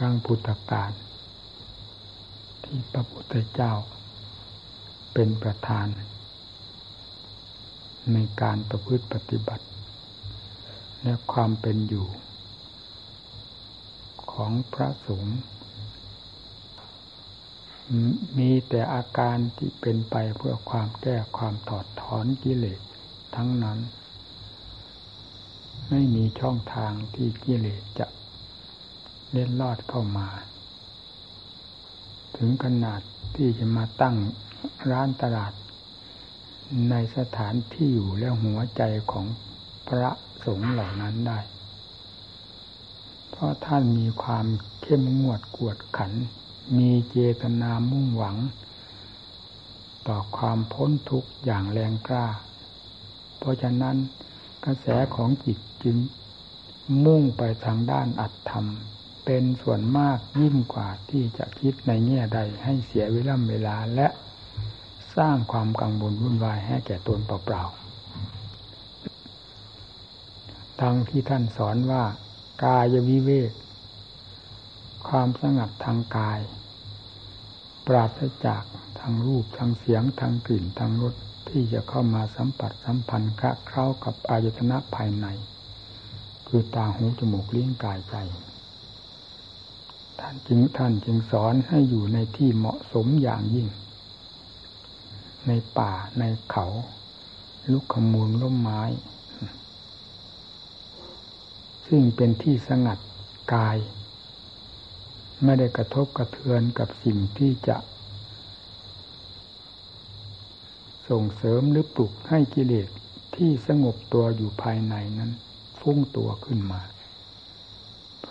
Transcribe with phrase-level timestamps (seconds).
[0.00, 0.92] รั้งพุทธกาล
[2.64, 3.72] ที่พระพุทธเจ้า
[5.14, 5.86] เป็นประธาน
[8.12, 9.66] ในการประพฤติปฏิบัติ
[11.02, 12.06] และความเป็นอยู่
[14.32, 15.38] ของพระสงฆ์
[18.38, 22.80] มีแต่อาการที่เป็นไปเพื่อความแก้ความถอดถอนกิเลส
[23.36, 23.78] ทั้งนั้น
[25.88, 28.06] ไม่มีช่องทางที่กิเลสจะ
[29.30, 30.28] เล่นลอดเข้ามา
[32.36, 33.00] ถึงขนาด
[33.34, 34.16] ที่จะมาตั้ง
[34.90, 35.52] ร้านตลาด
[36.90, 39.26] ในสถานที่อยู่และหัวใจของ
[39.88, 40.10] พระ
[40.44, 41.38] สงฆ์เหล่านั้นได้
[43.30, 44.46] เพราะท่านมีความ
[44.82, 46.12] เข้มงวดกวดขัน
[46.78, 48.36] มีเจตนามุ่งหวัง
[50.08, 52.26] ต่อความพ้นทุกข์อย่างแรงกล้า
[53.38, 53.96] เพราะฉะนั้น
[54.64, 55.96] กระแสของจิตจึง
[57.04, 58.66] มุ่งไปทางด้านอัตธรรม
[59.32, 64.08] เป็นส่วนมากยิ่งกว่าที่จะคิดในแง่ใดให้เสียเวลาเวลาและ
[65.16, 72.04] สร้างความกังวลวุ่นวายให้แก่ตนเปล่าๆทางที่ท่านสอนว่า
[72.64, 73.52] กายวิเวก
[75.08, 76.40] ความสงัดทางกาย
[77.86, 78.62] ปราศจาก
[79.00, 81.14] ทางรูปทางเสียงทางกลิ่นทางรส
[81.48, 85.26] ที่จะเข้ามาสัมผัสสัมพันธ์คะเข้ากับอายตนะภายใน
[86.46, 88.16] คือตาหูจมูกลิ้นกายใจ
[90.20, 93.68] ท่านจึงท่านจึงสอนให้อยู่ในที่เหมาะสมอย่างยิ่ง
[95.46, 96.66] ในป่าในเขา
[97.72, 98.82] ลุกขมูลล้มไม้
[101.86, 102.98] ซึ่งเป็นที่สงัด
[103.54, 103.76] กาย
[105.44, 107.76] ไม่ได้กระทบกระเทือนกับสิ่งที่จะ
[111.08, 112.88] ส่งเสริมหรือปลุกให้กิเลส
[113.36, 115.30] ที่สงบตัวอยู่ภายในนั้น
[115.80, 116.80] ฟุ้งตัวขึ้นมา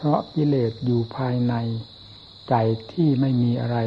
[0.01, 1.53] เพราะกิเลสอยู่ภายใน
[2.49, 2.55] ใจ
[2.91, 3.77] ที่ไม่มีอะไร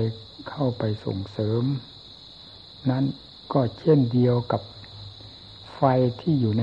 [0.48, 1.62] เข้าไปส่งเสริม
[2.90, 3.05] นั้น
[3.52, 4.62] ก็เช่นเดียวกับ
[5.74, 5.83] ไฟ
[6.20, 6.62] ที่อยู่ใน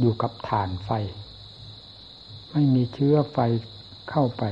[0.00, 0.90] อยู่กับฐานไฟ
[2.50, 3.38] ไม่มีเชื้อไฟ
[4.10, 4.44] เข้าไป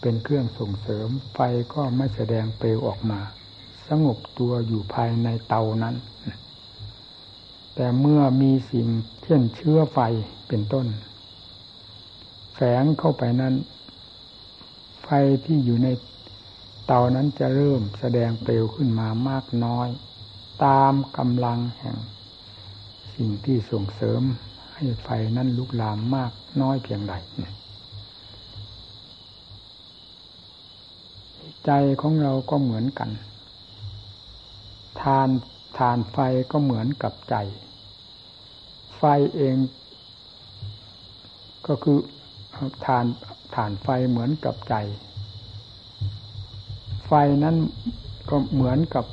[0.00, 1.40] เป็นเครื่องส่งเสริม ไฟ
[1.74, 3.20] ก็ไม่แสดงเปลวออกมา
[3.88, 5.96] สงบตัวอยู่ภายในเตานั้น
[7.74, 8.86] แต่เมื่อมีสิ่ง
[9.22, 9.98] เช่นเชื้อไฟ
[10.48, 10.86] เป็นต้น
[12.54, 13.54] แฝงเข้าไปนั้น
[15.02, 15.08] ไฟ
[15.44, 15.88] ที่อยู่ใน
[16.86, 19.88] เตานั้นจะเริ่มแสดงเปลวขึ้นมามากน้อย
[20.64, 21.96] ตามกำลังแห่ง
[23.14, 24.22] สิ่งที่ส่งเสริม
[24.74, 27.14] ให้ไฟนั้นลุกลามมากน้อยเพียงใด
[31.66, 33.10] ใจของเราก็เหมือนกัน
[35.00, 35.28] ทาน
[35.78, 36.18] ทานไฟ
[36.50, 37.36] ก็เหมือนกับใจ
[38.96, 39.02] ไฟ
[39.36, 39.56] เอง
[41.66, 41.98] ก็คือ
[42.86, 43.06] ฐาน
[43.54, 44.74] ฐานไฟเหมือนกับใจ
[47.06, 47.12] ไฟ
[47.44, 47.56] นั้น
[48.30, 49.04] ก็เหมือนกับ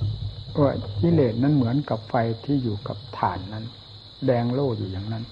[0.59, 2.15] ว่ากิเลสนั้นเหมือนกับไฟ
[2.45, 3.65] ที่อยู่กับฐานนั้น
[4.25, 5.23] แดงโล่อยู่อย่างนั้น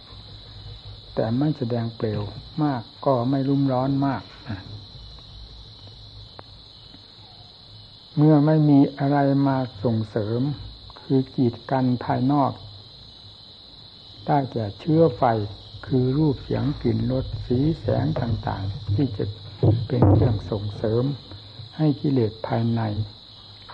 [1.14, 2.22] แต่ไม่แสดงเปลว
[2.64, 4.24] มากก็ไม่รุ่มร้อนมาก
[8.18, 10.41] เมื่อไม่มีอะไรมาส่งเสริม
[11.02, 12.52] คือกีดกันภายนอก
[14.26, 15.24] ได้แก่เชื้อไฟ
[15.85, 19.25] คือรูปเสียงกลิ่นรสสีแสงต่างๆ ที่จะ
[19.88, 21.03] เป็นเครื่องส่งเสริม
[21.78, 22.81] ให้กิเลสภายใน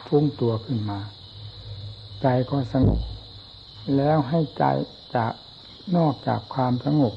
[0.05, 0.99] ฟุ้งตัวขึ้นมา
[2.21, 3.01] ใจก็สงบ
[3.95, 4.63] แล้วให้ใจ
[5.15, 5.33] จาก
[5.97, 7.13] นอกจากความสงบ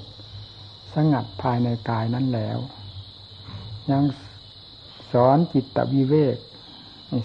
[0.94, 2.58] สงัดภายในกายนั้นแล้ว
[3.90, 4.04] ยัง
[5.12, 6.36] สอนจิตตวิเวก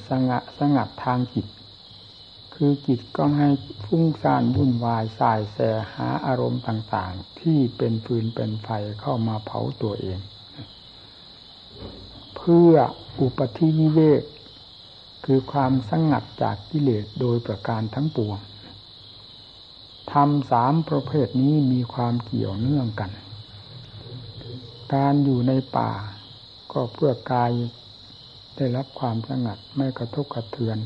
[0.10, 1.46] สงัดสงัดทางจิต
[2.54, 3.50] คือจิตก็ให้
[3.86, 5.58] ฟุ้งซ่านวุ่นวายสายแส
[5.94, 8.70] หาอารมณ์ต่างๆ ที่เป็นฟืนเป็นไฟ
[9.02, 10.20] เข้ามาเผาตัวเอง
[12.36, 12.74] เพื่อ
[13.20, 14.24] อุปธิวิเวก
[15.26, 18.38] คือความสงัดจากกิเลสโดยประการทั้งปวง
[20.14, 23.12] ทำสามประเภทนี้มีความเกี่ยวเนื่องกัน
[24.94, 25.92] การอยู่ในป่า
[26.72, 27.52] ก็เพื่อกาย
[28.56, 30.78] ได้รับความสงัดไม่กระทบกระเทือน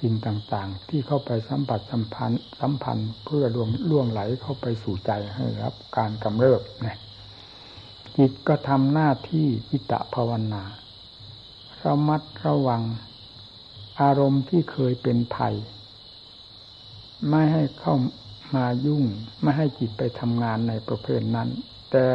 [0.00, 6.98] สิ่งต่างๆ ที่เข้าไปสัมผัสสัมพันธ์สัมพันธ์เพื่อล่วงล่วงไหลเข้าไปสู่ใจให้รับ การกำเริบนี่ย
[8.16, 10.62] จิตก็ทำหน้าที่อิตะภาวนา
[11.84, 12.82] ระมัดระวัง
[14.00, 15.54] อารมณ์ที่เคยเป็นภัย
[17.30, 17.94] ไม่ให้เข้า
[18.54, 19.04] มายุ่ง
[19.42, 21.48] ไม่ให้จิตไปทำงานในประเภทนั้น
[21.92, 22.06] แต่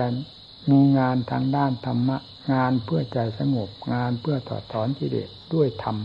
[0.72, 2.18] มีงานทางด้านธรรมะ
[2.54, 5.98] งานเพื่อใจสงบ งานเพื่อถอดถอนกิเลสด้วยธรรม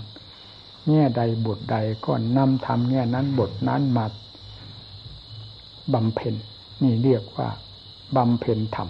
[0.88, 1.76] แง่ใดบทใด
[2.06, 4.06] ก็นำทำแง่นั้นบทนั้นมา
[5.93, 6.35] บำเพ็ญ
[6.82, 7.49] นี่เรียกว่า
[8.17, 8.88] บำเพ็ญธรรม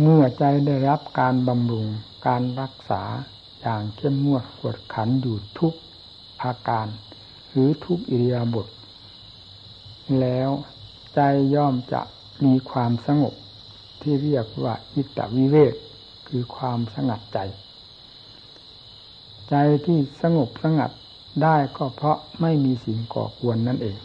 [0.00, 1.86] เมื่อใจได้รับการบำรุง
[2.26, 3.02] การรักษา
[3.60, 5.74] อย่างเข้มงวดกวดขันอยู่ทุก
[6.42, 6.86] อาการ
[7.50, 8.66] หรือทุกอิริยาบถ
[10.20, 10.50] แล้ว
[11.14, 11.20] ใจ
[11.54, 12.02] ย่อมจะ
[12.44, 13.34] มีความสงบ
[14.00, 15.74] ที่เรียกว่าอิตวิเวก
[16.28, 17.38] คือความสงัดใจ
[19.50, 19.54] ใจ
[19.86, 20.90] ที่สงบสงัด
[21.42, 23.98] ได้ก็เพราะไม่มีสิ่งก่อกวนนั่นเอง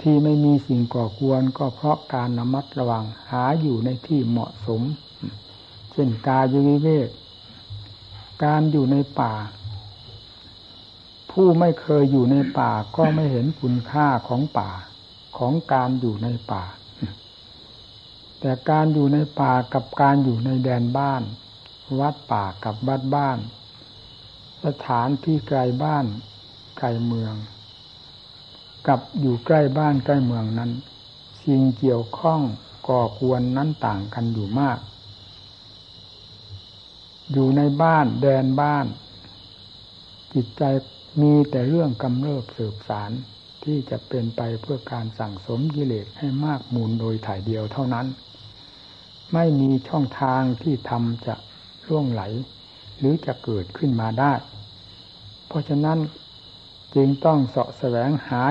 [0.00, 4.82] ที่ไม่มีสิ่งก่อกวนก็เพราะการระมัดระวังหาอยู่ในที่เหมาะสม
[5.92, 7.08] เช่นกายวิเวก
[8.44, 9.34] การอยู่ในป่า
[11.30, 14.70] ผู้ไม่เคยอยู่ในป่าก็ไม่เห็นคุณค่าของป่า
[15.38, 16.64] ของการอยู่ในป่า
[18.40, 21.22] แต่การอยู่ในป่ากับการอยู่ในแดนบ้าน
[22.00, 23.38] วัดป่ากับวัดบ้าน
[24.64, 26.06] สถานที่ไกลบ้าน
[26.78, 27.34] ไกลเมือง
[28.86, 30.70] กับอยู่ใกล้บ้านใกล้เมืองนั้น
[31.42, 32.40] สิ่งเกี่ยวข้อง
[32.88, 34.78] ก่อกวนนั้นต่างกันอยู่มาก
[37.32, 38.86] อยู่ในบ้านแดนบ้าน
[40.34, 40.62] จิตใจ
[41.20, 43.10] มีแต่เรื่องกำเริบสืบสาร
[43.64, 48.06] ที่จะเป็นไปเพื่อการสั่งสมกิเลสให้มากมูลโดยถ่ายเดียวเท่านั้น
[49.32, 51.34] ไม่มีช่องทางที่ทำจะ
[51.88, 52.22] ล่วงไหล
[52.98, 54.32] หรือจะเกิดขึ้นมาได้
[55.46, 55.98] เพราะฉะนั้น
[56.94, 58.42] จึงต้องเสาะแสวงหา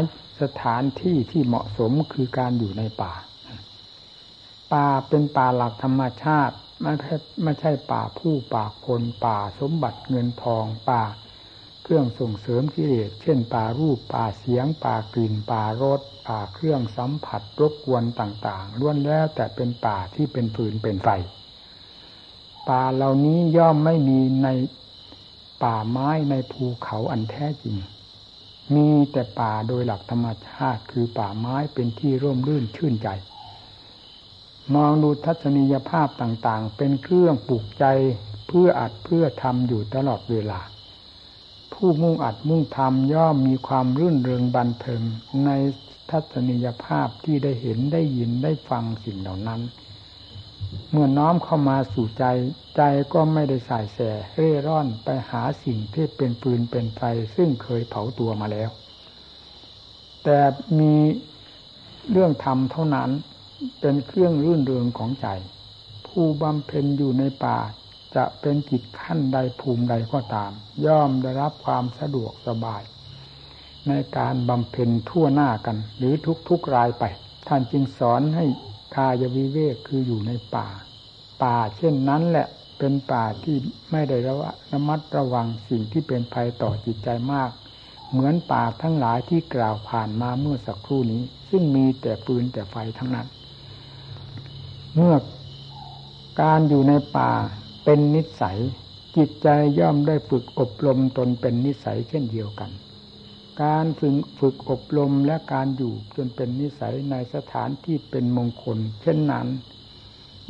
[0.41, 3.13] สถานที่ที่เหมาะสมคือการอยู่ในป่า
[4.73, 11.03] ป่าเป็นป่าหลักธรรมชาติไม่ใช่ไม่ใช่ป่าผู้ป่าคนป่าสมบัติเงินทองป่า
[11.83, 21.09] เครื่องส่งเสริมกิเลสเช่น ป่ารูปป่าเสียง ป่ากลิ่น ป่ารสป่าเครื่องสัมผัสรบกวนต่าง ๆล้วนแล้วแต่เป็นป่าที่เป็นฟืนเป็นไฟ
[22.69, 24.47] ป่าเหล่านี้ย่อมไม่มีใน
[25.63, 27.77] ป่าไม้ในภูเขาอันแท้จริง
[28.75, 33.09] มีแต่ป่าโดยหลักธรรมชาติคือป่าไม้เป็นที่ร่มรื่นชื่นใจ
[34.75, 37.85] มองดูทัศนียภาพต่างๆ เป็นเครื่องปลูกใจ
[38.47, 40.59] เพื่ออัดเพื่อทำอยู่ตลอดเวลา
[41.73, 45.01] ผู้มุ่งอัดมุ่งทำย่อมมีความรื่นเริงบันเทิง
[45.45, 45.49] ใน
[46.09, 49.61] ทัศนียภาพที่ได้เห็นได้ยินได้ฟังสิ่งเหล่านั้น
[50.91, 52.25] เมื่อน้อมเข้ามาสู่ใจ
[52.77, 52.81] ใจ
[53.13, 53.99] ก็ไม่ได้สายแส
[54.35, 57.01] เร่ร่อนไปหาสิ่งที่เป็นปืนเป็นไฟ
[57.35, 58.69] ซึ่งเคยเผาตัวมาแล้ว
[60.23, 60.39] แต่
[60.79, 60.95] มี
[62.11, 63.09] เรื่องธรรมเท่านั้น
[63.79, 65.27] เป็นเครื่องรื่นเริงของใจ
[66.07, 67.57] ผู้บำเพ็ญอยู่ในป่า
[68.15, 70.51] จะเป็นจิตขั้นใดภูมิใดก็ตาม
[70.85, 72.83] ย่อมได้รับความสะดวกสบาย
[73.87, 76.13] ในการบำเพ็ญทั่วหน้ากัน หรือ
[76.49, 77.03] ทุกๆรายไป
[77.47, 78.45] ท่านจึงสอนให้
[78.95, 80.67] กายวิเวกคืออยู่ในป่า
[81.43, 82.47] ป่าเช่นนั้นแหละ
[82.77, 83.55] เป็นป่าที่
[83.91, 84.17] ไม่ได้
[84.71, 87.51] ระมัดระวังสิ่งที่เป็นภัยต่อจิตใจมาก
[88.11, 93.27] เหมือนป่าทั้งหลายที่กล่าวผ่านมาเมื่อสักครู่นี้ ซึ่งมีแต่ปืนแต่ไฟทั้งนั้น
[94.95, 95.15] เมื่อ
[96.41, 97.31] การอยู่ในป่า
[97.83, 98.57] เป็นนิสัย
[99.17, 99.47] จิตใจ
[99.79, 102.69] ย่อมได้ฝึกอบรมตนเป็นนิสัยเช่นเดียวกัน
[103.61, 109.47] การฝึกฝึกอบรมและการอยู่จนเป็นนิสัยในสถานที่เป็นมงคล เช่นนั้น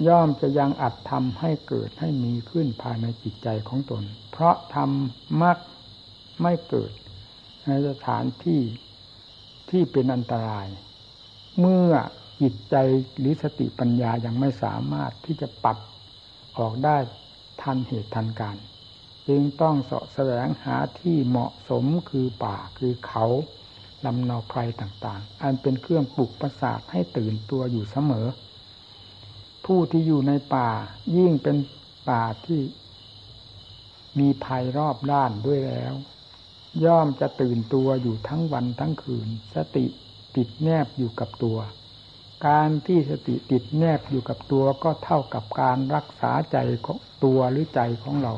[0.08, 5.58] ย่อมจะยังอัดทำให้เกิดให้มีขึ้นภายในจิตใจของตน เพราะทำมัก
[6.42, 6.92] ไม่เกิด
[7.68, 8.62] ในสถานที่
[9.70, 10.68] ที่เป็นอันตราย
[11.60, 11.92] เมื่อ
[12.42, 12.76] จิตใจ
[13.20, 15.78] หรือสติปัญญายังไม่สามารถที่จะปัด
[16.58, 16.98] ออกได้
[17.62, 18.58] ทันเหตุทันการ
[19.28, 23.26] จึงต้องเสาะแสวงหาที่เหมาะสมคือป่าคือเขา
[24.06, 28.28] ลำนอไพรต่างๆ อันเป็นเครื่องปลุกประสาทให้ตื่นตัวอยู่เสมอ
[29.66, 30.70] ผู้ที่อยู่ในป่า
[31.18, 31.58] ยิ่งเป็น
[32.10, 32.62] ป่าที่
[34.20, 35.94] มีภัยรอบด้านด้วยแล้ว
[36.86, 39.86] ย่อมจะตื่นตัวอยู่ทั้งวันทั้งคืน สติ
[40.36, 41.58] ติดแนบอยู่กับตัว
[42.48, 48.34] การที่สติติดแนบอยู่กับตัวก็เท่ากับการรักษาใจของตัวหรือใจของเรา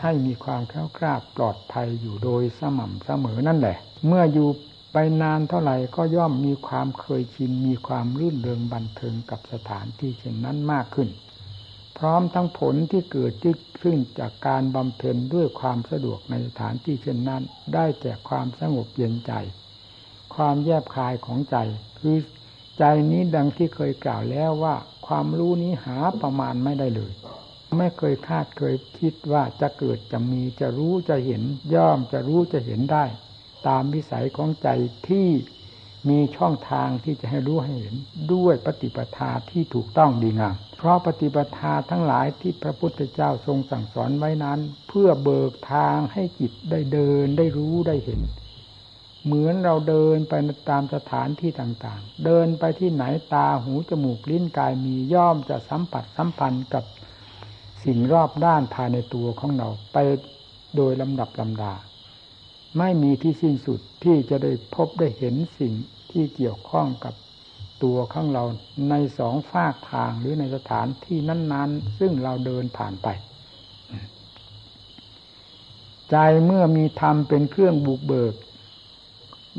[0.00, 4.48] ให้มีความแข็งกร้าปลอดภัยอยู่โดยสม่ำเสมอนั่นแหละ เมื่ออยู่
[4.92, 11.08] ไปนานเท่าไหร่ก็ย่อมมีความเคยชินมีความรื่นเริงบันเทิงกับสถานที่เช่นนั้นมากขึ้น
[11.98, 13.32] พร้อมทั้งผลที่เกิด
[13.82, 17.42] ขึ้นจากการบำเพ็ญด้วยความสะดวกในสถานที่เช่นนั้น
[17.74, 19.32] ได้แก่ความสงบเย็นใจ
[20.34, 21.56] ความแยบคายของใจ
[21.98, 22.16] คือ
[22.78, 24.74] ใจนี้ดังที่เคยกล่าวแล้วว่า
[25.06, 27.12] ความรู้นี้หาประมาณไม่ได้เลย
[27.78, 31.42] ไม่เคยคาดเคยคิดว่าจะเกิดจะมีจะรู้จะเห็น
[31.74, 33.04] ย่อมจะรู้จะเห็นได้
[33.68, 34.68] ตามวิสัยของใจ
[35.08, 35.28] ที่
[36.08, 37.96] มีช่องทางที่จะให้รู้ให้เห็น
[38.32, 48.20] ด้วยปฏิปทาที่ถูกต้องดีงาม เพราะปฏิปทาทั้งหลายที่พระพุทธเจ้าทรงสั่งสอนไว้นั้น เพื่อเบิกทางให้จิตได้เดินได้รู้ได้เห็น
[49.24, 50.34] เหมือนเราเดินไป
[50.70, 56.84] ตามสถานที่ต่างๆ เดินไปที่ไหนตาหูจมูกลิ้นกายมีย่อมจะสัมผัสสัมพันธ์กับ
[57.84, 59.98] สิ่งรอบด้านภายในตัวของเราไป
[60.76, 61.74] โดยลำดับลำดา
[62.78, 65.72] ไม่มีที่สิ้นสุดที่จะได้พบได้เห็นสิ่ง
[66.10, 67.14] ที่เกี่ยวข้องกับ
[67.84, 68.44] ตัวของเรา
[68.90, 73.08] ในสองฝากทางหรือในสถานที่นั้น ๆ ซึ่งเราเดินผ่านไป
[76.10, 78.34] ใจเมื่อมีธรรมเป็นเครื่องบุกเบิก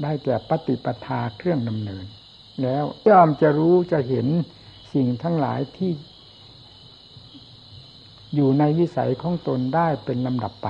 [0.02, 2.06] ได้แก่ปฏิปทาเครื่องดำเนิน
[2.64, 4.28] แล้วย่อมจะรู้จะเห็น
[4.94, 5.92] สิ่งทั้งหลายที่
[8.36, 10.68] อยู่ในวิสัยของตนได้เป็นลำดับไป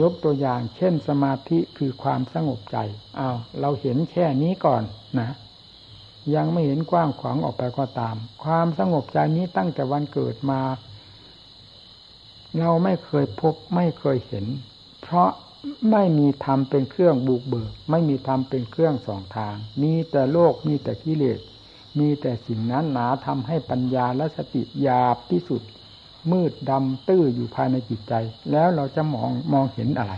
[0.00, 2.76] ยกตัวอย่างเช่นสมาธิคือความสงบใจ
[3.18, 4.82] อ้าวเราเห็นแค่นี้ก่อน
[5.18, 5.30] นะ
[6.34, 10.60] ยังไม่เห็นกว้างขวางออกไปก็ตาม ความสงบใจนี้ตั้งแต่วันเกิดมา
[12.58, 14.46] เราไม่เคยพบไม่เคยเห็น
[15.02, 15.30] เพราะ
[15.90, 21.40] ไม่มีธรรมเป็นเครื่องบุกเบิก ไม่มีธรรมเป็นเครื่องสองทาง มีแต่โลกมีแต่กิเลส
[21.98, 25.62] มีแต่สิ่งนั้นหนาทำให้ปัญญาและสติหยาบที่สุด
[26.30, 28.14] มืดดำตื้ออยู่ภายในจิตใจ
[28.50, 30.14] แล้วเราจะมองมองเห็นอะไร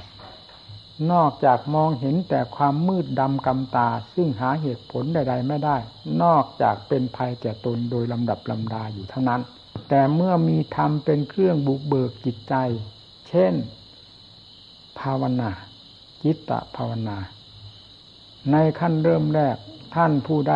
[1.13, 5.77] นอกจากมองเห็นแต่ความมืดดำกำตา ซึ่งหาเหตุผลใด ๆ ไม่ได้
[6.23, 9.41] นอกจากเป็นภัยแก่ตนโดยลำดับลำดาอยู่ทั้งนั้น
[9.89, 12.55] แต่เมื่อมีธรรมเป็นเครื่องบุกเบิกจิตใจ
[13.29, 13.55] เช่น
[15.01, 15.51] ภาวนา
[16.23, 17.19] จิตตภาวนา
[18.51, 19.57] ในขั้นเริ่มแรก
[19.95, 20.55] ท่านผู้ใด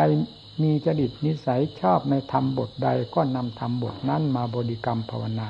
[0.62, 5.48] มีจดิตนิสัยชอบในธรรมบทใดก็นำธรรมบทนั้นมาบริกรรมภาวนา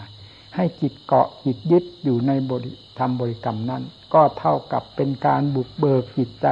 [0.55, 3.83] ให้จิตเกาะจิตยึดอยู่ในบริธรรมบริกรรมนั้น
[4.15, 6.47] ก็เท่ากับเป็นการบุกเบิกจิตใจ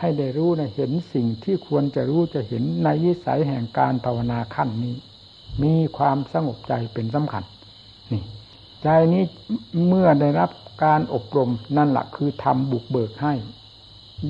[0.00, 4.96] ให้ได้รู้ในเห็นสิ่งที่ควรจะรู้จะเห็นในวิสัยแห่งการภาวนาขั้นนี้
[5.62, 7.44] มีความสงบใจเป็นสำคัญ
[8.12, 8.22] นี่
[8.82, 9.22] ใจนี้
[9.86, 10.50] เมื่อได้รับ
[10.84, 13.34] การอบรมนั่นแหละคือทำบุกเบิกให้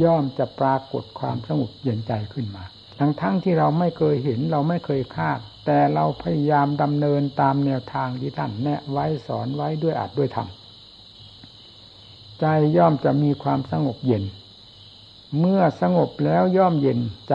[0.03, 2.65] ย่อมจะปรากฏความสงบเย็นใจขึ้นมา
[2.99, 10.49] ทั้งทั้งที่เราไม่เคยเห็นเราไม่เคยคาด แต่เราพยายามดำเนินตามแนวทางที่ท่านแนะไว้สอนไว้ด้วยอาจด้วยธรรม
[12.41, 12.47] ใจ
[12.77, 14.25] ย่อมจะมีความสงบเย็น
[15.39, 17.35] เมื่อสงบแล้วย่อมเย็นใจ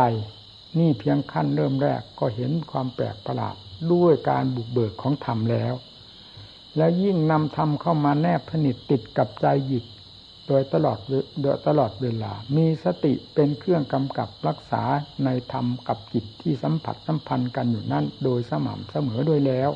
[0.79, 3.55] นี่เพียงขั้นเริ่มแรกก็เห็นความแปลกประหลาด
[3.91, 5.73] ด้วยการบุกเบิกของธรรมแล้ว
[6.77, 9.85] แล้วยิ่งนำธรรมเข้ามาแนบสนิทติดกับใจหยิบ
[10.49, 10.99] โดยตลอด
[11.41, 14.83] โดยตลอดเวลา มีสติเป็นเครื่องกำกับรักษา
[15.25, 19.69] ในธรรมกับจิตที่สัมผัสสัมพันธ์กันอยู่นั่น โดยสม่ำเสมอโดยแล้ว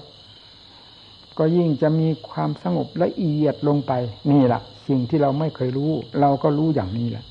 [1.37, 3.91] ก็ยิ่งจะมีความสงบละเอียดลงไป
[4.31, 7.25] นี่แหละสิ่งที่เราไม่เคยรู้ เราก็รู้อย่างนี้แหละ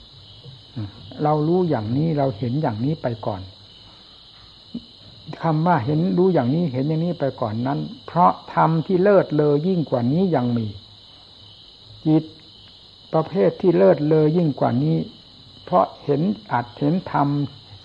[1.23, 3.43] เรารู้อย่างนี้เราเห็นอย่างนี้ไปก่อน
[5.43, 10.67] คำว่าเห็นรู้อย่างนี้เห็นอย่างนี้ไปก่อนนั้น เพราะธรรมที่เลิศเลอยิ่งกว่านี้ยังมี
[12.07, 12.25] จิต
[13.15, 14.97] ประเภทที่เลิศเลอยิ่งกว่านี้
[15.65, 17.29] เพราะเห็นอาจเห็นธรรม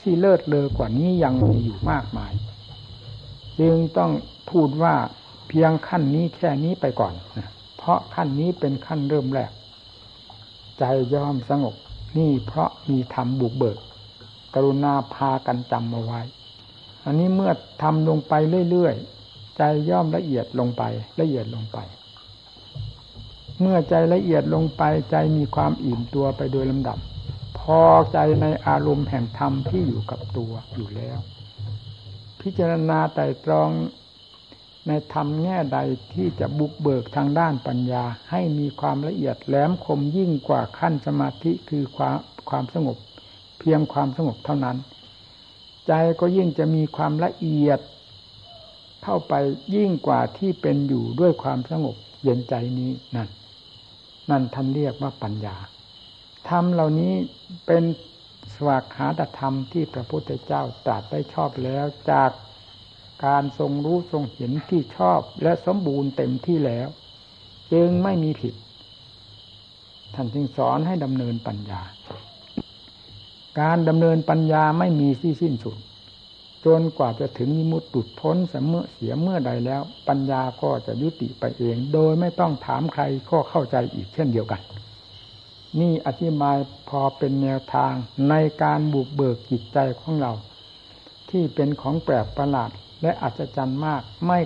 [0.02, 2.34] ที่เลิศเลอกว่านี้ยังมีอยู่มากมาย
[3.60, 4.12] จึงต้อง
[4.50, 4.96] พูดว่า
[5.48, 7.14] เพียงขั้นนี้แค่นี้ไปก่อน
[7.78, 9.52] เพราะขั้นนี้เป็นขั้นเริ่มแรก
[10.80, 11.76] ใจยอมสงบ
[12.18, 13.78] นี่เพราะมีธรรมบุกเบิก
[14.54, 16.22] กรุณาพากันจำเอาไว้
[17.06, 18.34] อันนี้เมื่อทำลงไป
[18.72, 20.84] เรื่อยๆ ใจย่อมละเอียดลงไป
[21.20, 21.78] ละเอียดลงไป
[23.62, 26.98] เมื่อใจละเอียดลงไปใจมีความอิ่มตัวไปโดยลำดับ
[27.60, 31.18] พอใจในอารมณ์แห่งธรรมที่อยู่กับตัวอยู่แล้ว
[32.42, 33.70] พิจารณาไต่ตรอง
[34.88, 35.80] ในธรรมแง่ใด
[36.14, 42.18] ที่จะบุกเบิกทางด้านปัญญา ให้มีความละเอียดแหลมคมยิ่งกว่าขั้นสมาธิคือความ
[42.50, 42.98] ความสงบ
[43.60, 44.78] เพียงความสงบเท่านั้น
[45.88, 47.80] ใจก็ยิ่งจะมีความละเอียด
[49.04, 49.34] เข้าไป
[49.76, 53.28] ยิ่งกว่าที่เป็นอยู่ด้วยความสงบเย็นใจนี้นั่น
[54.30, 55.56] นั่นท่านเรียกว่าปัญญา
[56.50, 57.14] ธรรมเหล่านี้
[57.66, 57.84] เป็น
[58.56, 62.32] สวากขาตธรรมที่พระพุทธเจ้าตรัสได้ชอบแล้วจาก
[63.26, 66.88] การทรงรู้ทรงเห็นที่ชอบและสมบูรณ์เต็มที่แล้ว
[67.74, 68.56] จึงไม่มีผิด
[70.16, 71.82] ท่านจึงสอนให้ดำเนินปัญญา
[73.62, 75.78] การดำเนินปัญญาไม่มีที่สิ้นสุด
[76.66, 84.62] จนกว่าจะถึงมิมุตตุดพ้นเสมอเสียเมื่อใดแล้ว ปัญญาก็จะยุติไปเอง โดยไม่ต้องถามใครก็เข้าใจอีกเช่นเดียวกัน
[85.80, 86.58] นี่อธิบาย
[86.90, 87.94] พอเป็นแนวทาง
[88.30, 88.34] ใน
[88.64, 90.34] การบุกเบิกจิตใจของเรา
[91.30, 92.72] ที่เป็นของแปลกประหลาด
[93.02, 94.40] และอัศจรรย์มากไม่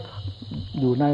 [0.80, 1.06] อยู่ใน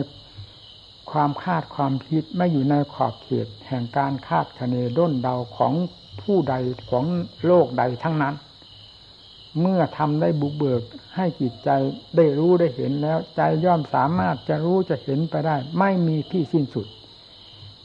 [1.12, 5.74] ความคาดความคิดไม่อยู่ในขอบเขตแห่งการคาดคะเนด้นเดาของ
[6.22, 6.56] ผู้ใด
[6.90, 7.06] ของ
[7.46, 8.36] โลกใดทั้งนั้น
[9.62, 10.82] เมื่อทำได้บุกเบิก
[11.16, 11.70] ให้จิตใจ
[12.16, 16.88] ได้รู้ได้เห็นแล้ว ใจย่อมสามารถจะรู้จะเห็นไปได้ ไม่มีที่สิ้นสุด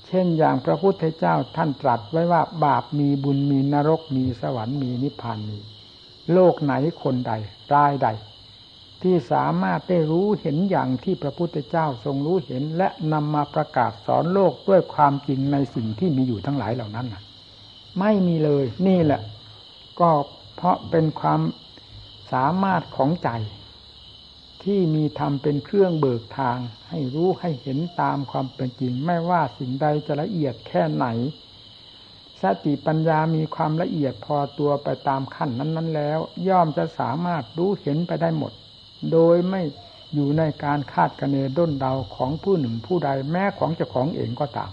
[0.06, 5.58] เชช่นอย่างพระพุทธเจ้าท่านตรัสไว้ว่าบาปมีบุญมีนรกมีสวรรค์มีนิพพานมี
[6.32, 7.32] โลกไหนคนใด
[7.74, 8.08] รายใด
[9.02, 17.06] ที่สามารถได้รู้เห็นอย่างที่พระพุทธเจ้าทรงรู้เห็น และนำมาประกาศสอนโลกด้วยความจริงในสิ่งที่มีอยู่ทั้งหลายเหล่านั้น
[18.00, 19.20] ไม่มีเลย นี่แหละ
[20.00, 20.10] ก็
[20.62, 21.40] เพราะเป็นความ
[22.32, 23.30] สามารถของใจ
[24.64, 31.06] ที่มีธรรมเป็นเครื่องเบิกทาง ให้รู้ให้เห็นตามความเป็นจริง ไม่ว่าสิ่งใดจะละเอียดแค่ไหน
[32.42, 38.52] สติปัญญามีความละเอียดพอตัวไปตามขั้นนั้น ๆ แล้ว ย่อมจะสามารถรู้เห็นไปได้หมด
[39.12, 39.62] โดยไม่
[40.14, 44.72] อยู่ในการคาดคะเนด้นเดาของผู้หนึ่งผู้ใดแม้ของเจ้าของเองก็ตาม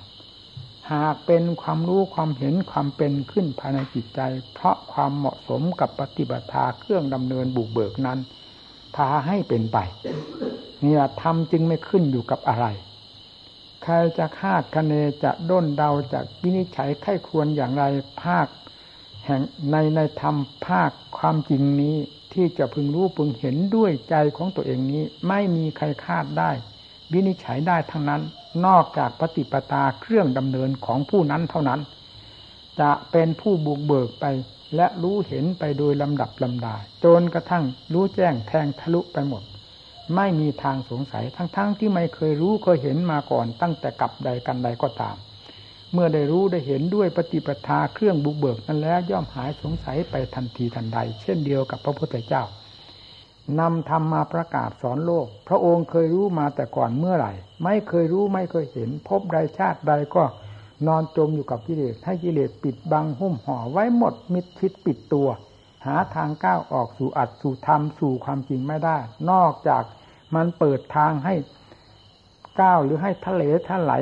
[0.91, 4.21] หากเป็นความรู้ความเห็นความเป็นขึ้นภายในจิตใจ
[4.53, 6.47] เพราะความเหมาะสมกับปฏิบัติ
[6.79, 8.19] เครื่องดำเนินบุกเบิกนั้น
[8.95, 9.77] พาให้เป็นไป
[10.83, 12.65] นี่ยทำจึงไม่ขึ้นอยู่กับอะไร
[13.83, 14.93] ใครจะคาดคะเน
[15.23, 17.83] จะด้นเดาจะวินิจฉัยไข้ควรอย่างไร
[18.23, 18.47] ภาค
[19.25, 19.41] แห่ง
[19.71, 21.95] ในในธรรมภาคความจริงนี้
[22.33, 26.51] ที่จะพึงรู้พึงเห็นด้วยใจของตัวเองนี้ ไม่มีใครคาดได้
[27.13, 28.21] วินิจฉัยได้ทั้งนั้น
[28.65, 31.79] นอกจากปฏิปตาเครื่องดำเนินของผู้นั้นเท่านั้น
[32.81, 34.25] จะเป็นผู้บุกเบิกไป
[34.75, 37.63] และรู้เห็นไปโดยลำดับลำดาจนกระทั่ง
[37.93, 39.43] รู้แจ้งแทงทะลุไปหมด
[40.15, 45.15] ไม่มีทางสงสัยทั้งๆทที่ไม่เคยรู้เคยเห็นมาก่อน ตั้งแต่กับใดกันใดก็ตาม
[45.93, 52.43] เมื่อได้รู้ได้เห็นด้วยปฏิปทาเครื่องบุกเบิกนั้นแล้วย่อมหายสงสัยไปทันทีทันใด เช่นเดียวกับพระพุทธเจ้า
[53.59, 60.23] นำธรรมมาประกาศสอนโลก พระองค์เคยรู้มาแต่ก่อนเมื่อไหร่ ไม่เคยรู้ไม่เคยเห็น พบใดชาติใดก็
[60.87, 65.29] นอนจมอยู่กับกิเลสให้กิเลสปิดบังหุ้มห่อไว้หมดมิดชิดปิดตัว
[65.85, 68.97] หาทางก้าวออกสู่อัดสู่ธรรมสู่ความจริงไม่ได้
[69.31, 69.83] นอกจาก
[70.35, 71.35] มันเปิดทางให้
[72.61, 73.93] ก้าวหรือให้ทะเลทะไหล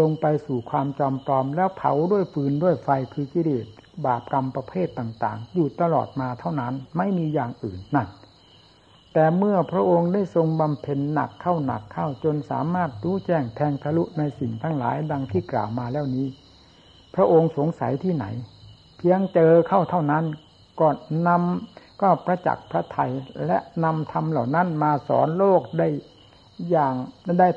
[0.00, 3.66] ลงไปสู่ความจอมปลอมแล้วเผาด้วยฟืนด้วยไฟคือกิเลส
[4.04, 8.08] บาปกรรมประเภทต่าง ๆ อยู่ตลอดมาเท่านั้นไม่มีอย่างอื่นนั่น
[9.12, 16.26] แต่เมื่อพระองค์ได้ทรงบำเพ็ญหนักเข้าหนักเข้าจนสามารถรู้แจ้งแทงทะลุในสิ่งทั้งหลายดังที่กล่าวมาแล้วนี้
[17.14, 18.26] พระองค์สงสัยที่ไหน
[18.98, 20.24] เพียงเจอเข้าเท่านั้น
[20.80, 20.96] ก่อน
[21.28, 23.10] นำก็ประจักษ์พระไทย
[23.46, 25.88] และนำธรรมเหล่านั้นมาสอนโลกได้
[26.70, 26.94] อย่าง
[27.38, 27.48] ได้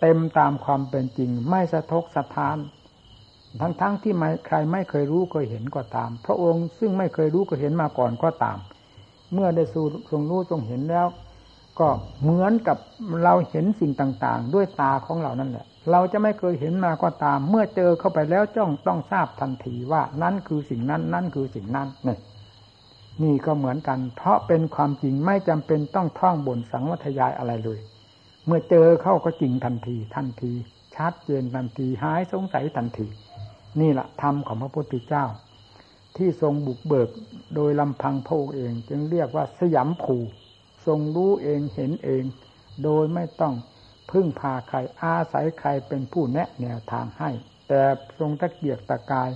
[0.00, 2.56] เต็มตามความเป็นจริง ไม่สะทกสะทาน
[3.60, 4.14] ทั้งๆทที่
[4.46, 8.58] ใครไม่เคยรู้เคยเห็นก็ตาม พระองค์ซึ่งไม่เคยรู้เคยเห็นมาก่อนก็ตาม
[9.32, 11.06] เมื่อได้สู่ทรงรู้ทรงเห็นแล้ว
[11.80, 11.88] ก็
[12.22, 12.78] เหมือนกับ
[13.24, 22.16] เราเห็นสิ่งต่างๆ ด้วยตาของเรานั่นแหละ เราจะไม่เคยเห็นมาก็ตาม เมื่อเจอเข้าไปแล้วจ้องต้องทราบทันทีว่านั่นคือสิ่งนั้น นั่นคือสิ่งนั้นนี่
[23.22, 27.78] นี่ก็เหมือนกัน เพราะเป็นความจริงไม่จำเป็นต้องท่องบนสังวัทยายอะไรเลย
[28.46, 30.52] เมื่อเจอเข้าก็จริงทันที ทันที
[30.96, 33.06] ชัดเจนทันทีหายสงสัยทันที
[33.80, 35.24] นี่แหละธรรมของพระพุทธเจ้า
[36.16, 37.08] ที่ทรงบุกเบิก
[37.54, 40.16] โดยลำพังพระองค์เอง จึงเรียกว่าสยามผู
[40.86, 42.24] ทรงรู้เองเห็นเอง
[42.84, 43.54] โดยไม่ต้อง
[44.10, 47.30] พึ่งพาใครอาศัยใครเป็นผู้แนะแนวทางให้
[47.68, 47.82] แต่
[48.18, 49.30] ทรงตะเกียกตะกาย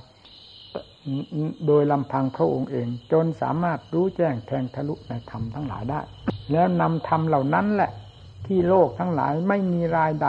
[1.67, 6.01] โดยลำพังพระองค์เอง จนสามารถรู้แจ้งแทงทะลุในธรรมทั้งหลายได้
[6.53, 7.91] แล้วนำธรรมเหล่านั้นแหละ
[8.47, 10.29] ที่โลกทั้งหลายไม่มีรายใด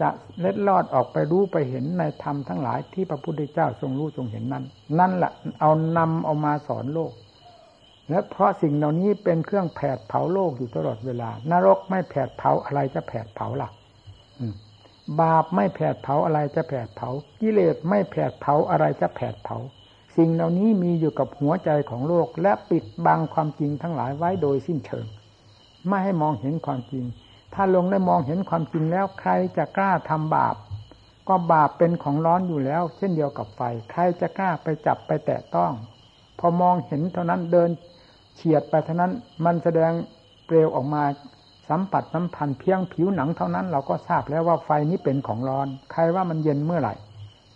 [0.00, 4.64] จะเล็ดลอดออกไปรู้ไปเห็นในธรรมทั้งหลายที่พระพุทธเจ้าทรงรู้ทรงเห็นนั้น
[4.98, 7.12] นั่นแหละเอานำเอามาสอนโลก
[8.10, 13.68] และเพราะสิ่งเหล่านี้เป็นเครื่องแผดเผาโลกอยู่ตลอดเวลา นรกไม่แผดเผาอะไรจะแผดเผาล่ะ
[15.20, 17.08] บาปไม่แผดเผาอะไรจะแผดเผา
[17.40, 19.56] กิเลสไม่แผดเผาอะไรจะแผดเผา
[20.16, 25.06] สิ่งเหล่านี้มีอยู่กับหัวใจของโลก และปิดบังความจริงทั้งหลายไว้โดยสิ้นเชิง
[25.88, 27.04] ไม่ให้มองเห็นความจริง
[27.54, 30.56] ถ้าลงได้มองเห็นความจริงแล้วใครจะกล้าทำบาป
[31.28, 35.72] ก็บาปเป็นของร้อนอยู่แล้ว เช่นเดียวกับไฟ ใครจะกล้าไปจับไปแตะต้อง
[36.38, 37.70] พอมองเห็นเท่านั้นเดิน
[38.34, 39.12] เฉียดไปเท่านั้น
[39.44, 39.92] มันแสดง
[40.46, 41.02] เปลวออกมา
[41.68, 46.94] สัมผัสสัมพันธ์เพียงผิวหนังเท่านั้นเราก็ทราบแล้วว่าไฟนี้เป็นของร้อน ใครว่ามันเย็นเมื่อไหร่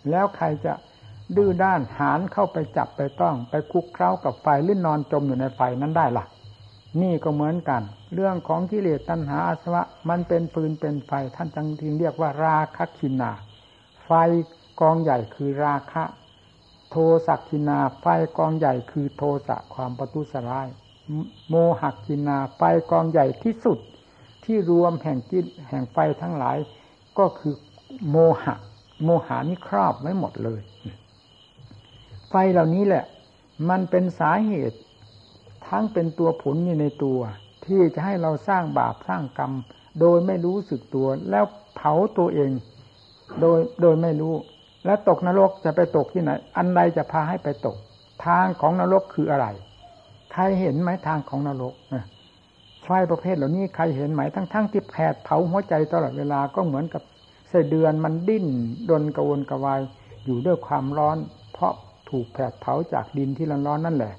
[0.09, 0.73] แล้วใครจะ
[1.35, 6.25] ดื้อด้านหานเข้าไปจับไปต้อง ไปคุกเคล้ากับไฟลื่นนอนจมอยู่ในไฟนั้นได้ล่ะ
[7.01, 7.81] นี่ก็เหมือนกัน
[8.13, 13.31] เรื่องของกิเลสตัณหาอาสวะ มันเป็นปืนเป็นไฟท่านจังทีเรียกว่าราคะคินา
[14.05, 14.11] ไฟ
[14.81, 16.03] กองใหญ่คือราคะ
[16.89, 16.95] โท
[17.27, 18.05] สักคินา ไฟ
[18.37, 20.67] กองใหญ่คือโทสะความประทุสร้าย
[21.49, 23.79] โมหักคินา ไฟกองใหญ่ที่สุด
[24.43, 26.57] ที่รวมแห่งกิจแห่งไฟทั้งหลาย
[27.17, 27.53] ก็คือ
[28.09, 28.55] โมหะ
[29.03, 30.61] โมหานี่ครอบไว้หมดเลย
[32.29, 33.03] ไฟเหล่านี้แหละ
[33.69, 34.77] มันเป็นสาเหตุ
[35.67, 37.19] ทั้งเป็นตัวผลอยู่ในตัว
[37.69, 39.51] ที่จะให้เราสร้างบาปสร้างกรรม
[39.99, 42.51] โดยไม่รู้สึกตัว แล้วเผาตัวเอง
[43.41, 44.33] โดยโดยไม่รู้
[44.85, 47.75] แล้วตกนรกจะไปตกที่ไหน อันใดจะพาให้ไปตก
[48.25, 49.47] ทางของนรกคืออะไร
[50.33, 51.73] ใครเห็นไหมทางของนรก
[52.83, 57.03] ไฟประเภทเหล่านี้ใครเห็นไหมทั้งๆทที่แผดเผาหัวใจตลอดเวลาก็เหมือนกับ
[57.49, 58.45] เสเดือนมันดิ้น
[58.89, 59.79] ดนกระวนกระวาย
[60.25, 61.17] อยู่ด้วยความร้อน
[61.53, 61.73] เพราะ
[62.09, 64.13] ถูกแผดเผาจากดินที่ร้อนนั่นแหละ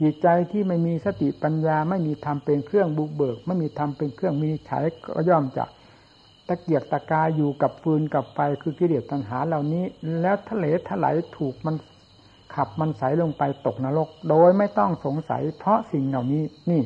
[0.00, 5.64] จิตใจที่ไม่มีสติปัญญา ไม่มีธรรมเป็นเครื่องบุกเบิก ไม่มีธรรมเป็นเครื่องมีฉายก็ย่อมจะ
[6.48, 9.84] ตะเกียกตะกายอยู่กับฟืนกับไฟคือกิเลสตัณหาเหล่านี้
[10.20, 11.76] แล้วทะเลถลายถูกมัน
[12.54, 16.82] ขับมันใสลงไปตกนรก โดยไม่ต้องสงสัย เพราะสิ่งเหล่านี้นี่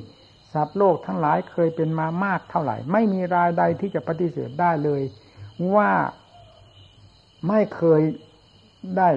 [0.52, 5.02] สัตว์โลกทั้งหลายเคยเป็นมามากเท่าไหร่ ไม่มีรายใดที่จะปฏิเสธได้เลย
[5.74, 5.90] ว่า
[7.48, 8.00] ไม่เคย
[8.96, 9.08] ได้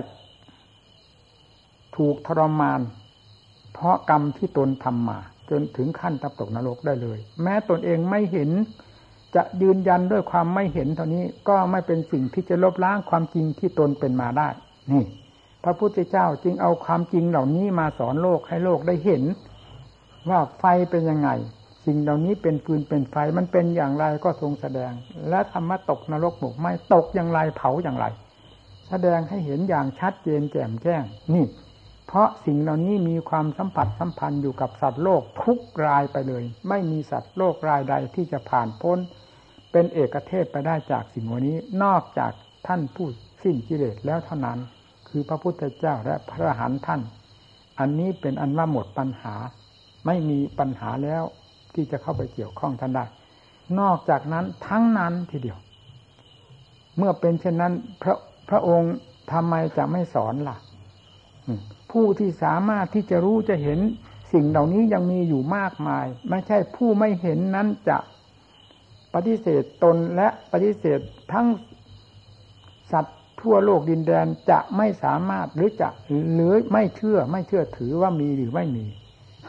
[1.97, 2.79] ถูกทรมาน
[3.73, 8.49] เพราะกรรมที่ตนทำมา จนถึงขั้นตับตกนรกได้เลย แม้ตนเองไม่เห็น
[9.35, 14.49] จะยืนยันด้วยความไม่เห็นเท่านี้ก็ไม่เป็นสิ่งที่จะลบล้างความจริงที่ตนเป็นมาได้
[14.91, 15.03] นี่
[15.63, 19.23] พระพุทธเจ้าจึงเอาความจริงเหล่านี้มาสอนโลกให้โลกได้เห็น
[20.29, 21.29] ว่าไฟเป็นยังไง
[21.85, 24.91] สิ่งเหล่านี้เป็นฟืนเป็นไฟมันเป็นอย่างไรก็ทรงแสดง
[25.29, 28.05] และธรรมะตกนรกหมกไหมตกอย่างไรเผาอย่างไร
[28.89, 31.45] แสดงให้เห็นอย่างชัดเจนแจ่มแจ้งนี่
[32.07, 38.97] เพราะสิ่งเหล่านี้มีความสัมผัสสัมพันธ์อยู่กับสัตว์โลกทุกรายไปเลย ไม่มีสัตว์โลกรายใดที่จะผ่านพ้น
[39.71, 42.31] เป็นเอกเทศไปได้จากสิ่งวันนี้ นอกจาก
[42.67, 43.07] ท่านผู้
[43.43, 44.59] สิ้นกิเลสแล้วเท่านั้น
[45.09, 47.01] คือพระพุทธเจ้าและพระหันท่าน
[47.79, 49.35] อันนี้เป็นอันว่าหมดปัญหา
[50.05, 51.23] ไม่มีปัญหาแล้ว
[51.73, 53.05] ที่จะเข้าไปเกี่ยวข้องท่านได้
[53.79, 55.59] นอกจากนั้นทั้งนั้นทีเดียว
[56.97, 58.15] เมื่อเป็นเช่นนั้น พระ
[58.49, 58.93] พระองค์
[59.31, 60.57] ทำไมจะไม่สอนล่ะ
[61.93, 63.79] ผู้ที่สามารถที่จะรู้จะเห็น
[64.33, 67.97] สิ่งเหล่านี้ยังมีอยู่มากมาย ไม่ใช่ผู้ไม่เห็นนั้นจะ
[69.13, 70.99] ปฏิเสธตนและปฏิเสธ
[71.33, 71.47] ทั้ง
[72.91, 75.89] สัตว์ทั่วโลกดินแดนจะไม่สามารถหรือจะ
[76.33, 78.85] หรือไม่เชื่อไม่เชื่อถือว่ามีหรือไม่มี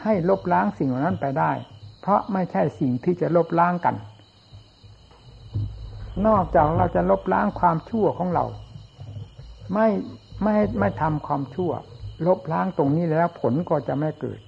[0.03, 1.51] ให้ลบล้างสิ่งเหล่านั้นไปได้
[2.01, 3.95] เพราะไม่ใช่สิ่งที่จะลบล้างกัน
[6.27, 8.45] นอกจากเราจะลบล้างความชั่วของเรา
[9.73, 9.87] ไม่
[10.43, 11.71] ไม่ไม่ทำความชั่ว
[12.25, 14.39] ลบล้างตรงนี้แล้วผลก็จะไม่เกิด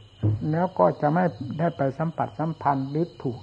[0.51, 1.25] แล้วก็จะไม่
[1.59, 3.39] ได้ไปสัมผัสสัมพันธ์หรือถูก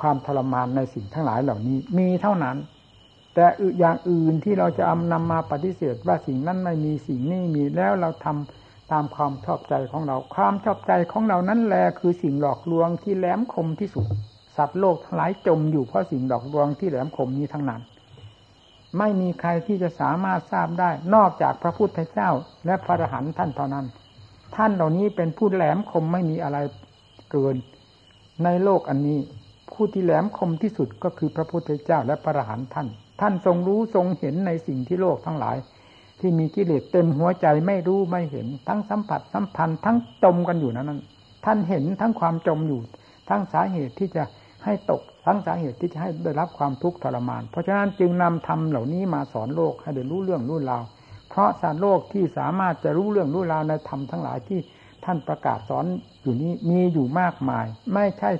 [0.00, 2.56] ความทรมานในสิ่งทั้งหลายเหล่านี้ มีเท่านั้น
[3.34, 3.46] แต่
[3.78, 14.06] อย่างอื่นที่เราจะเอานำมาปฏิเสธว่าสิ่งนั้นไม่มีสิ่งนี้มีแล้วเราทำตามความชอบใจของเรา ความชอบใจของเรานั้นแหละคือสิ่งหลอกลวงที่แหลมคมที่สุด
[14.56, 17.80] สัตว์โลกทั้งหลายจมอยู่เพราะสิ่งหลอกลวงที่แหลมคมนี้ทั้งนั้น
[18.98, 22.30] ไม่มีใครที่จะสามารถทราบได้ นอกจากพระพุทธเจ้า
[22.66, 23.86] และพระอรหันต์ท่านเท่านั้น
[24.56, 26.58] ท่านเหล่านี้เป็นผู้แหลมคมไม่มีอะไร
[27.30, 27.56] เกิน
[28.44, 29.18] ในโลกอันนี้
[29.72, 32.88] ผู้ที่แหลมคมที่สุดก็คือพระพุทธเจ้าและพระอรหันต์ท่าน
[33.20, 35.56] ท่านทรงรู้ทรงเห็นในสิ่งที่โลกทั้งหลาย
[36.20, 41.00] ที่มีกิเลสเต็มหัวใจไม่รู้ไม่เห็น ทั้งสัมผัสสัมพันธ์ทั้งจมกันอยู่นั้น
[41.44, 42.80] ท่านเห็นทั้งความจมอยู่
[43.28, 44.22] ทั้งสาเหตุที่จะ
[44.64, 50.82] ให้ตก ทั้งสาเหตุที่จะให้ได้รับความทุกข์ทรมาน เพราะฉะนั้นจึงนำธรรมเหล่านี้มาสอนโลกให้ได้รู้เรื่องรู้ราว
[51.30, 54.60] เพราะสารโลกที่สามารถจะรู้เรื่องรู้ราวในธรรมทั้งหลายที่
[55.04, 55.84] ท่านประกาศสอน
[56.22, 58.30] อยู่นี้มีอยู่มากมาย ไม่ใช่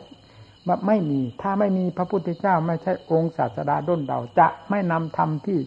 [0.87, 5.59] ไม่มีถ้าไม่มีพระพุทธเจ้า ไม่ใช่องค์ศาสดาด้นเดาจะไม่นำธรรมที่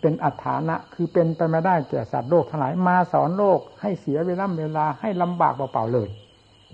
[0.00, 6.08] เป็นอัฐานะ คือเป็นไปไม่ได้แก่สัตว์โลกทั้งหลายมาสอนโลกให้เสียเวลาเวลาให้ลำบากเปล่าๆเลย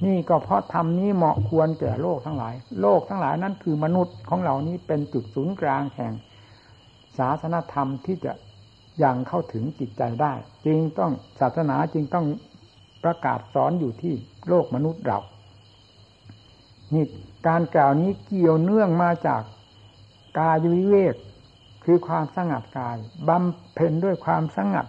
[0.04, 6.12] นี่ก็เพราะธรรมนี้เหมาะควรแก่โลกทั้งหลาย โลกทั้งหลายนั้นคือมนุษย์ของเหล่านี้เป็นจุดศูนย์กลางแห่ง
[7.18, 8.32] ศาสนธรรมที่จะ
[9.02, 10.32] ยังเข้าถึงจิตใจได้
[10.66, 12.26] จึงต้องศาสนาจึงต้อง
[13.04, 14.14] ประกาศสอนอยู่ที่
[14.48, 15.18] โลกมนุษย์เรา
[16.94, 17.04] นี่
[17.48, 19.42] การกล่าวนี้เกี่ยวเนื่องมาจาก
[20.38, 21.14] กายวิเวก
[21.84, 22.96] คือความสงัดกาย
[23.28, 24.86] บำเพ็ญด้วยความสงัด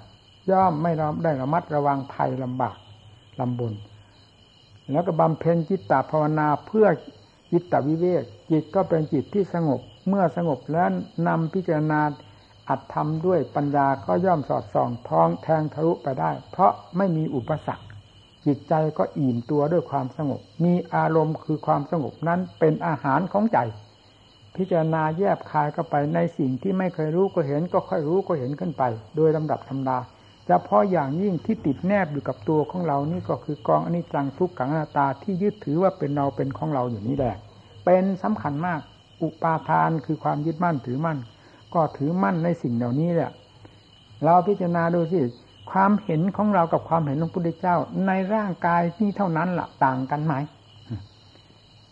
[0.51, 0.91] ย่อมไม่
[1.23, 2.77] ได้ระมัดระวังภัยลำบาก
[3.39, 3.73] ลำบน
[4.91, 6.87] แล้วก็บำเพ็ญจิตตภาวนาเพื่อ
[7.51, 10.89] จิตตวิเวกจิตก็เป็นจิตที่สงบ เมื่อสงบแล้ว
[11.27, 12.01] นำพิจารณา
[12.69, 17.85] อัดทำด้วยปัญญาก็ย่อมสอดส่องท้องแทงทะลุไปได้ เพราะไม่มีอุปสรรค
[18.45, 23.59] จิตใจก็อิ่มตัวด้วยความสงบ มีอารมณ์คือความสงบนั้นเป็นอาหารของใจ
[24.55, 28.83] พิจารณาแยบคายเข้าไปในสิ่งที่ไม่เคยรู้ก็เห็นก็ค่อยรู้ก็เห็นขึ้นไป
[29.15, 29.97] โดยลำดับธรรมดา
[30.49, 37.35] จะพาะอย่างยิ่งที่ติดแนบอยู่กับตัวของเรานี่ก็คือกองอนิจจังทุกขังอนัตตาที่ยึดถือว่าเป็นเราเป็นของเราอยู่นี้แหละ
[37.85, 38.79] เป็นสำคัญมาก
[39.23, 41.17] อุปาทานคือความยึดมั่นถือมั่น
[41.73, 43.31] ก็ถือมั่นในสิ่งเหล่านี้แหละ
[44.23, 45.21] เราพิจารณาดูสิ
[45.71, 47.75] ความเห็นของเรากับความเห็นของพระพุทธเจ้า
[48.07, 50.33] ในร่างกายนี่เท่านั้นละ่ะต่างกันไหม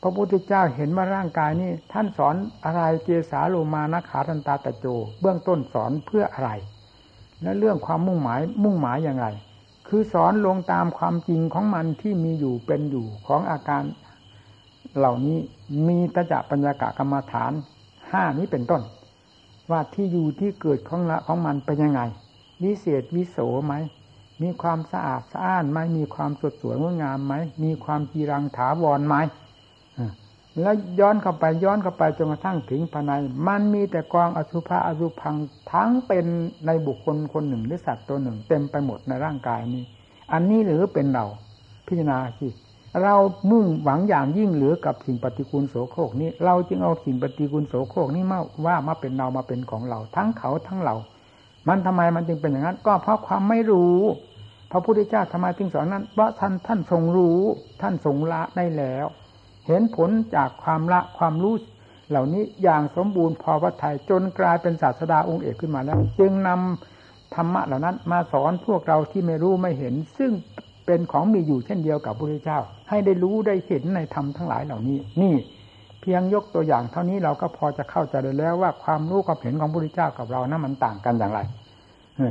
[0.01, 4.85] พระพุทธเจ้าเห็นว่าร่างกายนี้ท่านสอนอะไรเจสาโลมานะขาทันตาตะโจ
[5.21, 6.51] เบื้องต้นสอนเพื่ออะไร
[7.45, 9.27] และเรื่องความมุ่งหมายมุ่งหมายอย่างไร
[9.87, 13.83] คือสอนลงตามความจริงของมันที่มีอยู่เป็นอยู่ของอาการ
[14.97, 15.37] เหล่านี้
[15.87, 17.51] มีตจะปัญญากะกรรมฐาน
[18.11, 18.81] ห้านี้เป็นต้น
[19.71, 22.01] ว่าที่อยู่ที่เกิดของละของมันเป็นยังไง
[22.63, 23.73] วิเศษวิโสไหม
[24.41, 29.15] มีความสะอาดสะอ้านไหมมีความสดสวยงดงามไหมมีความกีรังถาวรไหม
[30.61, 33.11] แล้วย้อนเข้าไปย้อนเข้าไปจนกระทั่งถึงภายใน
[33.47, 35.35] มันมีแต่กองอสุภะอสุพัง
[35.71, 36.25] ทั้งเป็น
[36.65, 39.83] ในบุคคลคนหนึ่งหรือสัตว์ตัวหนึ่ง เต็มไปหมดในร่างกายนี้
[40.33, 41.25] อันนี้หรือเป็นเรา
[41.87, 42.47] พิจารณาสิ
[43.03, 43.15] เรา
[43.51, 50.95] มุ่งหวังอย่างยิ่งเหลือกับสิ่งปฏิกูลโสโครกนี้ เราจึงเอาสิ่งปฏิกูลโสโครกนี้มาว่ามาเป็นเรามาเป็นของเรา ทั้งเขาทั้งเรา
[51.67, 53.97] มันทำไมมันจึงเป็นอย่างนั้น ก็เพราะความไม่รู้
[54.71, 57.39] พระพุทธเจ้าทำไมจึงสอนนั้นเพราะท่านท่านทรงรู้
[57.81, 59.05] ท่านทรงละได้แล้ว
[59.67, 61.55] เห็นผลจากความละความรู้
[62.09, 70.31] เหล่านี้อย่างสมบูรณ์พอพระทัยจนกลายเป็นศาสดาองค์เอกขึ้นมาแล้ว จึงนำธรรมะเหล่านั้น มาสอนพวกเราที่ไม่รู้ไม่เห็น ซึ่ง
[70.85, 75.35] เป็นของมีอยู่เช่นเดียวกับพระพุทธเจ้า ให้ได้รู้ได้เห็นในธรรมทั้งหลายเหล่านี้ นี่
[76.01, 81.39] เพียงยกตัวอย่างเท่านี้เราก็พอจะเข้าใจได้แล้วว่าความรู้ความเห็นของพระพุทธเจ้ากับเรานั้นมันต่างกันอย่างไร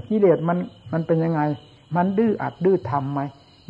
[0.08, 0.58] กิเลสมัน
[0.92, 1.40] มันเป็นยังไง
[1.96, 3.20] มันดื้ออัดดื้อทำไหม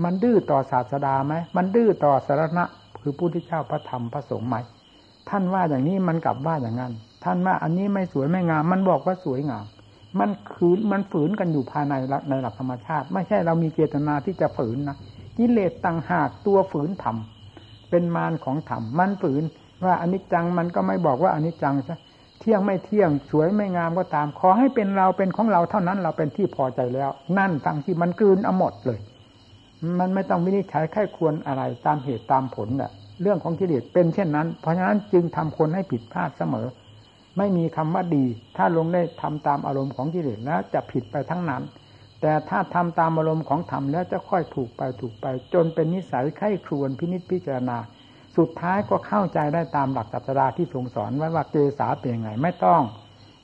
[0.05, 2.65] มันดื้อต่อศาสดาไหมมันดื้อต่อสารณะ
[3.07, 4.57] คือพุทธเจ้าพระธรรมพระสงฆ์ไหม
[5.31, 6.93] ท่านว่าอย่างนี้มันกลับว่าอย่างนั้น
[7.25, 9.65] ท่านว่าอันนี้ไม่สวยไม่งาม มันบอกว่าสวยงาม
[10.21, 11.95] มันขืนมันฝืนกันอยู่ภายใน
[12.29, 14.97] ในหลักธรรมชาติ ไม่ใช่เรามีเจตนาที่จะฝืนนะ
[15.39, 17.17] กิเลสต่างหากตัวฝืนธรรม
[17.91, 19.43] เป็นมารของธรรมมันฝืน
[19.85, 21.99] ว่าอนิจจังมันก็ไม่บอกว่าอนิจจังซะ
[22.41, 28.99] เที่ยงไม่เที่ยงสวยไม่งามก็ตาม ขอให้เป็นเราเป็นของเราเท่านั้นเราเป็นที่พอใจแล้ว นั่นทั้งที่มันกลืนเอาหมดเลย
[29.99, 32.91] มันไม่ต้องวินิจฉัยแค่ควรอะไรตามเหตุตามผลน่ะ
[33.23, 36.67] เรื่องของกิเลสเป็นเช่นนั้น เพราะฉะนั้นจึงทำคนให้ผิดพลาดเสมอ
[37.39, 38.25] ไม่มีคำว่าดี
[38.57, 41.63] ถ้าลงได้ทำตามอารมณ์ของกิเลสแล้วจะผิดไปทั้งนั้น
[42.21, 47.79] แต่ถ้าทำตามอารมณ์ของธรรมแล้วจะค่อยถูกไปถูกไป จนเป็นนิสัยไข้ครวนพินิจพิจารณา
[48.37, 52.83] สุดท้ายก็เข้าใจได้ตามหลักศาสดาที่ทรงสอนไว้ว่าเกษาเป็นยังไงไม่ต้อง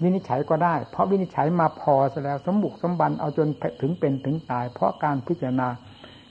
[0.02, 3.48] วินิจฉัยก็ได้ เพราะวินิจฉัยมาพอซะแล้วสมบุกสมบันเอาจน
[3.82, 5.68] ถึงเป็นถึงตาย เพราะการพิจารณา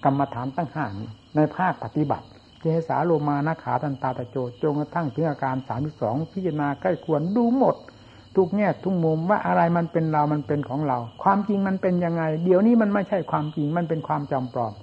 [0.06, 0.94] รรมฐานตั้งห่าง
[1.36, 2.26] ในภาคปฏิบัติ
[2.62, 7.76] เจสาโลมานาขาตันตาตะโจจงกระทั่งถึงอาการสามสองพิจารณาใกล้ควรดูหมด
[8.36, 14.74] ทุกแง่ทุกมุมว่าอะไรมันเป็นเรามันเป็นของเรา ความจริงมันเป็นยังไง เดี๋ยวนี้มันไม่ใช่ความจริงมันเป็นความจำปลอม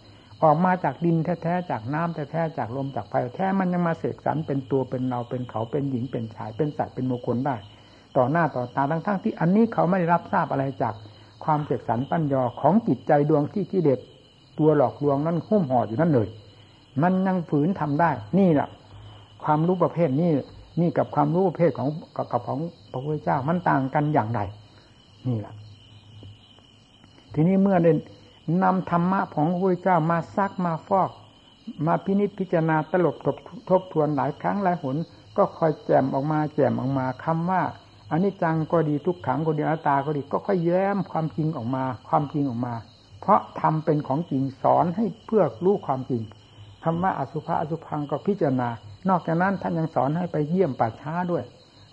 [0.42, 7.56] ออกมาจากดินแท้ๆจากน้ำแท้ๆจากลมจากไฟแท้มันยังมาเสกสรรเป็นตัวเป็นเราเป็นเขาเป็นหญิงเป็นชาย เป็นสัตว์เป็นโมคลได้
[8.16, 10.94] ต่อหน้าต่อตาทั้งๆที่อันนี้เขาไม่ได้รับทราบอะไรจาก
[11.44, 14.00] ความเสกสรรปั้นยอของจิตใจดวงที่ที่เด็ด
[14.58, 16.28] ตัวหลอกลวงนั้นหุ้มห่ออยู่นั่นเลย
[17.02, 18.68] มันยังฝืนทำได้ นี่แหละ
[19.44, 20.30] ความรู้ประเภทนี้
[20.80, 22.58] นี่กับความรู้ประเภทของกับของ
[22.92, 24.40] พระพุทธเจ้ามันต่างกันอย่างไร
[25.28, 25.54] นี่แหละ
[27.34, 27.98] ทีนี้เมื่อเด่น
[28.62, 31.10] นำธรรมะของพระพุทธเจ้ามาซักมาฟอก
[31.86, 33.36] มาพินิจพิจารณาตลบทบ
[33.68, 34.96] ทบทวนหลายครั้งหลายหน
[35.36, 37.62] ก็คอยแจมออกมาแจมออกมาคำว่า
[38.10, 42.74] อันนี้จังก็ดีทุกขังก็ดีอัตตาก็ดี ก็ค่อยแย้มความจริงออกมา ความจริงออกมา
[43.20, 46.22] เพราะทำเป็นของจริงสอนให้เพื่อรู้ความจริง
[46.84, 48.68] คำว่าอสุภะอสุพังก็พิจารณา
[49.08, 51.44] นอกจากนั้นท่านยังสอนให้ไปเยี่ยมป่าช้าด้วย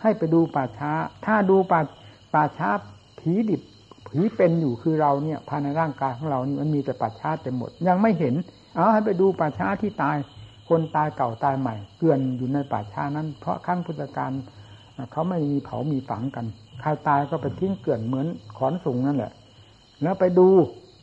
[0.02, 0.92] ให้ไปดูป่าช้า
[1.26, 1.80] ถ้าดูป่า
[2.34, 2.70] ป่าช้า
[3.20, 3.62] ผีดิบ
[4.08, 8.36] ผีเป็นอยู่คือเราเนี่ยภายในร่างกายของเรานี่มันมีแต่ป่าช้าเต็มหมด ยังไม่เห็น
[8.76, 10.18] เอาให้ไปดูป่าช้าที่ตาย
[10.70, 14.32] คนตายเก่าตายใหม่เกลื่อนอยู่ในป่าช้านั้น เพราะขั้งพุทธการ
[15.12, 16.46] เขาไม่มีเผามีฝังกัน
[16.82, 19.32] ใครตายก็ไปทิ้งเกลื่อนเหมือนขอนสูงนั่นแหละ
[20.04, 20.48] แล้วไปดู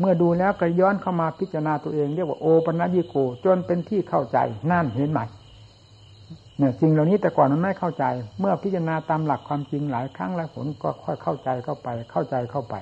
[0.01, 4.39] เมื่อดูแล้วก็ย้อนเข้ามาพิจารณาตัวเองเรียกว่าโอปัญญิโก จนเป็นที่เข้าใจ
[4.73, 5.21] นั่นเห็นไหม
[6.59, 8.05] เนี่ยสิ่งเหล่านี้แต่ก่อนมันไม่เข้าใจ
[8.41, 12.75] เมื่อพิจารณาตามหลักความจริงหลายครั้งหลายผลก็ค่อยเข้าใจเข้าไปเข้าใจเข้าไป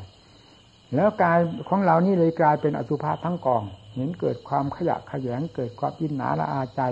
[0.94, 3.62] แล้วกายของเรานี่เลยกลายเป็นอสุภะทั้งกอง
[3.94, 6.82] เห็นเกิดความขยะขยงเกิดความอินหนาละอาใจ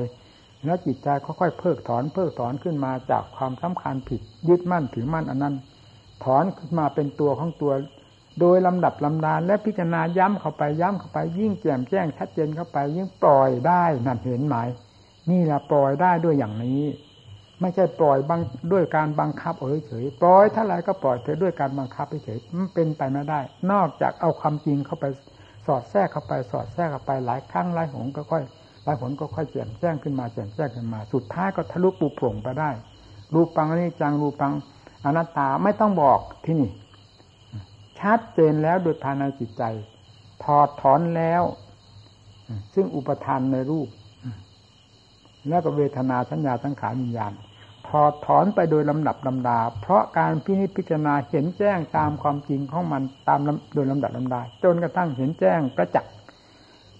[0.64, 5.54] แล้วจิตใจค่อยๆเพิกถอนเพิกถอนขึ้นมาจากความสำคัญผิด ยึดมั่นถือมั่นอันนั้น
[6.24, 7.72] ถอนขึ้นมาเป็นตัวของตัว
[8.40, 14.56] โดยลำดับลำดานและพิจารณาย้ำเข้าไปย้ำเข้าไป ยิ่งแจ่มแจ้งชัดเจนเข้าไป ยิ่งปล่อยได้นั่นเห็นไหม
[15.30, 16.82] นี่แหละปล่อยได้ด้วยอย่างนี้
[17.60, 18.40] ไม่ใช่ปล่อยบัง
[18.72, 19.54] ด้วยการบังคับ
[19.86, 23.40] เฉยๆปล่อยถ้าไรก็ปล่อยเถอด้วยการบังคับเฉยมันเป็นไปไม่ได้
[23.72, 25.04] นอกจากเอาความจริงเข้าไป
[25.66, 28.42] สอดแทรกเข้าไปสอดแทรกเข้าไปหลายครั้งหลายหนก็ค่อย
[28.84, 32.70] หลายผลก็ค่อยแจ่มแจ้งขึ้นมาแจ่มแจ้งขึ้นมา สุดท้ายก็ทะลุปูโปร่งไปได้
[33.34, 34.52] รูปังนิจจังรูปัง
[35.04, 36.70] อนัตตาไม่ต้องบอกที่นี่
[38.00, 39.62] ชัดเจนแล้วโดยภายในจิตใจ
[40.44, 41.42] ถอดถอนแล้ว
[42.74, 43.88] ซึ่งอุปทานในรูป
[45.48, 47.32] แล้วก็เวทนาสัญญาสังขารวิญญาณ
[47.88, 53.40] ถอดถอนไปโดยลำดับลำดา เพราะการพินิจพิจารณาเห็นแจ้งตามความจริงของมันตาม
[53.74, 56.12] โดยลำดับลำดา จนกระทั่งเห็นแจ้งประจักษ์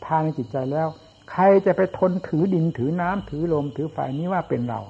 [0.05, 0.89] ภายในจิตใจแล้ว
[1.33, 4.81] ใครจะไปทนถือดินถือน้ำถือลมถือไฟนี้ว่าเป็นเรา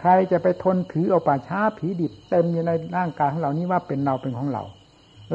[0.00, 4.62] ใครจะไปทนถือเอาป่าช้าผีดิบเต็มอยู่ในร่างกายของเรานี้ว่าเป็นเราเป็นของเรา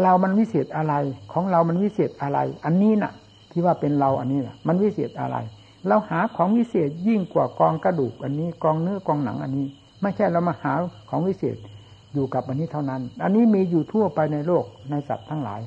[0.03, 0.93] เรามันวิเศษอะไร
[1.33, 3.13] ของเรามันวิเศษอะไร อันนี้น่ะ
[3.51, 5.37] ที่ว่าเป็นเราอันนี้น่ะ มันวิเศษอะไร
[5.87, 9.67] เราหาของวิเศษยิ่งกว่ากองกระดูกอันนี้ กองเนื้อกองหนังอันนี้
[10.01, 10.73] ไม่ใช่เรามาหา
[11.09, 11.57] ของวิเศษ
[12.13, 15.61] อยู่กับอันนี้เท่านั้น อันนี้มีอยู่ทั่วไปในโลกในสัตว์ทั้งหลาย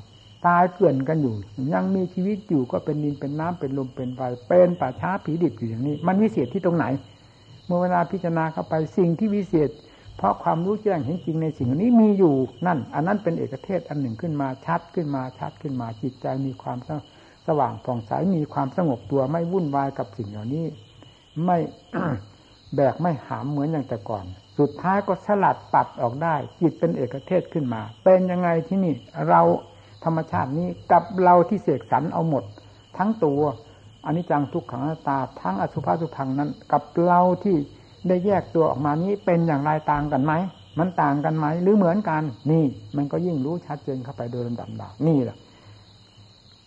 [0.45, 1.35] ตายเกลื่อนกันอยู่
[1.73, 6.85] ยังมีชีวิตอยู่ก็เป็นดินเป็นน้ำเป็นลมเป็นไฟเป็นป่าช้าผีดิบอยู่อย่างนี้ มันวิเศษที่ตรงไหน
[7.65, 9.69] เมื่อเวลาพิจารณาเข้าไปสิ่งที่วิเศษ
[10.17, 12.35] เพราะความรู้แจ้งเห็นจริงในสิ่งนี้มีอยู่
[12.67, 16.77] นั่น อันนั้นเป็นเอกเทศอันหนึ่งขึ้นมาชัดขึ้นมาชัดขึ้นมาจิตใจมีความ
[17.47, 20.65] สว่างผ่องใสมีความสงบตัวไม่วุ่นวายกับสิ่งเหล่านี้
[21.45, 21.57] ไม่
[22.75, 24.25] แบกไม่หามเหมือนอย่างแต่ก่อน
[24.59, 28.93] สุดท้ายก็สลัดปัดออกได้ จิตเป็นเอกเทศขึ้นมา เป็นยังไงที่นี่
[29.29, 29.41] เรา
[30.03, 32.43] ธรรมชาตินี้กับเราที่เสกสรรเอาหมด
[32.97, 33.41] ทั้งตัว
[34.05, 37.55] อันนี้จังทุกขังตาทั้งอสุภาสุพังนั้น กับเราที่
[38.07, 40.33] ได้แยกตัวออกมานี้เป็นอย่างไรต่างกันไหม
[40.79, 42.63] มันต่างกันไหม หรือเหมือนกัน นี่
[42.95, 45.37] มันก็ยิ่งรู้ชัดเจนเข้าไปโดยลำดับดานี่แหละ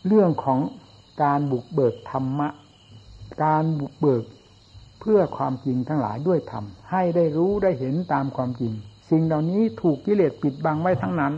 [0.06, 0.58] เรื่องของ
[1.22, 2.48] การบุกเบิกธรรมะ
[3.44, 4.24] การบุกเบิก
[5.00, 8.72] เพื่อความจริงทั้งหลายด้วยธรรมให้ได้รู้ได้เห็นตามความจริง
[9.10, 11.32] สิ่งเหล่านี้ถูกกิเลสปิดบังไว้ทั้งนั้น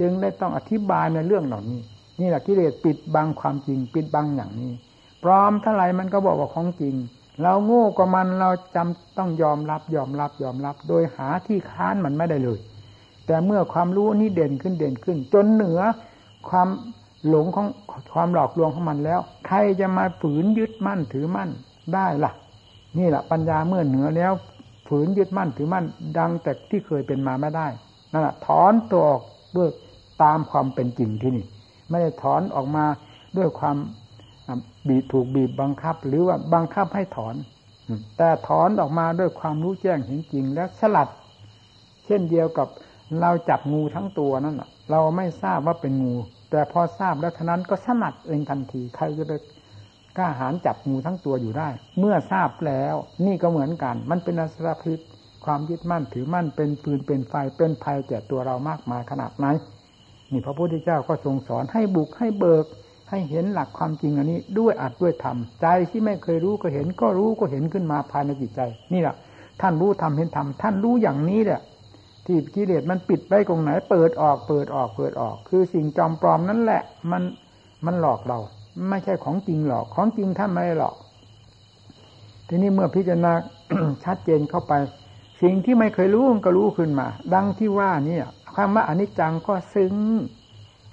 [0.00, 1.80] จึงได้ต้องอธิบายในเรื่องเหล่านี้
[2.20, 4.72] นี่แหละกิเลสปิดบังความจริง ปิดบังอย่างนี้
[5.22, 6.94] พร้อมเท่าไรมันก็บอกว่าของจริง
[7.42, 12.58] เราโง่กว่ามันเราจำต้องยอมรับยอมรับยอมรับ โดยหาที่ค้านมันไม่ได้เลย
[13.26, 15.80] แต่เมื่อความรู้นี้เด่นขึ้นเด่นขึ้น จนเหนือ
[16.48, 16.68] ความ
[17.28, 17.66] หลงของ
[18.14, 21.50] ความหลอกลวงของมันแล้ว ใครจะมาฝืนยึดมั่นถือมั่น
[21.94, 22.32] ได้ล่ะ
[22.98, 24.32] นี่แหละปัญญาเมื่อเหนือแล้ว
[24.88, 25.84] ฝืนยึดมั่นถือมั่น
[26.18, 27.66] ดังแต่ที่เคยเป็นมาไม่ได้
[28.12, 29.22] นั่นแหละถอนตัวออก
[29.56, 29.68] ด้วย
[30.22, 31.44] ตามความเป็นจริงที่นี่
[31.90, 32.84] ไม่ได้ถอนออกมา
[33.36, 33.76] ด้วยความ
[34.88, 37.34] บีบถูกบีบบังคับ หรือว่าบังคับให้ถอน
[38.18, 41.08] แต่ถอนออกมาด้วยความรู้แจ้งเห็นจริง แล้วสลัด
[42.06, 42.68] เช่นเดียวกับ
[43.20, 44.56] เราจับงูทั้งตัวนั่น
[44.90, 46.14] เราไม่ทราบว่าเป็นงู
[46.50, 49.32] แต่พอทราบแล้วท่านั้นก็สลัดเองทันที ใครจะไป
[50.16, 52.94] กล้าหาญจับงูทั้งตัวอยู่ได้ เมื่อทราบแล้ว
[53.26, 54.98] นี่ก็เหมือนกัน มันเป็นอสรพิษ
[55.44, 59.46] ความยึดมั่นถือมั่นเป็นปืนเป็นไฟเป็นภัยแก่ตัวเรามากมายขนาดไหน
[60.32, 62.66] นี่พระพุทธเจ้าก็ทรงสอนให้บุกให้เบิก
[63.10, 68.60] ให้เห็นหลักความจริงอันนี้ ด้วยอัดด้วยธรรมใจที่ไม่เคยรู้ก็เห็น ก็รู้ก็เห็นขึ้นมาภายในจิตใจ
[68.92, 69.14] นี่แหละ
[69.60, 71.60] ท่านรู้ทำเห็นทำท่านรู้อย่างนี้แหละ
[72.26, 77.22] ที่กิเลสมันปิดไว้ตรงไหน เปิดออกเปิดออกเปิดออก คือสิ่งจอมปลอมนั่นแหละ มัน
[77.86, 78.38] มันหลอกเรา
[78.90, 80.94] ไม่ใช่ของจริงหรอกของจริงท่านไม่หรอก
[82.48, 83.32] ทีนี้เมื่อพิจารณา
[84.04, 84.72] ชัดเจนเข้าไป
[85.42, 88.18] สิ่งที่ไม่เคยรู้ก็รู้ขึ้นมา ดังที่ว่านี่
[88.56, 89.94] คำว่าอนิจจังก็ซึ้ง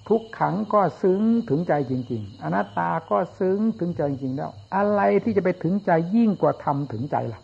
[0.10, 7.41] ทุกขังก็ซึ้งถึงใจจริง ๆ อนัตตาก็ซึ้งถึงใจจริงแล้ว อะไรที่จะไปถึงใจยิ่งกว่าทำถึงใจล่ะ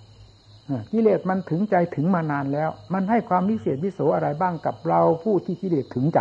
[0.91, 6.19] กิเลสมันถึงใจถึงมานานแล้ว มันให้ความวิเศษวิโสอะไรบ้างกับเราผู้ที่กิเลสถึงใจ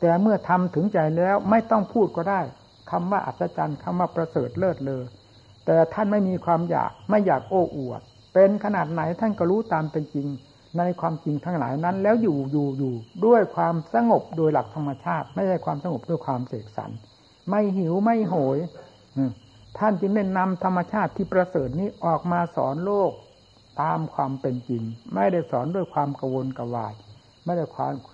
[0.00, 2.40] แต่เมื่อทำถึงใจแล้วไม่ต้องพูดก็ได้
[2.90, 5.02] คำว่าอัศจรรย์คำว่าประเสริฐเลิศเลอ
[5.66, 8.00] แต่ท่านไม่มีความอยากไม่อยากโอ้อวด
[8.34, 10.28] เป็นขนาดไหนท่านก็รู้ตามเป็นจริง
[10.78, 12.94] ในความจริงทั้งหลายนั้น แล้วอยู่อยู่อยู่
[13.26, 16.90] ด้วยความสงบโดยหลักธรรมชาติ ไม่ใช่ความสงบด้วยความเสกสรร
[17.48, 18.58] ไม่หิวไม่โหย
[19.78, 23.12] ท่านจึงได้นำธรรมชาติที่ประเสริฐนี้ออกมาสอนโลก
[23.82, 24.82] ตามความเป็นจริง
[25.14, 26.94] ไม่ได้สอนด้วยความกวนกวาย
[27.44, 27.64] ไม่ได้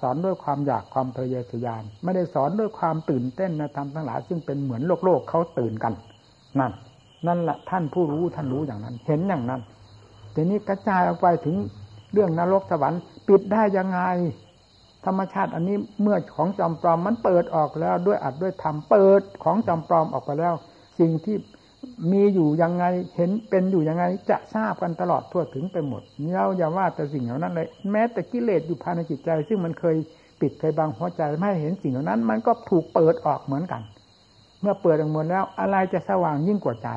[0.01, 5.95] สอนด้วยความอยากความทะเยอทะยาน ไม่ได้สอนด้วยความตื่นเต้นนะธรรมทั้งหลายซึ่งเป็นเหมือนโลกโลกเขาตื่นกัน
[6.59, 6.73] นั่น
[7.27, 9.61] นั่นแหละท่านผู้รู้ท่านรู้อย่างนั้น เห็นอย่างนั้น
[10.35, 11.57] ทีนี้กระจายออกไปถึง
[12.13, 14.01] เรื่องนรกสวรรค์ปิดได้ยังไง
[15.07, 20.55] ธรรมชาติอันนี้เมื่อของจอมปลอมมันเปิดออกแล้วด้วยอัดด้วยธรรมเปิดของจอมปลอมออกไปแล้ว
[20.99, 21.37] สิ่งที่
[22.13, 22.85] มีอยู่ยังไง
[23.17, 26.03] เห็นเป็นอยู่ยังไง จะทราบกันตลอดทั่วถึงไปหมด
[26.35, 29.97] เราอย่าว่าแต่สิ่งเหล่านั้นเลย แม้แต่กิเลสอยู่ภายในจิตใจ ซึ่งมันเคย
[30.41, 33.83] ปิดเคยบังหัวใจไม่เห็นสิ่งเหล่านั้น มันก็ถูกเปิดออกเหมือนกัน
[34.61, 36.89] เมื่อเปิดออกหมดแล้วอะไรจะสว่างยิ่งกว่าใจ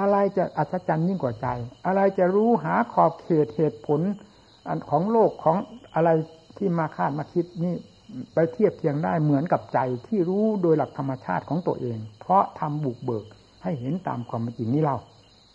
[0.00, 1.46] อะไรจะอัศจรรย์ยิ่งกว่าใจ
[1.86, 4.00] อะไรจะรู้หาขอบเขตเหตุผล
[4.90, 5.56] ของโลกของ
[5.94, 6.10] อะไร
[6.56, 7.74] ที่มาคาดมาคิดนี่
[8.34, 13.24] ไปเทียบเทียงได้เหมือนกับใจที่รู้โดยหลักธรรมชาติของตัวเอง เพราะทำบุกเบิก
[13.62, 14.96] ให้เห็นตามความจริงนี้เรา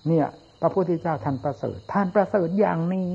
[0.07, 0.25] เนี่ย
[0.61, 3.11] พระพุทธเจ้าท่านประเสริฐท่านประเสริฐอย่างนี้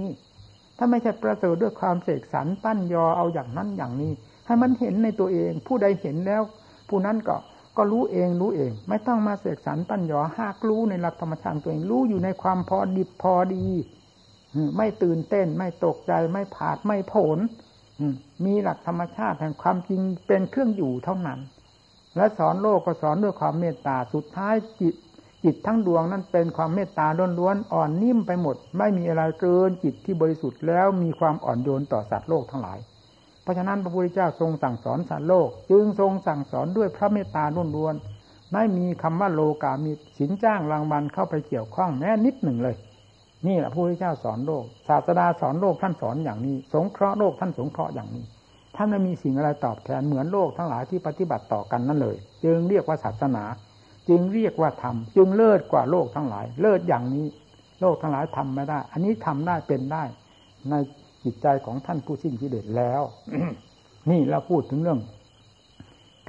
[0.79, 4.12] ถ้าไม่ใช่ประเสริฐด้วยความเสกสรรปั้นยอเอาอย่างนั้นอย่างนี้
[4.47, 6.43] ให้มันเห็นในตัวเอง ผู้ใดเห็นแล้ว
[6.89, 7.37] ผู้นั้นก็
[7.77, 13.66] ก็รู้เองรู้เอง ไม่ต้องมาเสกสรรตั้นหยอหากรู้ในหลักธรรมชาติตัวเองรู้อยู่ในความพอดิบพอดี
[14.77, 17.39] ไม่ตื่นเต้น ไม่ตกใจไม่ผาดไม่ผล
[18.45, 21.41] มีหลักธรรมชาติแห่งความจริงเป็นเครื่องอยู่เท่านั้น
[22.16, 24.95] และสอนโลกก็สอนด้วยความเมตตาสุดท้ายจิต
[25.45, 27.07] จิตทั้งดวงนั้นเป็นความเมตตา
[27.39, 32.79] ล้วนๆอ่อนนิ่มไปหมด ไม่มีอะไรเกินจิตที่บริสุทธิ์แล้วมีความอ่อนโยนต่อสัตว์โลกทั้งหลาย
[33.43, 37.45] เพราะฉะนั้นพระพุทธเจ้าทรงสั่งสอนสัตว์โลก จึงทรงสั่งสอนด้วยพระเมตตา
[37.76, 42.76] ล้วนๆไม่มีคำว่าโลกามีสินจ้างรางวัลเข้าไปเกี่ยวข้องแม้นิดหนึ่งเลย
[43.47, 48.24] นี่แหละพระพุทธเจ้าสอนโลก ศาสดาสอนโลกท่านสอนอย่างนี้ สงเคราะห์โลกท่านสงเคราะห์อย่างนี้
[48.76, 53.45] ท่านไม่มีสิ่งอะไรตอบแทนเหมือนโลกทั้งหลายที่ปฏิบัติต่อกันนั่นเลย จึงเรียกว่าศาสนา
[54.09, 57.26] จึงเรียกว่าธรรมจึงเลิศกว่าโลกทั้งหลาย เลิศอย่างนี้
[57.80, 60.03] โลกทั้งหลายทำไม่ได้ อันนี้ทำได้เป็นได้
[60.70, 60.74] ใน
[61.25, 63.03] จิตใจของท่านผู้สิ้นกิเลสแล้ว
[64.11, 65.01] นี่เราพูดถึงเรื่อง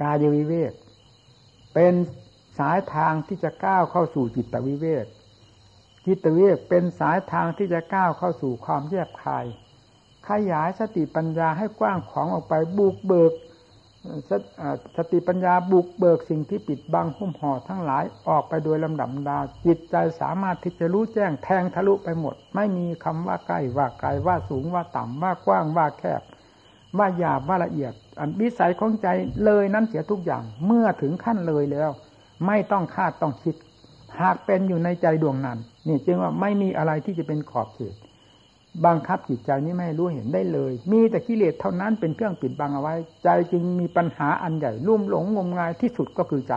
[0.02, 0.72] กายวิเวก
[1.74, 1.94] เป็น
[2.58, 5.06] สายทางที่จะก้าวเข้าสู่จิตวิเวก
[6.06, 9.44] จิตวิเวกเป็นสายทางที่จะก้าวเข้าสู่ความแยบคาย
[10.28, 13.32] ขยายสติปัญญาให้กว้างขวางออกไปบุกเบิก
[14.96, 26.22] สติปัญญาบุกเบิกสิ่งที่ปิดบังหุ้มห่อทั้งหลายออกไปโดยลำดับดาจิตใจสามารถที่จะรู้แจ้งแทงทะลุไปหมด ไม่มีคำว่าใกล้ว่าไกลว่าสูงว่าต่ำว่ากว้างว่าแคบ
[26.98, 29.08] ว่าหยาบว่าละเอียดอันวิสัยของใจ
[29.44, 31.90] เลยนั้นเสียทุกอย่างเมื่อถึงขั้นเลยแล้ว
[32.46, 33.54] ไม่ต้องคาดต้องคิด
[34.20, 37.94] หากเป็นอยู่ในใจดวงนั้นนี่จึงว่าไม่มีอะไรที่จะเป็นขอบเขต
[38.86, 42.94] บังคับจิตใจนี้ไม่รู้เห็นได้เลย มีแต่กิเลสเท่านั้นเป็นเครื่องปิดบังเอาไว้
[43.24, 46.54] ใจจึงมีปัญหาอันใหญ่ลุ่มหลงงมงายที่สุดก็คือใจ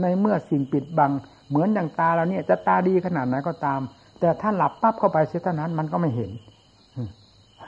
[0.00, 1.12] ในเมื่อสิ่งปิดบัง
[1.48, 3.80] เหมือนอย่างตาเราเนี่ยจะตาดีขนาดไหนก็ตาม
[4.20, 6.30] แต่ถ้าหลับปั๊บเข้าไปเสียเท่านั้นมันก็ไม่เห็น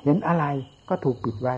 [0.04, 0.44] เห็นอะไร
[0.88, 1.56] ก็ถูกปิดไว้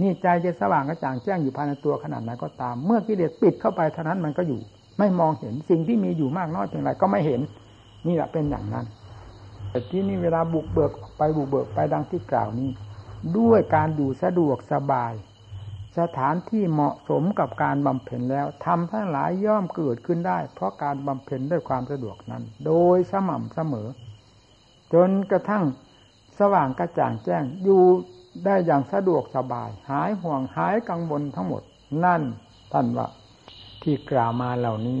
[0.00, 4.60] นี่ใจจะสว่างกระจ่างแจ้งอยู่ภายในตัวขนาดไหนก็ตาม เมื่อกิเลสปิดเข้าไปเท่านั้นมันก็อยู่
[4.98, 7.40] ไม่มองเห็นสิ่งที่มีอยู่มากน้อยเพียงไรก็ไม่เห็น
[8.06, 8.86] นี่แหละเป็นอย่างนั้น
[9.72, 12.70] แต่ที่นี่เวลาบุกเบิกไปบุกเบิกไปดังที่กล่าวนี้
[13.38, 15.12] ด้วยการอยู่สะดวกสบาย
[15.98, 23.88] สถานที่เหมาะสมกับการบำเพ็ญแล้วทำทั้งหลายย่อมเกิดขึ้นได้ เพราะการบำเพ็ญด้วยความสะดวกนั้น โดยสม่ำเสมอ
[24.92, 25.64] จนกระทั่ง
[26.38, 27.82] สว่างกระจ่างแจ้งอยู่
[28.44, 31.62] ได้อย่างสะดวกสบาย หายห่วงหายกังวลทั้งหมด
[32.04, 32.22] นั่น
[32.72, 33.08] ท่านว่า
[33.82, 35.00] ที่กล่าวมาเหล่านี้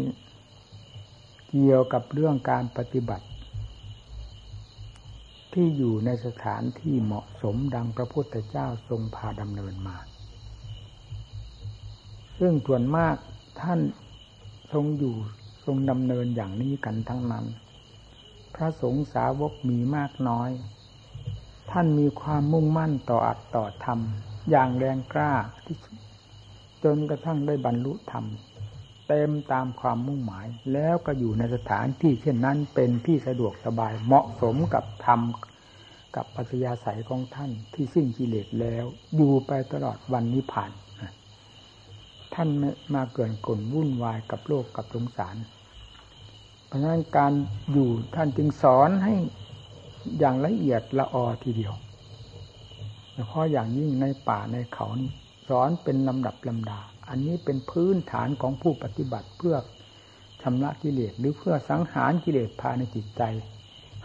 [1.48, 3.24] เกี่ยวกับเรื่องการปฏิบัติ
[5.54, 9.96] ที่อยู่ในสถานที่เหมาะสมดังพระพุทธเจ้าทรงพาดำเนินมา
[12.38, 13.16] ซึ่งส่วนมาก
[13.60, 13.80] ท่าน
[14.72, 15.14] ทรงอยู่
[15.64, 17.44] ทรงดำเนินอย่างนี้กันทั้งนั้น
[18.54, 20.50] พระสงฆ์สาวกมีมากน้อย
[21.70, 23.98] ท่านมีความมุ่งมั่นต่ออัดต่อธรรม
[24.50, 25.32] อย่างแรงกล้า
[25.64, 25.76] ที่
[26.84, 28.24] จนกระทั่งได้บรรลุธรรม
[29.12, 35.20] เต็มตามความมุ่งหมาย แล้วก็อยู่ในสถานที่เช่นนั้นเป็นที่สะดวกสบายเหมาะสมกับธรรม
[36.16, 38.84] กับปัจยาศัยของท่านที่สิ้นกิเลสแล้ว
[39.16, 40.70] อยู่ไปตลอดวันนิพพาน
[42.34, 42.48] ท่าน
[42.94, 45.36] มาเกินกลวุ่นวายกับโลกกับสงสาร
[46.66, 47.32] เพราะฉะนั้นการ
[47.72, 49.14] อยู่ท่านจึงสอนให้
[50.18, 51.74] อย่างละเอียดละออทีเดียว
[53.14, 55.10] เฉพาะอย่างยิ่งในป่าในเขานี่
[55.48, 56.80] สอนเป็นลำดับลำดา
[57.14, 59.56] อันนี้เป็นพื้นฐานของผู้ปฏิบัติเพื่อ
[60.42, 63.22] ชำระกิเลสหรือเพื่อสังหารกิเลสภายในจิตใจ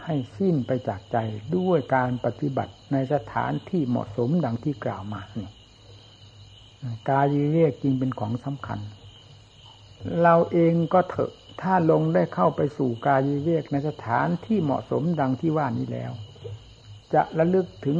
[0.04, 1.16] ให้สิ้นไปจากใจ
[1.56, 5.50] ด้วยการปฏิบัติในสถานที่เหมาะสมดังที่กล่าวมานี่
[7.10, 8.78] กายเรียกจริงเป็นของสำคัญ
[10.22, 16.12] เราเองก็เถอะถ้าลงได้เข้าไปสู่กายเวกในสถานที่เหมาะสมดังที่ว่านี้แล้ว
[17.14, 17.98] จะระลึกถึง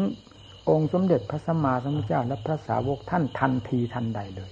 [0.69, 4.51] องค์สมเด็จพระสัมมาสัมพุทธเจ้าและพระสาวกท่านทันทีทันใดเลย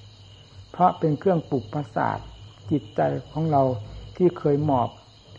[0.77, 2.19] เพราะเป็นเครื่องปลุกประสาท
[2.71, 3.01] จิตใจ
[3.33, 3.63] ของเรา
[4.17, 4.89] ที่เคยหมอบ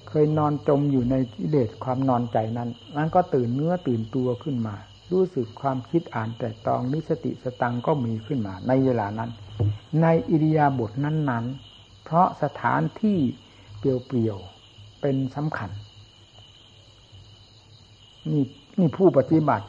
[0.10, 4.76] เคยนอนจมอยู่ในกิเลสความนอนใจนั้นนั้นก็ตื่นเนื้อตื่นตัวขึ้นมา
[5.12, 9.30] รู้สึกความคิดอ่านแต่ตองนิสติสตังก็มีขึ้นมา ในเวลานั้น
[10.02, 13.20] ในอิริยาบถนั้นๆ เพราะสถานที่
[13.78, 15.70] เปลี่ยวๆเป็นสำคัญ
[18.32, 18.44] นี่
[18.80, 19.68] นี่ผู้ปฏิบัติ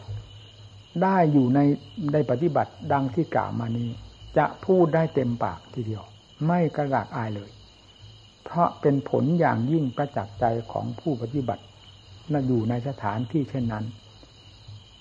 [1.02, 1.58] ได้อยู่ใน
[2.12, 3.90] ได้ปฏิบัติดังที่กล่าวมานี้
[4.36, 6.04] จะพูดได้เต็มปากทีเดียว
[6.46, 7.50] ไม่กระดากอายเลย
[8.44, 11.64] เพราะเป็นผลอย่างยิ่งประจักษ์ใจของผู้ปฏิบัติ
[12.32, 13.84] นั่นอยู่ในสถานที่เช่นนั้น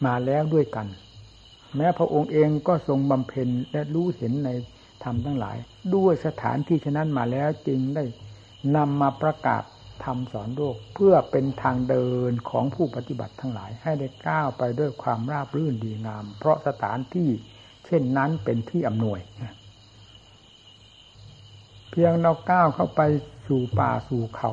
[0.06, 0.88] มาแล้วด้วยกัน
[1.76, 4.50] แม้พระองค์เองก็ทรงบำเพ็ญและรู้เห็นใน
[5.04, 5.58] ธรรมทั้งหลาย
[5.96, 8.04] ด้วยสถานที่เช่นนั้นมาแล้วจึงได้
[8.76, 9.64] นำมาประกาศ
[10.04, 17.30] ทำสอนโลกเพื่อเป็นทางเดินของผู้ปฏิบัติทั้งหลาย ให้ได้ก้าวไปด้วยความราบรื่นดีงาม เพราะสถานที่
[17.88, 19.20] เช่นนั้นเป็นที่อำนวย
[21.90, 23.02] เพียงเราก้าวเข้าไป
[23.48, 24.52] สู่ป่าสู่เขา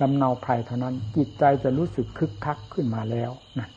[0.00, 3.68] ลำเนาไพรเท่านั้น จิตใจจะรู้สึกคึกคักขึ้นมาแล้วนะ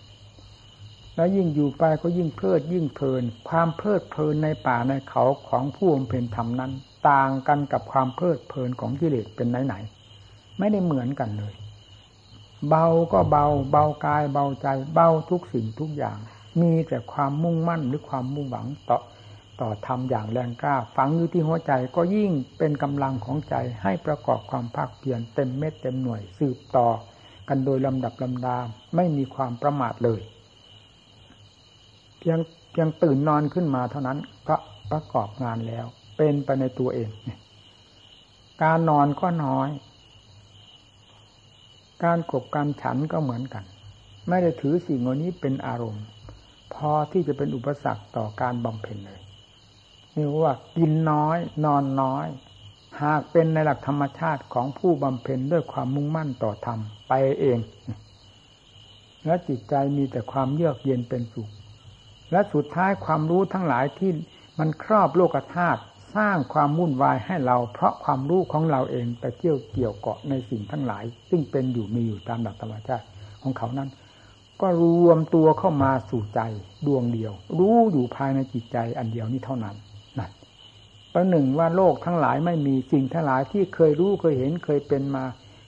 [1.15, 6.71] แล้วยิ่งอยู่ไปก็ยิ่งเพลิดยิ่งเพลิน ความเพลิดเพลินในป่าในเขาของผู้บำเพ็ญธรรมนั้น
[7.09, 11.53] ต่างกันกับความเพลิดเพลินของกิเลสเป็นไหนๆไม่ได้เหมือนกันเลย
[12.69, 16.17] เบาก็เบา เบากายเบาใจ เบาทุกสิ่งทุกอย่าง
[16.61, 18.97] มีแต่ความมุ่งมั่นหรือความมุ่งหวังต่อ
[19.61, 26.87] ต่อทำอย่างแรงกล้า ฝังอยู่ที่หัวใจก็ยิ่งเป็นกำลังของใจให้ประกอบความภาคเพียรเต็มเม็ดเต็มหน่วยสืบต่อ
[27.47, 28.57] กันโดยลำดับลำดา
[28.95, 30.21] ไม่มีความประมาทเลย
[32.19, 32.39] เพียง
[32.71, 34.55] เพียงตื่นนอนขึ้นมาเท่านั้นก็
[34.91, 35.85] ประกอบงานแล้ว
[36.17, 37.09] เป็นไปในตัวเอง
[38.63, 39.69] การนอนก็น้อย
[42.03, 43.63] การกบการฉันก็เหมือนกัน
[44.29, 46.03] ไม่ได้ถือสิ่งเหล่านี้เป็นอารมณ์
[46.75, 49.21] พอที่จะเป็นอุปสรรคต่อการบำเพ็ญเลย
[50.15, 52.27] นี่ว่ากินน้อย นอนน้อย
[53.03, 57.59] หากเป็นในหลักธรรมชาติของผู้บำเพ็ญด้วยความมุ่งมั่นต่อธรรมไปเอง
[59.25, 61.49] และจิตใจมีแต่ความเยือกเย็นเป็นสุข
[62.31, 64.11] และสุดท้ายความรู้ทั้งหลายที่
[64.59, 65.81] มันครอบโลกธาตุ
[66.15, 73.05] สร้างความวุ่นวายให้เราเพราะความรู้ของเราเองไปเกี่ยวเกี่ยวเกาะในสิ่งทั้งหลาย ซึ่งเป็นอยู่มีอยู่ตามหลักธรรมชาติ
[73.41, 73.89] ของเขานั้น
[74.61, 76.39] ก็รวมตัวเข้ามาสู่ใจ
[76.85, 79.75] ดวงเดียว รู้อยู่ภายในจิตใจอันเดียวนี้เท่านั้น
[81.13, 85.23] ประหนึ่งว่าโลกทั้งหลายไม่มีสิ่งทั้งหลายที่เคยรู้เคยเห็นเคยเป็นมา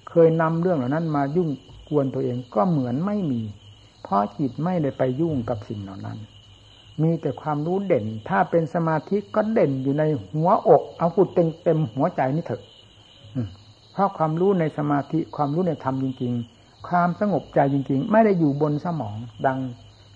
[0.10, 1.50] เคยนำเรื่องเหล่านั้นมายุ่ง
[1.90, 3.42] กวนตัวเองก็เหมือนไม่มี
[4.04, 6.18] เพราะจิตไม่ได้ไปยุ่งกับสิ่งเหล่านั้น
[7.02, 12.62] มีแต่ความรู้เด่น ถ้าเป็นสมาธิก็เด่นอยู่ในหัวอกเอาพูดเต็มเต็มหัวใจนี่เถอะ
[13.94, 16.55] เพราะความรู้ในสมาธิความรู้ในธรรมจริง ๆ
[16.88, 19.18] ความสงบใจจริง ๆ ไม่ได้อยู่บนสมอง
[19.48, 19.60] ดัง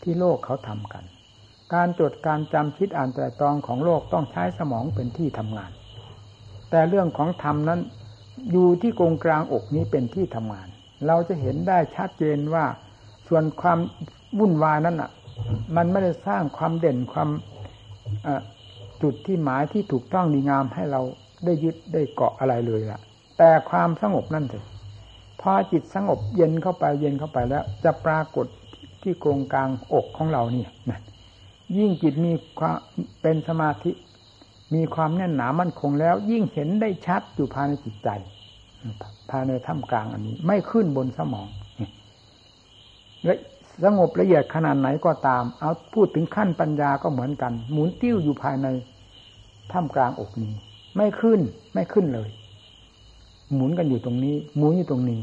[0.04, 1.04] ที่โลกเขาทำกัน
[1.74, 5.72] การจดการจำคิดอ่านแต่ตรองของโลกต้องใช้สมองเป็นที่ทำงาน
[6.70, 7.80] แต่เรื่องของธรรมนั้น
[8.52, 10.68] อยู่ที่กงกลางอกนี้เป็นที่ทำงาน
[11.08, 12.66] เราจะเห็นได้ชัดเจนว่า
[13.28, 13.80] ส่วนความ
[14.40, 15.12] วุ่นวายนั้นอะ
[15.76, 17.30] มันไม่ได้สร้างความเด่นความ
[19.02, 21.02] จุดที่หมายที่ถูกต้องดีงามให้เรา
[21.46, 23.00] ได้ยึดได้เกาะอะไรเลยล่ะ
[23.38, 24.66] แต่ความสงบนั่นเถอะ
[25.42, 28.48] พอจิตสงบเย็นเข้าไปเย็นเข้าไปแล้ว จะปรากฏ
[29.02, 31.00] ที่กรงกลางอกของเราเนี่ยนะ
[31.78, 32.78] ยิ่งจิตมีความ
[33.22, 33.92] เป็นสมาธิ
[34.76, 38.10] มีความแน่นหนามั่นคงแล้ว ยิ่งเห็นได้ชัดอยู่ภายในจิตใจ
[39.30, 41.48] ภายในถ้ำกลางอันนี้ ไม่ขึ้นบนสมอง
[43.26, 43.34] และ
[43.84, 48.68] สงบละเอียดขนาดไหนก็ตาม เอาพูดถึงขั้นปัญญาก็เหมือนกัน หมุนติ้วอยู่ภายใน
[49.72, 50.54] ถ้ำกลางอกนี้
[50.98, 51.40] ไม่ขึ้น
[51.74, 52.30] ไม่ขึ้นเลย
[53.54, 55.22] หมุนกันอยู่ตรงนี้ หมุนอยู่ตรงนี้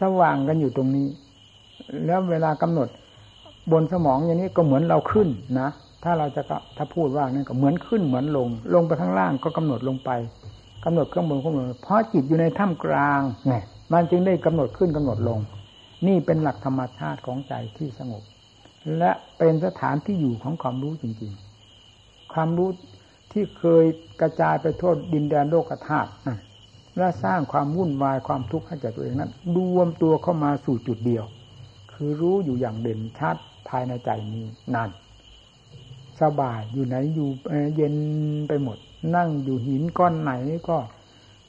[0.00, 1.06] สว่างกันอยู่ตรงนี้
[2.06, 2.88] แล้วเวลากำหนด
[3.72, 5.28] บนสมองอย่างนี้ก็เหมือนเราขึ้น
[5.60, 5.68] นะ
[6.04, 6.42] ถ้าเราจะ
[6.76, 10.10] ถ้าพูดว่านั่นก็เหมือนขึ้นเหมือนลง ลงไปข้างล่างก็กำหนดลงไป
[10.84, 13.54] กำหนดข้างบนข้างบนเพราะจิตอยู่ในถ้ำกลางไง
[13.92, 15.38] มันจึงได้กำหนดขึ้นกำหนดลง
[16.06, 18.22] นี่เป็นหลักธรรมชาติของใจที่สงบ
[18.98, 21.32] และเป็นสถานที่อยู่ของความรู้จริง
[21.82, 22.68] ๆ ความรู้
[23.32, 23.84] ที่เคย
[24.20, 26.10] กระจายไปโทษดินแดนโลกธาตุ
[26.98, 31.24] และสร้างความวุ่นวายความทุกข์ให้แก่ตัวเองนั้นรวมตัวเข้ามาสู่จุดเดียว
[31.92, 33.36] คือรู้อยู่อย่างเด่นชัด
[33.68, 34.90] ภายในใจนี้นั่น
[36.20, 37.28] สบายอยู่ไหนอยู่
[37.76, 37.96] เย็น
[38.48, 38.78] ไปหมด
[39.16, 40.32] นั่งอยู่หินก้อนไหน
[40.68, 40.76] ก็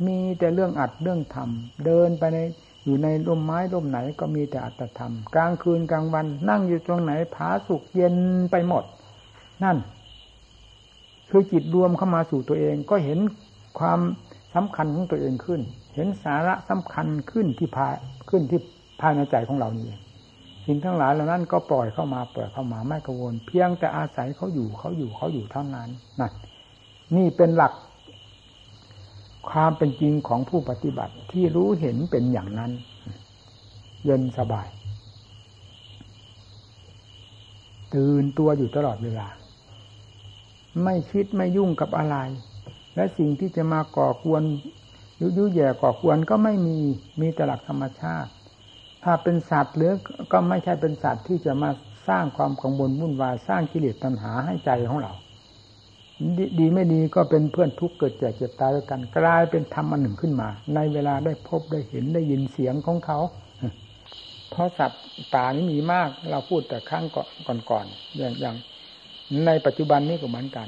[0.06, 2.38] มีแต่เรื่องอัดเรื่องทำเดินไปใน
[2.86, 8.16] อยู่ในร่มไม้ร่มไหนก็มีแต่อัตธรรม กลางคืนกลางวัน นั่งอยู่ตรงไหนผาสุกเย็น
[8.52, 8.84] ไปหมด
[9.64, 9.78] นั่น
[11.30, 13.20] คือจิตรวมเข้ามาสู่ตัวเองก็เห็น
[13.80, 14.00] ความ
[14.56, 15.62] สำคัญของตัวเองขึ้น
[15.96, 17.94] เห็นสาระสำคัญขึ้นที่ภาย
[18.30, 18.60] ขึ้นที่
[19.02, 19.88] ภายในใจของเรานี่
[20.66, 25.90] สิ่งทั้งหลายเหล่านั้นก็ปล่อยเข้ามาปล่อยเข้ามาไม่กังวล เพียงแต่อาศัยเขาอยู่เขาอยู่เขาอยู่เท่านั้น
[26.20, 26.32] นั่น
[27.16, 27.74] นี่เป็นหลัก
[29.50, 32.72] ความเป็นจริงของผู้ปฏิบัติที่รู้เห็นเป็นอย่างนั้น
[34.06, 34.68] เย็นสบาย
[37.94, 39.28] ตื่นตัวอยู่ตลอดเวลา
[40.84, 42.16] ไม่คิดไม่ยุ่งกับอะไร
[42.98, 44.44] และสิ่งที่จะมาก่อกวน
[45.22, 46.78] ยุยุแย่ก่อกวนก็ไม่มี
[47.22, 48.32] มีแต่หลักธรรมชาติ
[49.04, 49.94] ถ้าเป็นสัตว์หรือ
[50.32, 51.70] ก็ไม่ใช่เป็นสัตว์ที่จะมา
[52.08, 55.14] สร้างความกังวลวุ่นวายสร้างกิเลสตัณหาให้ใจของเรา
[56.38, 63.20] ดดีไม่ดีก็เป็นเพื่อนทุกข์เกิดแก่เจ็บตายด้วยกันกลายเป็นธรรมอันหนึ่งขึ้นมา ในเวลาได้พบได้เห็นได้ยินเสียงของเขา
[64.50, 65.02] เพราะสัตว์
[65.34, 67.06] ป่านี้มีมาก เราพูดแต่ครั้ง
[67.70, 68.56] ก่อนๆอย่างอย่าง
[69.46, 70.68] ในปัจจุบันนี้ก็เหมือนกัน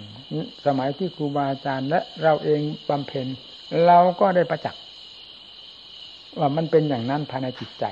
[0.65, 3.27] สมัยที่ครูบาอาจารย์และเราเองบำเพ็ญ
[3.85, 4.81] เราก็ได้ประจักษ์
[6.39, 7.85] ว่ามันเป็นอย่างนั้นภายในจิตใจ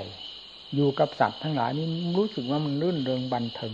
[0.74, 3.72] อยู่กับสัตว์ทั้งหลายนี่รู้สึกว่ามันรื่นเริงบันเทิง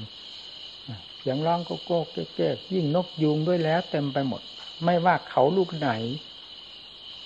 [1.18, 4.42] เสียงร้องโกโก้เก๊กยิ่งนกยูงด้วยแล้ว เต็มไปหมด
[4.84, 5.90] ไม่ว่าเขาลูกไหน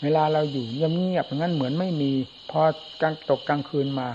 [0.03, 2.11] เวลาเราอยู่เงียบๆงั้นเหมือนไม่มี
[2.51, 2.61] พอ
[3.01, 4.09] กลางตกกลางคืนมา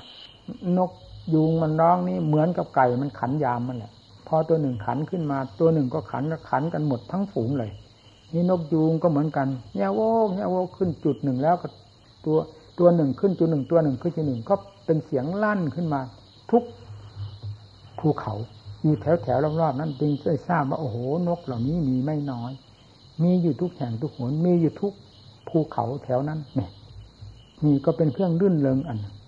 [0.77, 0.91] นก
[1.33, 3.91] ยูงมันร้องนี่เหมือนกับไก่มันขันยามมันแหละ
[4.35, 7.71] อตัวหนึ่งขันขึ้นมา ตัวหนึ่งก็ขันก็ขันกันหมดทั้งฝูงเลย
[8.33, 11.67] นี่นกยูงก็เหมือนกันแย่โว้แย่โว้ขึ้นจุดหนึ่งแล้วก็
[12.25, 12.37] ตัว
[12.79, 14.55] ตัวหนึ่งขึ้นจุดหนึ่งตัวหนึ่งขึ้นจุดหนึ่งก็
[14.85, 15.99] เป็นเสียงลั่นขึ้นมา
[16.51, 16.63] ทุก
[17.99, 18.33] ภูเขา
[18.83, 22.51] อยู่แถวแถวรอบๆนั้นจึงได้ทราบว่าโอ้โหนกเหล่านี้มีไม่น้อย
[23.23, 24.93] มีอยู่ทุกแห่งทุกหนมีอยู่ทุก
[25.47, 26.69] ภูเขาแถวนั้นเนี่ย
[27.65, 29.22] นี่ก็เป็นเครื่องรื่นเริงอันก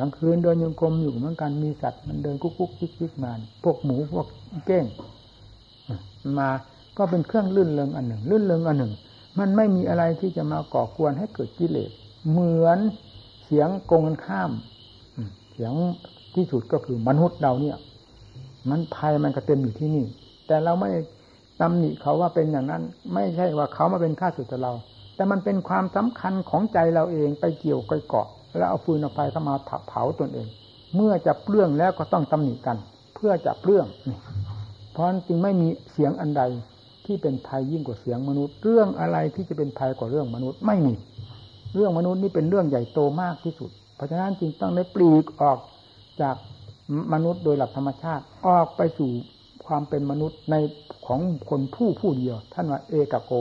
[0.00, 3.32] ลางคืนเดินยงกลมอยู่เหมือนกันมีสัตว์มันเดินกุ๊กกุ๊กคิกคิกมา
[3.64, 4.26] พวกหมูพวก
[4.66, 4.84] เก้ง
[6.38, 6.48] มา
[6.98, 8.92] ก็เป็นเครื่องลื่นเริงอันหนึ่งลื่นเริงอันหนึ่ง
[9.38, 11.90] มันไม่มีอะไรที่จะมาก่อกวนให้เกิดกิเลส
[12.30, 12.78] เหมือน
[13.44, 14.50] เสียงกงกันข้าม
[15.52, 15.72] เสียง
[16.34, 17.76] ที่สุดก็คือมนุษย์เราเนี่ย
[18.70, 20.04] มันภัยมันก็เต็มอยู่ที่นี่
[20.46, 20.90] แต่เราไม่
[21.60, 22.82] ตำหนิเขาว่าเป็นอย่างนั้น
[23.14, 24.72] ไม่ใช่ว่าเขามาเป็นข้าศึกต่อเรา
[25.14, 28.28] แต่มันเป็นความสำคัญของใจเราเองไปเกี่ยวไปเกาะ
[28.58, 29.54] แล้วเอาฟืนเอาไฟเข้ามา
[29.88, 30.48] เผาตนเอง
[30.96, 32.76] เมื่อจะเปลื้องแล้วก็ต้องตำหนิกัน
[33.14, 33.86] เพื่อจะเปลื้อง
[34.92, 36.42] เพราะจึงไม่มีเสียงอันใด
[37.06, 40.94] ที่เป็นภัยยิ่งกว่าเสียงมนุษย์ เรื่องอะไรที่จะเป็นภัยกว่าเรื่องมนุษย์ไม่มี
[41.74, 45.58] เรื่องมนุษย์นี่เป็นเรื่องใหญ่โตมากที่สุด เพราะฉะนั้นจึงต้องได้ปลีกออก
[46.22, 46.36] จาก
[47.12, 49.10] มนุษย์โดยหลักธรรมชาติ ออกไปสู่
[49.66, 50.54] ความเป็นมนุษย์ใน
[51.06, 51.20] ของ
[51.50, 53.32] คนผู้ผู้เดียว ท่านว่าเอกโก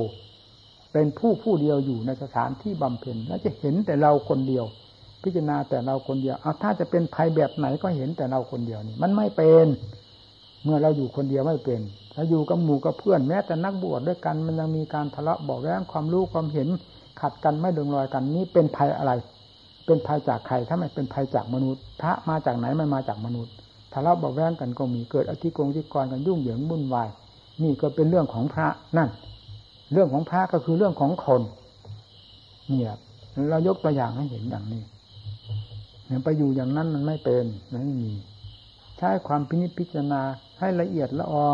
[0.93, 4.65] เป็นผู้ผู้เดียวอยู่ในสถานที่บำเพ็ญแล้วจะเห็นแต่เราคนเดียว
[5.23, 9.67] พิจารณาแต่เราคนเดียวเอาถ้าจะเป็นภัยแบบไหนก็เห็นแต่เราคนเดียวนี่ มันไม่เป็น
[10.63, 11.79] เมื่อเราอยู่คนเดียวไม่เป็น
[12.15, 16.67] ถ้าอยู่กับหมู่กับเพื่อนแม้แต่นักบวชด้วยกันมันยังมีการทะเลาะบอกแย้งความรู้ความเห็น
[17.21, 19.11] ขัดกันไม่ดึงรอยกันนี่เป็นภัยอะไร
[19.85, 23.53] เป็นภัยจากใครถ้าไม่เป็นภัยจากมนุษย์ พระมาจากไหนไม่มาจากมนุษย์
[23.93, 27.09] ทะเลาะเบาแวงกันก็มีเกิดอธิกงที่กรกันยุ่งเหยิงวุ่นวาย
[27.63, 28.67] นี่ก็เป็นเรื่องของพระ
[28.97, 29.09] นั่น
[29.93, 31.41] เรื่องของพระก็คือเรื่องของคน
[32.67, 32.95] เนี่ย
[33.49, 34.81] เรายกตัวอย่างให้เห็นอย่างนี้
[36.09, 38.11] เนี่ยไปอยู่อย่างนั้นมันไม่เป็นไม่มี
[38.97, 40.21] ใช้ความพินิจพิจารณา
[40.59, 41.45] ให้ละเอียดละออ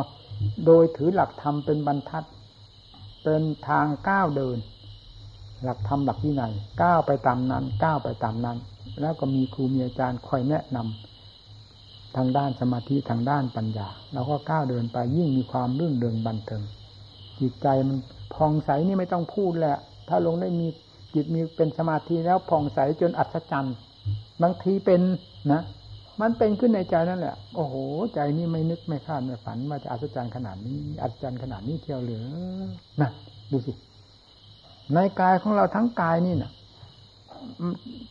[0.65, 2.23] โดยถือหลักธรรมเป็นบรรทัด
[3.23, 4.57] เป็นทางก้าวเดิน
[5.63, 6.53] หลักธรรมหลักวินัย
[6.83, 8.57] ก้าวไปตามนั้นก้าวไปตามนั้น
[9.01, 16.63] แล้วก็มีครูมีอาจารย์คอยแนะนำทางด้านสมาธิทางด้านปัญญาเราก็ก้าวเดินไปยิ่งมีความรื่นเริงบันเทิง
[17.39, 17.97] จิตใจมัน
[18.35, 19.77] ผ่องใสนี่ไม่ต้องพูดแหละ
[20.09, 20.67] ถ้าลงได้มี
[21.13, 23.75] จิตมีเป็นสมาธิแล้วผ่องใสจนอัศจรรย์
[24.41, 25.01] บางทีเป็น
[25.53, 25.61] นะ
[26.21, 27.75] มันเป็นขึ้นในใจนั่นแหละ โอ้โห
[28.13, 32.23] ใจนี่ไม่นึกไม่คาดไม่ฝันว่าจะอัศจรรย์ขนาดนี้ อัศจรรย์ขนาดนี้เที่ยวเหลือ
[33.01, 33.09] นะ
[33.51, 33.71] ดูสิ
[34.93, 36.51] ในกายของเราทั้งกายนี่นะ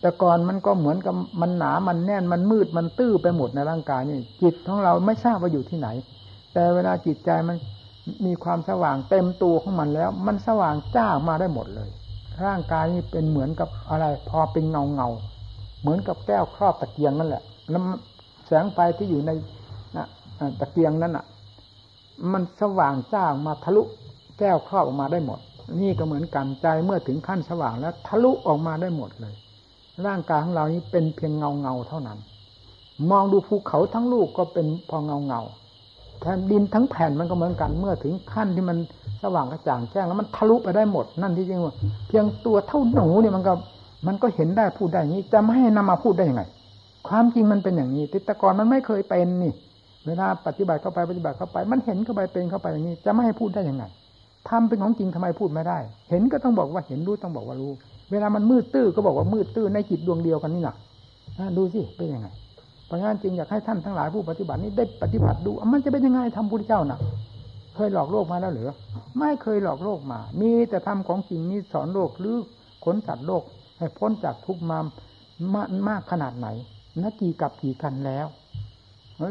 [0.01, 5.89] แต่ก่อนมันก็เหมือนกับมันหนา มันแน่น มันมืด มันตื้อไปหมดในร่างกายนี่ จิตของเราไม่ทราบว่าอยู่ที่ไหน
[6.53, 7.57] แต่เวลาจิตใจมัน
[8.27, 11.91] มีความสว่างเต็มตัวของมันแล้ว มันสว่างจ้ามาได้หมดเลย
[12.45, 15.09] ร่างกายนี่เป็นเหมือนกับอะไร พอเป็นเงาเงา
[15.85, 17.82] เหมือนกับแก้วครอบตะเกียงนั่นแหละแล้ว
[18.47, 19.30] แสงไฟที่อยู่ใน
[20.61, 21.24] ตะเกียงนั้นอะ
[22.32, 23.82] มันสว่างจ้ามาทะลุ
[24.39, 25.39] แก้วครอบออกมาได้หมด
[25.80, 29.35] นี่ก็เหมือนกันใจเมื่อถึงขั้นสว่างแล้ว ทะลุออกมาได้หมดเลย
[30.07, 32.18] ร่างกายของเรานี้เป็นเพียงเงาเงาเท่านั้น
[33.11, 35.41] มองดูภูเขาทั้งลูกก็เป็นพอเงาเงา
[36.20, 38.78] แผ่นดินทั้งแผ่นมันก็เหมือนกัน เมื่อถึงขั้นที่มัน
[39.22, 41.74] สว่างกระจ่างแจ้งแล้วมันทะลุไปได้หมด นั่นที่จริงว่า
[42.09, 43.53] เพียงตัวเท่าหนูเนี่ยมันก็
[44.07, 46.43] มันก็เห็นได้พูดได้อย่างนี้ จะไม่ให้นำมาพูดได้ยังไง
[47.09, 49.53] ความจริงมันเป็นอย่างนี้ติตะกรมันไม่เคยเป็นนี่
[50.07, 53.85] เวลาปฏิบัติเข้าไปปฏิบัติเข้าไป มันเห็นเข้าไปเป็นเข้าไปอย่างนี้ จะไม่ให้พูดได้ยังไง
[54.49, 55.79] ทำเป็นของจริงทำไมพูดไม่ได้
[56.11, 57.73] เห็นก็ต้องบอกว่าเห็นรู้ต้องบอกว่ารู้
[58.11, 60.75] เวลามันมืดตื้อก็บอกว่ามืดตื้อในจิตดวงเดียวกันนี่แหละ
[61.57, 62.29] ดูสิเป็นยังไง
[62.87, 66.99] เพราะงั้นจริงอยากให้ท่านทั้งหลายผู้ปฏิบัตินี้ได้ปฏิบัติดู มันจะเป็นยังไงทำพุทธเจ้าน่ะ
[67.75, 68.71] เคยหลอกโลกมาแล้วหรือ
[69.19, 72.37] ไม่เคยหลอกโลกมา มีแต่ทำของจริงมีสอนโลกหรือ
[72.85, 73.43] ขนสัตว์โลก
[73.79, 74.87] ให้พ้นจากทุกมาม
[75.89, 76.49] มากขนาดไหน
[77.03, 78.27] นักี่กับกี่กันแล้ว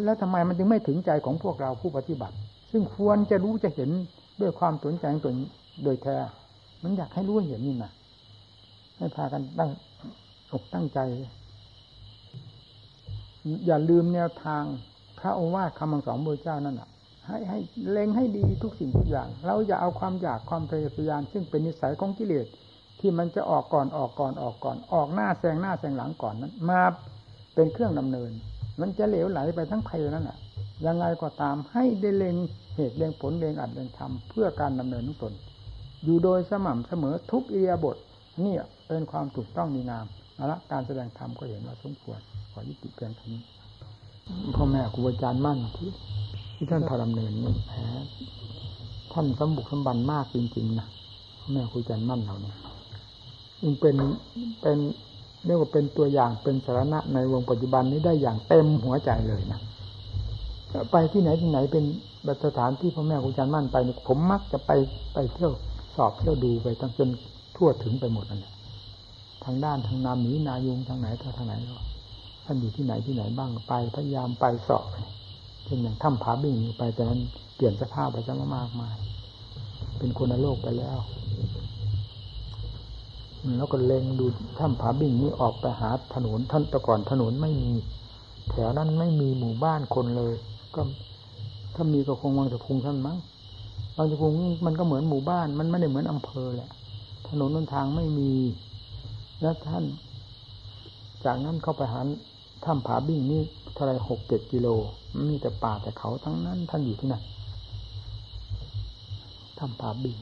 [0.06, 2.36] แล้วทำไมมันจึงไม่ถึงใจของพวกเราผู้ปฏิบัติ
[2.72, 3.90] ซึ่งควรจะรู้จะเห็น
[4.42, 5.34] ด้วยความสนใจตัว
[5.84, 6.18] โดยแท้
[6.84, 7.92] มันอยากให้รู้เห็นนี่นะ
[8.98, 9.72] ให้พากันตั้ง
[10.52, 11.00] อกตั้งใจ
[13.66, 14.64] อย่าลืมแนวทาง
[15.20, 16.90] พระองค์ว่าคำสอนพระเจ้านั่นอะ
[17.28, 22.48] ให้ให้เล็งให้ดีทุกสิ่งทุกอย่าง เราอย่าเอาความอยากความทะเยอทะยานซึ่งเป็นนิสัยของกิเลส
[23.06, 26.82] ที่มันจะออกก่อนออกก่อนออกก่อน ออกหน้าแซงหน้าแซงหลังก่อนนั้น มา
[27.56, 28.32] เป็นเครื่องดำเนิน
[28.82, 30.38] มันจะเหลวไหลไปทั้งเพลนั่นอะ
[30.86, 32.36] ยังไงก็ตามให้ได้เล็ง
[32.76, 35.34] เหตุเล็งผลเล็งอัดเล็งทำเพื่อการดำเนินทุกตน
[36.04, 37.98] อยู่โดยสม่ำเสมอทุกเอียบท
[38.46, 38.56] นี่
[38.88, 42.20] เป็นความถูกต้องดีงามเอาละการแสดงธรรมก็เห็นว่าสมควร
[42.52, 43.42] ขอยุติเพียงเท่านี้
[44.56, 45.90] พ่อแม่ครูอาจารย์มั่นที่
[46.56, 47.74] ที่ท่านพาดำเนินนี่แหม
[49.14, 50.88] ท่านสมบุกสมบันมากจริงๆนะ
[51.40, 52.56] พ่อแม่ครูอาจารย์มั่นเราเนี่ย
[53.64, 53.96] จึงเป็น
[54.62, 54.78] เป็น
[55.46, 59.62] เรียกว่าเป็นตัวอย่างเป็นสาระในวงปัจจุบันนี้ได้อย่างเต็มหัวใจเลยนะ
[60.92, 61.84] ไปที่ไหนที่ไหนเป็น
[62.46, 64.72] สถานที่พ่อแม่ครูอาจารย์มั่นไปผมมักจะไป
[65.14, 65.54] ไปเที่ยว
[65.96, 67.10] สอบเที่ยวดูไปตั้งจน
[67.56, 68.54] ทั่วถึงไปหมดนั่นแหละ
[69.46, 71.08] ทางด้านทางนาหมีนายุงทางไหน
[71.38, 71.78] ทางไหนก็
[72.46, 74.86] ท่านอยู่ที่ไหนที่ไหนบ้างไปพยายามไปสอบ
[75.66, 77.22] เช่นอย่างถ้ำผาบิ่งไปแต่นั้น
[77.56, 78.96] เปลี่ยนสภาพไปซะมากมาย
[80.00, 80.98] เป็นคนละโลกไปแล้ว
[83.58, 84.26] แล้วก็เล็งดู
[84.60, 87.72] ถ้ำผาบิ่งนี้ออกไปหาถนนท่านต่ก่อนถนนไม่มี
[88.50, 90.34] แถวนั้นไม่มีหมู่บ้านคนเลย
[90.76, 90.82] ก็
[91.76, 93.18] ถ้ามีก็คงวังจะพุงท่านมั้ง
[93.98, 94.34] วังจะพุง
[94.66, 96.70] มันก็เหมือนหมู่บ้าน มันไม่ได้เหมือนอำเภอแหละ
[97.30, 98.32] ถนนนนทางไม่มี
[99.42, 99.84] แล้วท่าน
[101.26, 102.02] จากนั้นเข้าไปหา
[102.66, 103.42] ถ้ำผาบิ่งนี่
[103.74, 104.68] เท่าไรหกเจ็ดกิโล
[105.30, 107.24] มีแต่ป่าแต่เขาทั้งนั้นท่านอยู่ที่นั่น
[109.58, 110.18] ถ้ำผาบิ่ง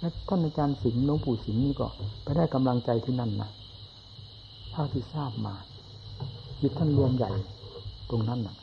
[0.00, 1.86] และท่านอาจารย์สิงห์หลวงปู่สิงห์นี่ก็
[2.22, 3.50] ไปได้กำลังใจที่นั่นนะ
[4.72, 5.54] เท่าที่ทราบมา
[6.60, 7.30] จิตท่านรวมใหญ่
[8.10, 8.56] ตรงนั้นนะ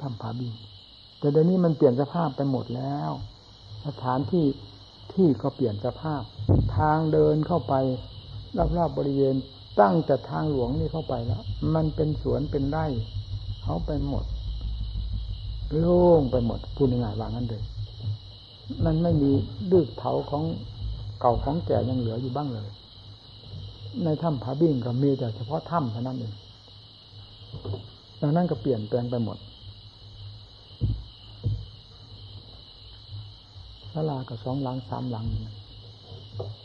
[0.00, 0.52] ทำผาบิน
[1.18, 3.10] แต่เดี๋ยวนี้มันเปลี่ยนสภาพไปหมดแล้ว
[3.86, 4.46] สถานที่
[5.12, 6.22] ที่ก็เปลี่ยนสภาพ
[6.76, 7.74] ทางเดินเข้าไป
[8.58, 9.34] รอบๆบบริเวณ
[9.80, 11.42] ตั้งแต่ทางหลวงนี่เข้าไปแล้ว
[11.74, 12.86] มันเป็นสวนเป็นไร่
[13.62, 14.24] เขาไปหมด
[15.78, 17.62] โล่งไปหมดพูดง่ายๆว่างั้นเลย
[18.84, 19.30] มันไม่มี
[19.70, 20.42] ดื้อเถาของ
[21.20, 22.68] เก่าของแก่ยังเหลืออยู่บ้างเลย
[24.04, 26.32] ในถ้ำผาบิ่งก็มีแต่เฉพาะถ้ำเท่านั้นเอง
[28.20, 29.38] ดังนั้นก็เปลี่ยนแปลงไปหมด
[33.92, 35.26] ศาลากับสองหลังสามหลัง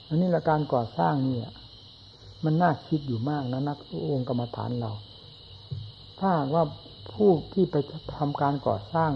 [0.08, 1.52] อันนี้ละการก่อสร้างเนี่ย
[2.46, 3.78] มันน่าคิดอยู่มากนะนัก
[4.12, 4.92] องค์กรรมฐานเรา
[6.20, 6.64] ถ้าว่า
[7.12, 7.76] ผู้ที่ไป
[8.18, 9.12] ทำการก่อสร้าง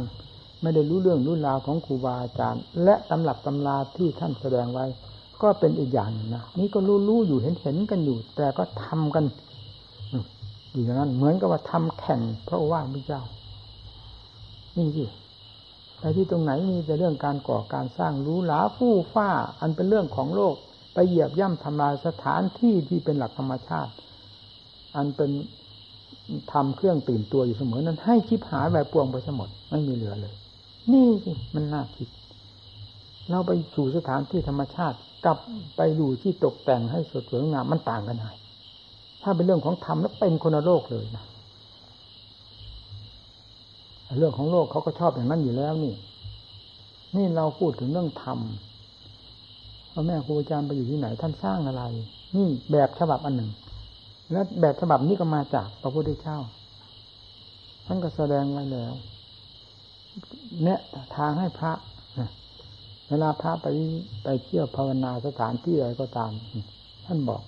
[0.61, 4.85] ไม่ได้รู้เรื่องรู้ราวของครูบาอาจารย์ และตำรับตำราที่ท่านแสดงไว้
[5.41, 9.25] ก็เป็นอีกอย่างนะนี่ก็รู้รู้อยู่เห็นเห็นกันอยู่ แต่ก็ทำกัน
[10.71, 13.23] อยู่อย่างนั้น เหมือนกับว่าทำแข่งพระว่าพระเจ้า
[14.77, 15.05] นี่สิ
[15.99, 19.29] แต่ที่ตรงไหนมีแต่เรื่องการก่อการสร้างรู้หลาฟู่ฟ้า
[19.59, 20.55] อันเป็นเรื่องของโลก
[20.93, 23.93] ไปเหยียบย่ำทำลายสถานที่ที่เป็นหลักธรรมชาติ
[24.95, 25.31] อันเป็น
[26.53, 30.33] ทำเครื่องตื่นตัวอยู่เสมอนั้น ให้ชิบหายแบบปวงไปสมดไม่มีเหลือเลย
[30.91, 32.07] นี่สิมันน่าคิด
[33.29, 35.37] เราไปสู่สถานที่ธรรมชาติกับ
[35.75, 38.25] ไปอยู่ที่ตกแต่งให้สดสวยงามมันต่างกันไหน
[39.23, 41.25] ถ้าเป็นเรื่องของธรรมแล้วเป็นคนโลกเลยนะ
[44.17, 45.93] เรื่องของโลกเขาก็ชอบอย่างนั้นอยู่แล้วนี่
[47.15, 48.39] นี่เราพูดถึงเรื่องธรรม
[49.91, 51.83] พ่อแม่ครูอาจารย์ไปอยู่ที่ไหนท่านสร้างอะไร
[52.35, 53.51] นี่แบบฉบับอันหนึ่ง
[54.31, 56.39] และแบบฉบับนี้ก็มาจากพระพุทธเจ้า
[57.85, 58.93] ท่านก็แสดงไว้แล้ว
[60.63, 60.79] เนี่ย
[61.17, 61.71] ทางให้พระ
[63.09, 63.67] เวลาพระไป
[64.23, 66.31] ไปเที่ยวภาวนาสถานที่อะไรก็ตาม
[67.05, 67.41] ท่านบอก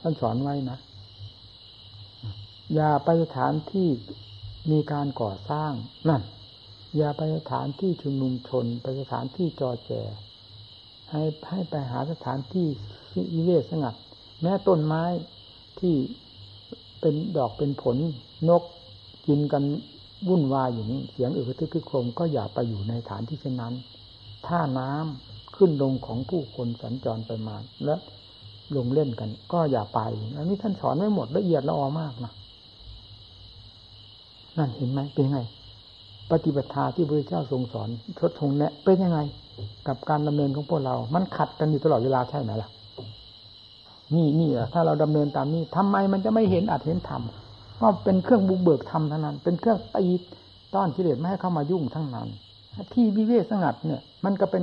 [0.00, 0.78] ท่านสอนไว้นะ
[2.74, 3.88] อย่าไปสถานที่
[4.70, 5.72] มีการก่อสร้าง
[6.08, 6.22] นั่น
[6.96, 9.92] อย่าไปสถานที่ชุมนุมชน ไปสถานที่จอแจ
[11.10, 12.66] ให้ให้ไปหาสถานที่
[13.34, 13.94] วิเวสงัด
[14.42, 15.04] แม้ต้นไม้
[15.80, 15.94] ที่
[17.00, 17.96] เป็นดอกเป็นผล
[18.48, 18.62] นก
[19.26, 19.64] กินกัน
[20.28, 23.74] วุ่นวายอย่างนี้เสียงอึกทึกคึกโครมก็อย่าไปอยู่ในฐานที่เช่นนั้น
[24.46, 27.94] ถ้าน้ำขึ้นลงของผู้คนสัญจรไปมาและ
[28.76, 30.00] ลงเล่นกัน ก็อย่าไป
[30.36, 32.32] อันนี้ท่านสอนไว้หมดละเอียดละออมากนะ
[34.58, 35.40] นั่นเห็นไหมเป็นยังไง
[36.32, 37.88] ปฏิบัติที่พระเจ้าทรงสอน
[38.20, 39.18] ทดทงแนะเป็นยังไง
[39.88, 42.68] กับการดำเนินของพวกเรา มันขัดกันอยู่ตลอดเวลาใช่ไหมล่ะ
[44.14, 47.22] นี่นี่อะถ้าเราดำเนินตามนี้ทำไมมันจะไม่เห็นอาจเห็นธรรม
[47.80, 50.04] ก็เป็นเครื่องบุกเบิกธรรมทั้งนั้น เป็นเครื่องตี
[50.74, 52.28] ต้อนกิเลสไม่ให้เข้ามายุ่งทั้งนั้น
[52.94, 54.62] ที่วิเวกสงัดเนี่ย มันก็เป็น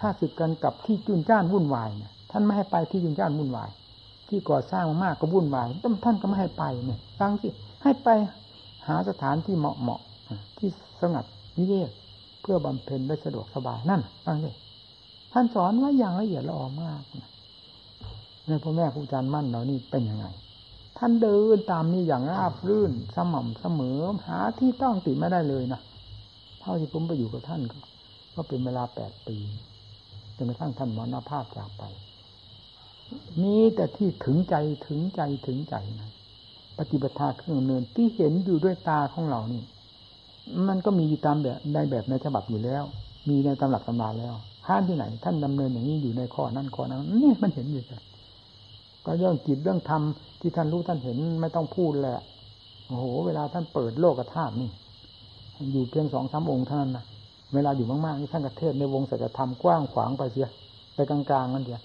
[0.00, 3.70] ท่าศึกกันกับที่จุนจ้านวุ่นวายเนี่ยท่านไม่ให้ไปที่จุนจ้านวุ่นวาย
[4.28, 5.66] ที่ก่อสร้างมากก็วุ่นวาย
[6.04, 7.48] ท่านก็ไม่ให้ไปเนี่ยฟังสิ
[7.82, 8.08] ให้ไป
[8.88, 10.00] หาสถานที่เหมาะเหมาะ
[10.58, 10.68] ที่
[11.00, 11.24] สงัด
[11.56, 11.90] วิเวก
[12.42, 14.50] เพื่อบำเพ็ญได้สะดวกสบายนั่นฟังสิ
[15.32, 17.28] ท่านสอนว่าอย่างละเอียดละออมากนะ
[18.46, 20.26] ในพ่อแม่ครูอาจารย์มั่นเรานี่เป็นยังไง
[20.98, 25.80] ท่านเดินตามนี้อย่างราบรื่นสม่ำเสมอหาที่ต้องติไม่ได้เลยนะ
[26.60, 27.78] เท่าที่ผมไปอยู่กับท่านก็
[28.34, 29.36] ก็เป็นเวลาแปดปี
[30.36, 31.82] จนกระทั่งท่านมรณภาพจากไป
[33.42, 34.54] มีแต่ที่ถึงใจ
[34.86, 36.10] ถึงใจถึงใจนะ
[36.78, 39.62] ปฏิบัติเครื่องเนินที่เห็นอยู่ด้วยตาของเรานี่
[40.68, 42.84] มันก็มีอยู่ตามแบบในแบบในฉบับอยู่แล้ว
[43.28, 44.34] มีในตำหลักตำราแล้ว
[44.66, 48.02] ท่านที่ไหน ท่านดำเนินอย่างนี้อยู่ในข้อนั้นข้อนั้นนี่มันเห็นอยู่เลย
[49.06, 50.02] ก็เรื่องจิตเรื่องธรรม
[50.40, 52.18] ที่ท่านรู้ท่านเห็นไม่ต้องพูดแหละ
[52.86, 54.70] โอ้โห เวลาท่านเปิดโลกธาตุนี่
[55.72, 57.04] อยู่เพียงสองสามองค์เท่านั้นนะ
[57.54, 60.48] เวลาอยู่มากๆนี่ท่านกระเทศในวงศัจธรรมกว้างขวางไปเสีย
[60.94, 61.82] ไปกลางๆนั่นเดียว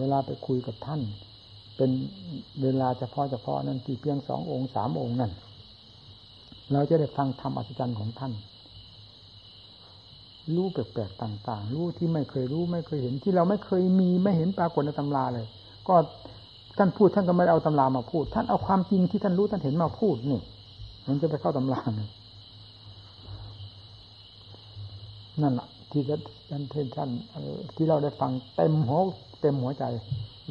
[0.00, 1.00] เวลาไปคุยกับท่าน
[1.76, 1.90] เป็น
[2.62, 5.32] เวลาเฉพาะเฉพาะนั่นที่เพียงสององค์สามองค์นั่น
[6.72, 8.32] เราจะได้ฟังธรรมอัศจรรย์ของท่าน
[10.54, 15.46] รู้แปลกๆต่าง ๆ รู้ที่ไม่เคยรู้ไม่เคยเห็นที่เราไม่เคยมีไม่เห็นปรากฏในตำราเลย
[15.88, 15.96] ก็
[16.78, 20.40] ท่านพูดท่านก็ไม่ได้เอาตำรามาพูด ท่านเอาความจริงที่ท่านรู้ท่านเห็นมาพูดนี่
[21.06, 22.08] มันจะไปเข้าตำราเลย
[25.42, 26.20] นั่นแหละที่ท่าน
[26.50, 27.10] ท่าน
[27.76, 29.00] ที่เราได้ฟังเต็มหัว
[29.40, 29.84] เต็มหัวใจ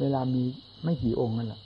[0.00, 0.42] เวลามี
[0.84, 1.60] ไม่กี่องค์นั่นแหละ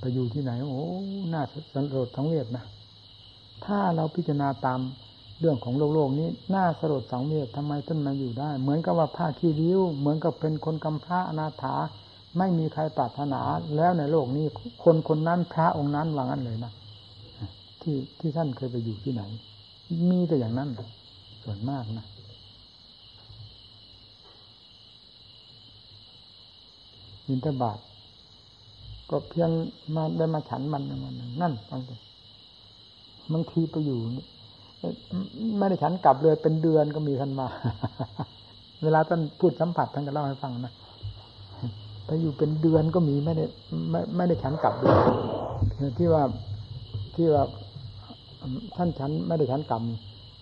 [0.00, 0.82] ไปอยู่ที่ไหน โอ้
[1.30, 1.42] หน่า
[1.74, 2.64] สันโดษทั้งเวทนะ
[3.64, 4.80] ถ้าเราพิจารณาตาม
[5.40, 11.74] เรื่องของโลกโลกนี้น่าสลดสังเวชทำไมท่านมาอยู่ได้ เหมือนกับว่าผ้าขี้ริ้ว เหมือนกับเป็นคนกำพร้าอนาถา
[12.38, 13.40] ไม่มีใครปรารถนา
[13.76, 14.46] แล้วในโลกนี้
[14.84, 16.72] คนคนนั้นพระองค์นั้นว่างั้นเลยนะ
[17.82, 19.22] ที่ที่ท่านเคยไปอยู่ที่ไหน
[20.10, 20.68] มีแต่อย่างนั้น
[21.42, 22.06] ส่วนมากนะ
[27.28, 27.78] ยินทบาท
[29.10, 29.50] ก็เพียง
[29.94, 32.00] มาได้มาฉันมันมันนั่นฟังเลย
[33.32, 33.98] บางทีไปอยู่
[35.58, 37.46] ไม่ได้ฉันกลับเลยเป็นเดือนก็มีท่านมา
[38.82, 40.74] เวลาท่านพูดสัมผัสท่านก็เล่าให้ฟังนะ
[42.06, 43.44] ไปอยู่เป็นเดือนก็มีไม่ได้
[43.90, 44.94] ไม่ไม่ได้ฉันกลับเลย
[45.98, 46.22] ที่ว่า
[47.14, 47.42] ที่ว่า
[48.76, 49.82] ท่านฉันไม่ได้ฉันกรรม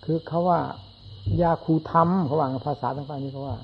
[0.05, 0.59] คือเขาว่า
[1.41, 3.57] ยาคูธรรมเขาว่าภาษาทางฝั่งนี้เขาว่า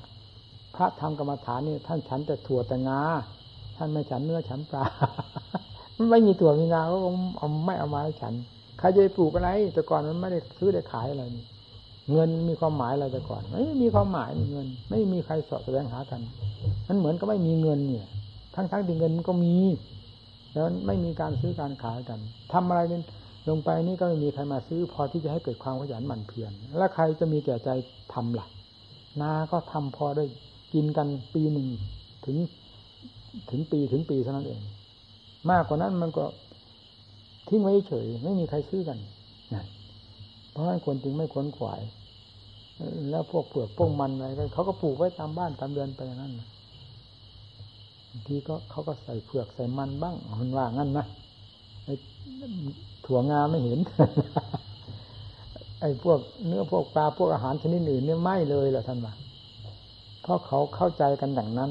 [0.76, 3.00] พระธรรมกรรมฐานนี่ท่านฉันแต่ถั่วแต่งา
[3.76, 4.82] ท่านไม่ฉันเนื้อฉันปลา
[6.10, 6.98] ไม่มีถั่วมีงาเขา
[7.38, 8.34] เอาไม่เอามาให้ฉัน
[8.78, 11.44] ใครจะปลูกอะไร แต่ก่อนมันไม่ได้ซื้อได้ขายอะไรนี่
[12.12, 16.20] เงินมีความหมายอะไรแต่ก่อนไม่มีความหมายเงิน ไม่มีใครสอบแสดงหากัน
[16.88, 18.06] มันเหมือนก็ไม่มีเงินเนี่ย
[18.54, 19.56] ทั้งทั้งที่เงินมันก็มี
[20.52, 22.18] แล้วไม่มีการซื้อการขายกัน
[22.52, 23.02] ทำอะไรเป็น
[23.48, 27.68] ลงไปนี่ก็ไม่มีใครมาซื้อ พอที่จะให้เกิดความขยันหมั่นเพียรแล้วใครจะมีแก่ใจ
[28.12, 28.46] ทำล่ะ
[29.20, 30.24] นาก็ทำพอได้
[30.74, 31.68] กินกันปีหนึ่ง
[32.26, 32.36] ถึง
[33.50, 34.60] ถึงปีถึงปีเท่านั้นเอง
[35.50, 36.24] มากกว่านั้นมันก็
[37.48, 38.98] ทิ้งไว้เฉยไม่มีใครซื้อกัน
[39.54, 39.64] นะ
[40.50, 41.80] เพราะฉะนั้นคนจึงไม่ค้นขวาย
[43.10, 46.32] แล้วพวกเปลือกพวกมันอะไรเขาก็ปลูกไว้ตามบ้านตามเรือนไปอย่างนั้น
[48.26, 51.06] ทีก็เขาก็ใส่เผือกใส่มันบ้างมันว่างั้นนะ
[51.84, 51.94] ไอ้
[53.06, 53.78] ถั่วงาไม่เห็น
[55.80, 59.14] ไอ้พวกเนื้อพวกปลาพวกอาหารชนิดอื่นเนี่ยไม่เลยแหละท่านว่า
[60.22, 61.70] เพราะเขาเข้าใจกันอย่างนั้น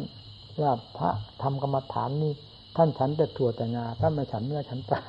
[0.61, 1.09] ว่าพระ
[1.41, 2.31] ทำกรรมฐานนี่
[2.77, 5.01] ท่านฉันแต่ถั่วแต่งาท่านไม่ฉันเนื้อฉันปลา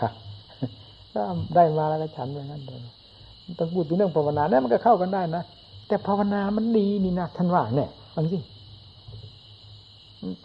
[1.14, 1.22] ก็
[1.54, 2.80] ได้มาแล้วก็ฉันอย่างนั้นเลย
[3.58, 5.42] ต้องพูดถึงเรื่องภาวนาเนี่ยมันก็เข้ากันได้นะ
[5.88, 8.38] แต่ภาวนามันดีนี่นะท่านว่าเนี่ยฟังสิ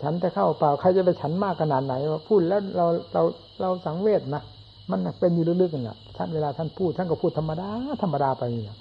[0.01, 1.93] ฉันจะเข้าเปล่าใครจะไปฉันมากขนาดไหน
[2.27, 3.21] พูดแล้วเราเรา
[3.61, 4.43] เราสังเวชนะ
[4.91, 7.69] มันเป็นอยู่ลึกๆกันแหละท่านเวลาท่านพูดท่านก็พูดธรรมดา
[8.03, 8.77] ธรรมดาไปเนี่ย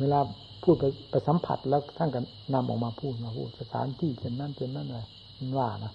[0.00, 0.18] เวลา
[0.64, 2.20] พูดไปไปสัมผัสแล้วท่านก็
[2.54, 5.06] นำออกมาพูดมาพูดสถานที่เช่นนั้นเช่นนั้นเลย
[5.38, 5.92] มันว่านะ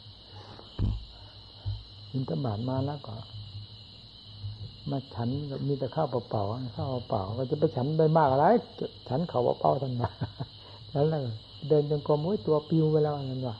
[2.11, 3.13] ยินตบาทมาแล้วก็
[4.91, 5.29] มาฉัน
[5.67, 8.45] มีแต่ข้าวเปล่าๆข้าวเปล่าก็จะไปฉันได้มากอะไร
[9.09, 10.09] ฉันเขาเปล่าท่านมา
[10.91, 11.21] แล้ว
[11.67, 13.55] เดินจงกรมโอ้ยตัวปิวไปแล้วนั่นว่า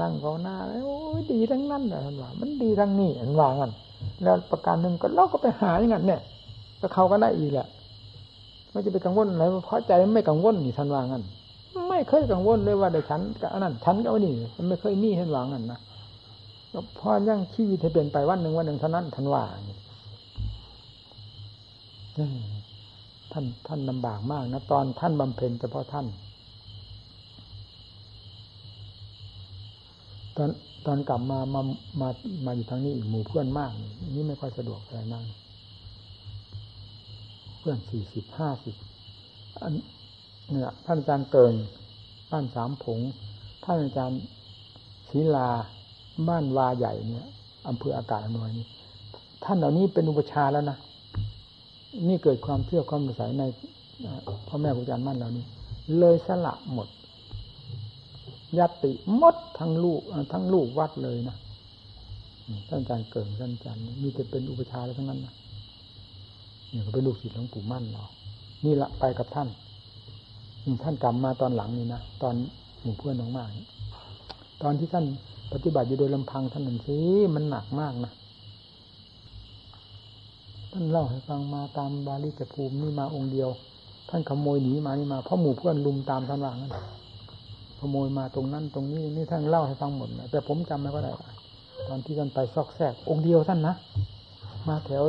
[0.00, 0.56] นั่งเขาหน้า
[0.86, 3.72] โอ้ยดีทั้งนั้นเลยท่านว่า มันดีทั้งนี้ท่นว่างั้น
[4.22, 6.20] แล้วประการหนึ่งก็เราก็ไปหาอย่างนั้นเนี่ย
[6.80, 7.66] ก็เขาก็ได้อีกแหละ
[8.70, 11.22] ไม่จะไปกังวลอะไรเพราะใจไม่กังวลนี่ท่านว่างั้น
[11.88, 15.80] ไม่เคยกังวลเลยว่าเดี๋ยวฉันกับนั้นฉันก็นี่มันไม่เคยมีท่านว่างั้นนะ
[16.98, 19.42] พอยังชีวิตให้เปลี่ยนไปวันหนึ่งวันหนึ่งเท่านั้นท่านว่า
[23.32, 26.06] ท่านท่านลำบากมากนะตอนท่านบำเพ็ญเฉพาะท่าน
[30.36, 30.50] ตอน
[30.86, 31.62] ตอนกลับมามา
[32.00, 32.08] มา
[32.46, 33.70] มาอยู่ทางนี้อีกหมู่เพื่อนมาก
[34.16, 35.24] นี่ไม่ค่อยสะดวกอะไรนั่ง
[37.58, 38.74] เพื่อนสี่สิบห้าสิบ
[40.48, 41.54] เนี่ยท่านอาจารย์เกิน
[42.30, 43.00] บ้านสามผง
[43.64, 44.20] ท่านอาจารย์
[45.10, 45.50] ศิลา
[46.28, 47.28] บ้านวาใหญ่เนี่ย
[47.68, 48.66] อำเภออากาศอนวยนี่
[49.44, 50.78] ท่านเหล่านี้เป็นอุปชาแล้วนะ
[52.08, 53.44] นี่เกิดความเชื่อความสงสัยใน
[54.48, 55.44] พ่อแม่ครูอาจารย์มั่นเหล่านี้
[55.98, 56.88] เลยสละหมด
[58.58, 60.00] ยัติมดทั้งลูก
[60.32, 61.36] ทั้งลูกวัดเลยนะ
[62.68, 65.34] ท่านอาจารย์เกิดท่านอาจารย์มีแต่เป็นอุปชาแล้วทั้งนั้นนะ
[66.70, 68.04] เนี่ยก็เป็นลูกศิษย์หลวงปู่มั่นเรา
[68.64, 69.48] นี่ละไปกับท่าน
[70.82, 72.34] ท่านกลับมาตอนหลังนี่นะตอน
[72.82, 73.48] หมู่เพื่อนน้องมาก
[74.62, 75.04] ตอนที่ท่าน
[75.52, 76.96] ปฏิบัติอยู่โดยลำพังท่านนั่นสิ
[77.34, 78.12] มันหนักมากนะ
[80.72, 83.48] ท่านเล่าให้ฟังมาตามบาลีจภูมินี่มาองค์เดียว
[84.10, 86.72] ท่านขโมยหนีมานี่มาเพราะหมู่เพื่อนลุมตามท่านว่างั้น
[87.80, 91.12] ขโมยมาตรงนั้นตรงนี้นี่ท่านเล่าให้ฟังหมดแต่ผมจำไม่ก็ได้
[91.88, 93.74] ตอนที่ท่านไปซอกแซกองค์เดียวท่านนะ
[94.68, 95.02] มาแถว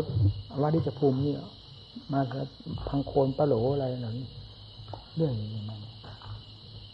[0.62, 1.34] วัดดิจภูมินี่
[2.14, 2.20] มา
[2.88, 4.16] พังโคนปะโหลอะไรหนัง
[5.16, 5.80] เรื่องอย่างนี้มัน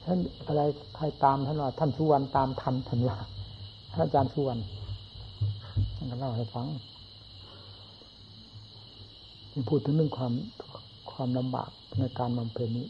[0.03, 0.61] ท่านอะไร
[0.95, 3.17] ใครตามท่านว่าท่านสุวรรณตามทันท่านว่า
[3.89, 4.61] ท่านอาจารย์สุวรรณ
[5.95, 6.67] ท่านก็เล่าให้ฟัง
[9.69, 10.33] พูดถึงเรื่องความ
[11.11, 12.87] ความลำบากในการบำเพ็ญนี้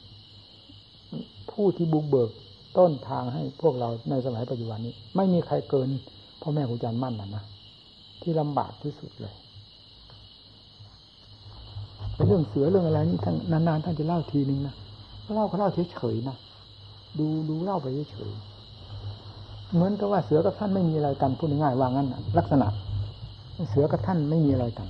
[1.51, 2.29] ผู้ที่บุกเบิก
[2.77, 5.89] ต้นทางให้พวกเราในสมัยปัจจุบันนี้ ไม่มีใครเกิน
[6.41, 7.43] พ่อแม่ครูอาจารย์มั่นนะนะ
[8.21, 9.33] ที่ลำบากที่สุดเลย
[12.25, 13.35] เรื่องเสือเรื่องอะไรนี่ท่าน
[13.67, 14.75] นานๆท่านจะเล่าทีนึงนะ
[15.35, 16.35] เล่าเขาเล่าเฉยๆนะ
[17.19, 22.07] ดูดูเล่าไปเฉยๆเหมือนกับว่าเสือกับท่านไม่มีอะไรกันพูดง่ายๆว่างั้น
[22.37, 22.67] ลักษณะ
[23.69, 24.87] เสือกับท่านไม่มีอะไรกัน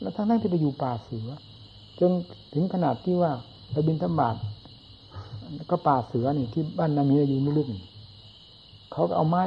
[0.00, 1.28] แล้วทั้งนั้นที่ไปอยู่ป่าเสือ
[2.00, 2.10] จน
[2.54, 3.32] ถึงขนาดที่ว่า
[3.72, 4.36] ไปบินธบาต
[5.70, 7.66] ก็ป่าเสือนี่ที่บ้านนามีอายุไม่ลึก
[8.92, 9.42] เขาก็เอาไม้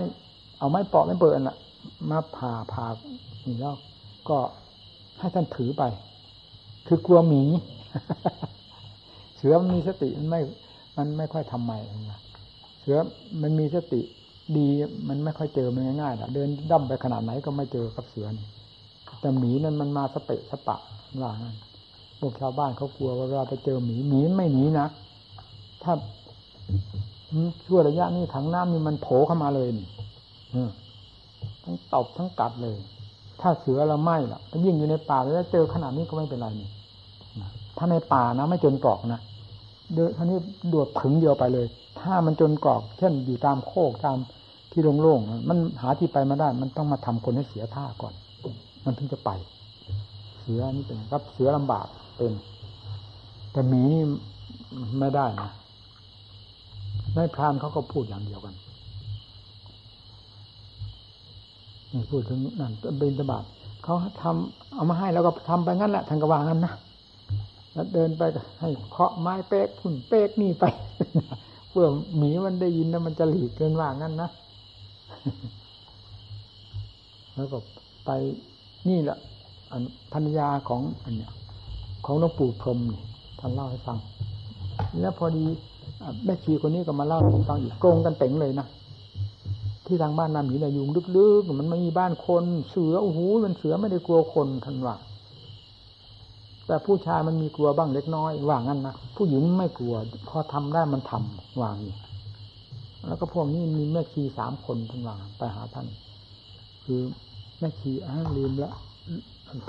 [0.59, 1.57] เอาไม้ปอกไม่เปิดน่ะ
[2.09, 2.85] มาผ่าผ่า
[3.45, 3.75] นี่แล้ว
[4.29, 4.37] ก็
[5.19, 5.83] ให้ท่านถือไป
[6.87, 7.43] คือกลัวหมี
[9.35, 10.41] เสือมันมีสติมันไม่
[10.97, 11.73] มันไม่ค่อยทำไม
[12.11, 12.19] นะ
[12.79, 12.97] เสือ
[13.41, 14.01] มันมีสติ
[14.57, 14.67] ดี
[15.09, 18.47] มันไม่ค่อยเจอมันง่ายๆเดินดั้มไปขนาดไหนก็ไม่เจอกับเสือนี่
[19.23, 20.77] แต่หมีนั้นมันมาสเปะสปะ
[21.21, 21.55] ว่างั้น
[22.19, 24.87] พวกชาวบ้านเขากลัวว่าเวลาไปเจอหมีหมีไม่หนีนะ
[25.83, 25.93] ถ้า
[27.65, 29.87] ชั่วระยะนี้ถังน้ำนี่มันโผล่เข้ามาเลยนี่
[31.63, 32.77] ทั้งตบทั้งกัดเลย
[33.41, 36.69] ถ้าเสือเราไม่ล่ะยิ่งอยู่ในป่าแล้วเจอขนาดนี้ก็ไม่เป็นไรนี่
[37.77, 39.21] ถ้าในป่านะไม่จนกรอกนะ
[39.93, 40.37] เดือท่านี้
[40.73, 41.65] ดวดถึงเดียวไปเลย
[42.01, 44.17] ถ้ามันจนกรอก เช่นอยู่ตามโคกตาม
[44.71, 48.13] ที่โล่งๆมันหาที่ไปมาได้ มันต้องมาทำคนให้เสียท่าก่อน
[48.85, 49.31] มันถึงจะไป
[50.39, 52.33] เสือนี่เป็นครับ เสือลำบากเป็น
[53.51, 54.03] แต่หมีนี่
[54.99, 55.49] ไม่ได้นะ
[57.13, 58.55] ในพรานเขาก็พูดอย่างเดียวกัน
[61.91, 63.43] นี่พูดถึงนั่นเป็นตบาท
[63.83, 66.73] เขาทำเอามาให้แล้วก็ทำไปงั้นแหละทางกระวางนั้นนะ
[67.73, 68.21] แล้วเดินไป
[68.59, 70.65] ให้เคาะไม้เป๊กพุ่นเป๊กนี่ไป
[71.69, 74.29] เพื่อหมีมันได้ยินแล้วมันจะหลีกเกินว่างั้นนะ
[77.35, 77.57] แล้วก็
[78.05, 78.09] ไป
[78.89, 79.17] นี่แหละ
[79.71, 79.81] อัน
[80.13, 81.31] พัญาของอันเนี้ย
[82.05, 82.79] ของหลวงปู่พรม
[83.39, 83.97] ท่านเล่าให้ฟัง
[84.99, 85.43] แล้วพอดี
[86.25, 88.67] แม่ชีคนนี้ก็มาเล่าให้ฟังอีกโกงกันเต็งเลยนะ
[89.85, 94.95] ที่ทางบ้านนาหมีนายุงลึกๆมันไม่มีบ้านคนเสือโอ้โหมันเสือไม่ได้กลัวคนท่านว่า
[96.67, 99.95] แต่ผู้ชายมันมีกลัวบ้างเล็กน้อยว่างั้นนะผู้หญิงไม่กลัว
[100.29, 101.95] พอทำได้มันทำวางนี่
[103.07, 105.87] แล้วก็พวกนี้มีแม่ชีสามคนท่านว่าไปหาท่าน
[106.85, 107.01] คือ
[107.63, 108.71] ม่ชีอ่าลืมละ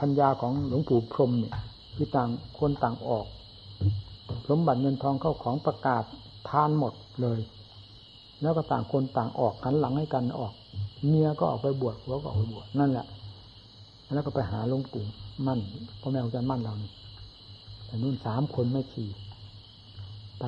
[0.01, 1.55] พัญญาของหลวงปู่พรมเนี่ย
[1.95, 2.29] คือต่าง
[2.59, 3.27] คนต่างออก
[4.49, 6.05] สมบัติเงินทองเข้าของประกาศ
[6.49, 6.93] ทานหมด
[7.23, 7.39] เลย
[8.43, 10.53] แล้วก็ต่างคนต่างออกหันหลังให้กันออก
[11.07, 13.07] เมียก็ออกไปบวชหัวก็ออกไปบวชนั่นแหละ
[14.15, 15.05] แล้วก็ไปหาหลวงปู่
[15.47, 15.61] มั่น
[16.01, 16.91] พ่อแม่อาจารย์มั่นเรานี่
[17.87, 19.09] แต่นู่นสามคนไม่ขี่
[20.39, 20.45] ไป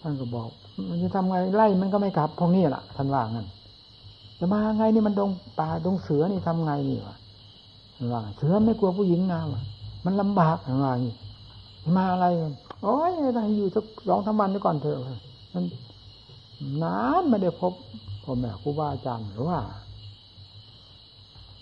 [0.00, 0.48] ท่านก็บอก
[0.88, 3.46] มันจะทำไงไล่มันก็ไม่กลับพวกนี้แหละท่านว่างั้น
[4.38, 7.16] จะมาไงนี่มันดงป่าดงเสือนี่ทำไงนี่วะ
[8.12, 9.62] ว่าเสือไม่กลัวผู้หญิงนะวะ
[10.04, 10.88] มันลำบากอะไร
[11.96, 12.26] มาอะไร
[12.82, 14.98] โอ้ยต้องอยู่สักสองสามวันก่อนเถอะ
[15.54, 15.64] มัน
[16.82, 17.72] นานไม่ได้พบ
[18.24, 19.58] พ่อแม่ครูบาอาจารย์หรือว่า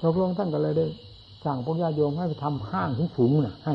[0.01, 0.87] ตกลงท่านก็เลยได้
[1.45, 3.75] สั่งพวกญาติโยมให้ไปทำห้างสูงๆน่ะ ให้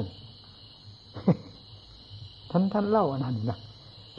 [2.52, 3.58] ท่านท่านเล่าอันนั้นนะ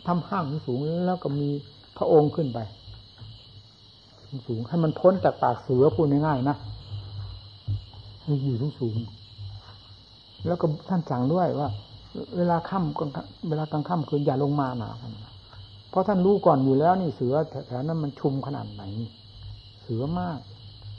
[0.07, 1.49] ทำห้างสูงแล้วก็มี
[1.97, 2.59] พระองค์ขึ้นไป
[4.47, 6.57] สูงให้มันพ้นจากปากเสือพูดง่ายๆนะ
[8.23, 8.97] ให้อยู่สูงสูง
[10.47, 11.69] แล้วก็ท่านสั่งด้วยว่า
[12.37, 14.91] เวลาค่ำเวลากลางค่ำคืนอย่าลงมาหนา
[15.91, 17.35] เพราะท่านรู้ก่อนอยู่แล้วนี่เสือ
[17.69, 18.83] แถวนั้นมันชุมขนาดไหน
[19.83, 20.39] เสือมาก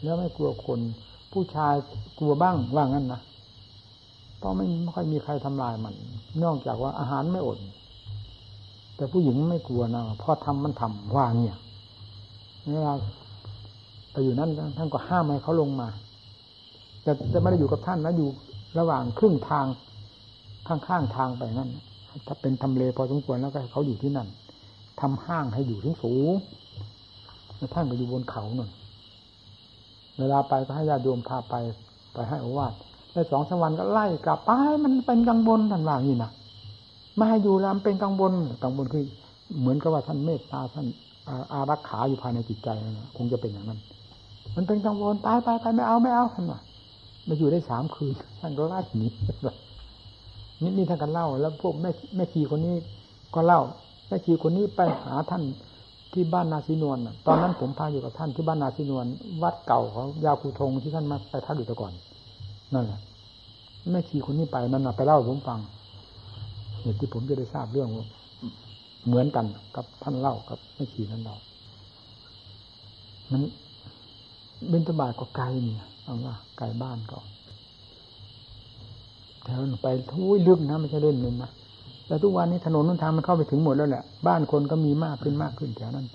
[0.03, 0.79] แล้วไม่กลัวคน
[1.31, 1.73] ผู้ชาย
[2.19, 3.21] กลัวบ้างว่างั้นนะ
[4.39, 5.93] เพราะไม่ไม่ค่อยมีใครทำลายมัน
[6.43, 7.57] นอกจากว่าอาหารไม่อด
[8.95, 11.57] แต่ผู้หญิงไม่กลัวนะพอทำมันทำว่าเนี่ย
[12.71, 12.93] เวลา
[14.11, 15.87] ไปอยู่นั่นท่านก็ห้ามให้เขาลงมา
[17.03, 18.29] แต่จะไม่ได้อยู่กับท่านนะอยู่
[18.79, 19.65] ระหว่างครึ่งทาง
[20.67, 21.69] ข้างๆทางไปนั่น
[22.27, 24.27] ถ้าเป็นทำเลพอสมควรแล้วก็เขาอยู่ที่นั่น
[25.01, 26.33] ทำห้างให้อยู่ถึงสูง
[27.55, 28.71] แล้วท่านก็อยู่บนเขาหน่อย
[30.19, 31.55] เวลาไปก็ให้ญาติโยมพาไป
[32.13, 32.73] ไปให้อวาด
[33.11, 34.51] แล้วสองสามวันก็ไล่กลับไป
[34.83, 36.31] มันเป็นกังวลท่านว่างี้นะ
[37.17, 38.33] ม่ให้อยู่แล้วเป็นกังวล
[38.63, 39.03] กังวลคือ
[39.59, 40.85] เหมือนกับว่าท่านเมตตาท่าน
[41.51, 43.79] อารักขาอยู่ภายในจิตใจนะคงจะเป็นอย่างนั้น
[44.55, 46.59] มันเป็นกังวลตายไปไปไม่เอาไม่เอาท่านว่า
[47.27, 49.07] มาอยู่ได้สามคืนท่านก็ไล่หนี
[50.61, 52.75] นี่นี่ท่านกันเล่า แล้วพวกแม่แม่ชีคนนี้
[53.35, 53.61] ก็เล่า
[54.07, 55.43] แม่ชีคนนี้ไปหาท่าน
[56.13, 56.97] ที่บ้านนาซีนวล
[57.27, 59.05] ตอนนั้นผมพาอยู่กับท่านที่บ้านนาซีนวล
[59.43, 61.93] วัดเก่าของยาคูทงที่ท่านมาไปพักอยู่แต่ก่อน
[62.73, 62.99] นั่นแหละ
[63.91, 65.59] แม่ชีคนนี้ไปนั่นนะไปเล่าผมฟัง
[66.81, 67.89] เหตุที่ผมจะได้ทราบเรื่อง
[69.05, 69.45] เหมือนกัน
[69.75, 71.37] กับท่านเล่ากับแม่ชีท่านเล่า
[73.31, 73.41] มัน
[74.71, 77.17] บินตบาทก็ไกลเนี่ยเอาว่าไกลบ้านก็
[79.43, 81.49] แถวไปทุ้ยลึกนะไม่ใช่เล่นเลยนะ
[82.07, 86.07] แต่ทุกวันนี้ถนนนุนทางมันเข้าไปถึงหมดแล้วแหละบ้านคนก็มีมากขึ้นมากขึ้นแถวนั้น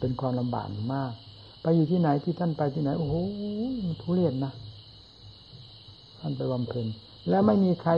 [0.00, 1.12] เป็นความลำบากมาก
[1.62, 3.14] ไปอยู่ที่ไหนที่ท่านไปที่ไหน โอ้โห
[4.02, 4.52] ทุเรศนะ
[6.20, 6.86] ท่านไปบำเพ็ญ
[7.28, 7.92] แล้วไม่มีใคร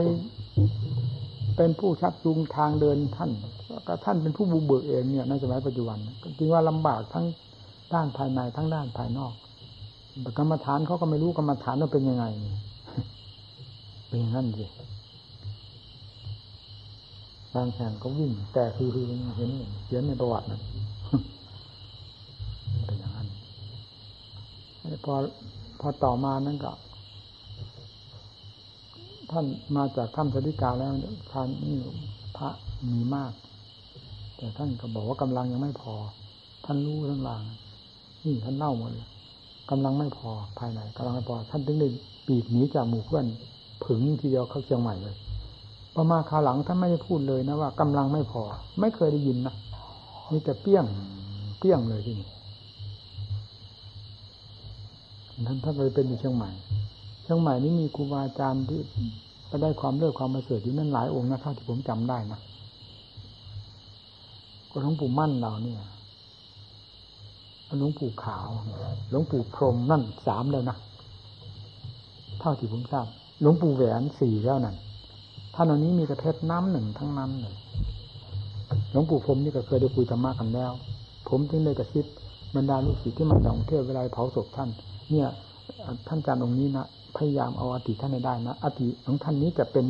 [1.55, 3.31] เป็นผู้ชักจูงทางเดินท่าน
[3.87, 5.97] ก็ท่านเป็นผู้บุเบิกเองเนี่ยในสมัยปัจจุบัน
[6.37, 7.25] จริงว่าลำบากทั้ง
[7.93, 9.33] ด้านภายในทั้งด้านภายนอก
[10.37, 12.25] กรรมฐานเขาก็ไม่รู้กรรมฐานว่าเป็นยังไง
[14.07, 14.65] เป็นอย่างนั้นสิ
[17.53, 19.05] บางแห่งก็วิ่ง แต่คือคือ
[19.37, 19.49] เห็น
[19.85, 20.61] เขียนในประวัตินะ
[22.85, 23.27] เป็นอย่างนั้น
[25.05, 25.15] พอ
[25.79, 26.71] พอต่อมานั้นก็
[29.31, 30.91] ท่านมาจากถ้ำสติกาแล้ว
[31.31, 31.75] ท่านนี่
[32.37, 32.49] พระ
[32.89, 33.31] มีมาก
[34.37, 35.93] แต่ท่านก็บอกว่ากำลังยังไม่พอ
[36.65, 37.43] ท่านรู้ทั้งลาง
[38.23, 39.07] นี่ท่านเล่าหมดเลย
[39.71, 41.89] กำลังไม่พอภายในกำลังไม่พอ ท่านถึงได้
[42.27, 43.25] ปีกหนีจากหมู่เพื่อน
[43.83, 45.15] ผึ่งทีเดียวเข้าเชียงใหม่เลย
[45.93, 48.41] พอมาคราวหลังท่านไม่ได้พูดเลยนะว่ากำลังไม่พอ
[48.79, 49.55] ไม่เคยได้ยินนะ
[50.31, 50.85] มีแต่เปี้ยง
[51.59, 52.29] เปี้ยงเลยที่นี่
[55.47, 56.49] ท่านท่านไปเป็นอยู่เชียงใหม่
[57.29, 58.81] เชียงใหม่นี้มีครูบาอาจารย์ที่
[59.47, 62.39] ไปได้ความเลิศความประเสริฐอยู่นั่นหลายองค์นะเท่าที่ผมจำได้นะ
[64.71, 65.79] ก็หลวงปู่มั่นเราเนี่ย
[67.79, 68.47] หลวงปู่ขาว
[69.09, 70.77] หลวงปู่พรมนั่นสามแล้วนะ
[72.39, 73.07] เท่าที่ผมทราบ
[73.41, 74.75] หลวงปู่แหวนสี่แล้วนั่น
[75.55, 77.55] ท่านอันนี้มีแต่เพชรน้ำหนึ่งทั้งนั้นเลย
[78.91, 80.71] หลวงปู่พรมนี่ก็เคยได้คุยธรรมะกันแล้ว
[81.29, 82.05] ผมจึงได้กระซิบ
[82.55, 84.69] บรรดาลูกศิษย์ที่มาจากกรุงเทพเวลาเผาศพท่าน
[85.11, 85.27] เนี่ย
[86.07, 89.85] ท่านอาจารย์องค์นี้นะ พยายามเอาอติท่านให้ได้นะอติของท่านนี้จะเป็น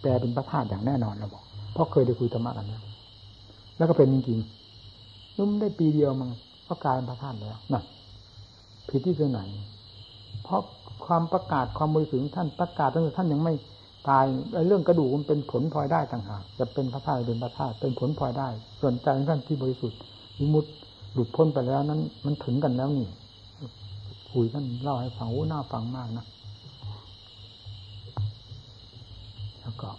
[0.00, 2.82] แปลเป็นพระธาตุอย่างแน่นอนเราบอกเพราะเคยได้คุยธรรมะกันแล้ว
[3.76, 6.30] แล้วก็เป็นจริงๆนุ่มได้ปีเดียวมั้ง
[6.68, 7.82] ก็กลายเป็นพระธาตุแล้วนะ
[8.88, 9.40] ผิดที่ตรงไหน
[10.44, 10.60] เพราะ
[11.06, 13.54] ความประกาศความบริสุทธิ์ท่านประกาศตั้งแต่ท่านยังไม่
[14.08, 14.24] ตาย
[14.66, 18.48] เรื่องกระดูกมันเป็นผลพลอยได้ต่างหากจะเป็นพระธาตุเป็นพระธาตุเป็นผลพลอยได้
[18.80, 19.98] ส่วนใจของท่านที่บริสุทธิ์
[20.38, 20.64] วิมุต
[21.12, 23.08] หลุดพ้นไปแล้วนั้น มันถึงกันแล้วนี่
[24.32, 26.24] คุยท่านเล่าให้ฟังโอ้หน่าฟังมากนะ
[29.68, 29.90] แล้วก็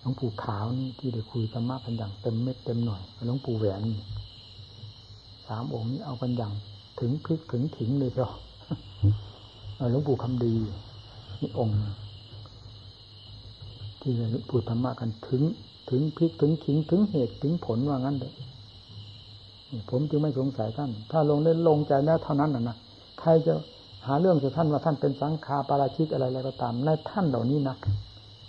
[0.00, 4.02] หลวงปู่ขาวนี่ที่ได้คุยธรรมะกันอย่างเต็มเม็ดเต็มหน่อยหลวงปู่แหวนนี่
[5.46, 6.52] สามองค์นี้เอากันอย่าง
[7.00, 8.30] ถึงพลิกถึงถิงเลยเจ้า
[9.90, 10.54] หลวงปู่คำดี
[11.40, 11.74] นี่องค์
[14.00, 14.12] ที่
[14.48, 15.42] พูดธรรมะกันถึง
[15.90, 18.32] ถึงพลิกถึงขิงถึงเหตุถึงผลว่างั้นเลย
[19.90, 22.76] ผมจึงไม่สงสัยท่าน ถ้าลงได้ลงใจแล้วเท่านั้นนะนะ
[23.20, 23.52] ใครจะ
[24.06, 27.76] หาเรื่องจากท่านว่าท่านเป็นสังฆาปาราชิกอะไรอะไรก็ตามในท่านเหล่านี้นะ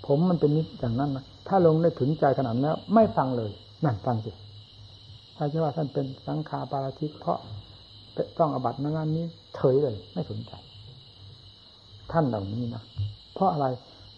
[0.06, 3.52] ผมมันเป็นนิดอย่างนั้นนะถ้าลงได้ถึงใจขนาดแล้ว ไม่ฟังเลย
[3.84, 4.32] นั่นฟังสิ
[5.38, 7.38] ถ้าจะว่าท่านเป็นสังฆาปาราชิกเพราะ
[8.40, 9.26] ต้องอบัตนั้นนี้
[9.56, 10.52] เฉยเลย ไม่สนใจ
[12.12, 12.84] ท่านเหล่านี้นะ
[13.34, 13.66] เพราะอะไร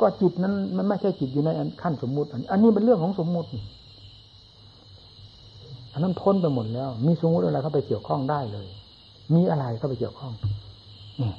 [0.01, 1.49] ก็จิตนั้นมันไม่ใช่จิตอยู่ใน
[1.81, 3.49] ขั้นสมมุติ อันนี้เป็นเรื่องของสมมุติ
[5.93, 8.67] อันนั้นพ้นไปหมดแล้ว มีสมมุติอะไรเข้าไปเกี่ยวข้องได้เลย
[9.35, 10.33] มีอะไรเข้าไปเกี่ยวข้อง
[11.19, 11.35] เนี่ย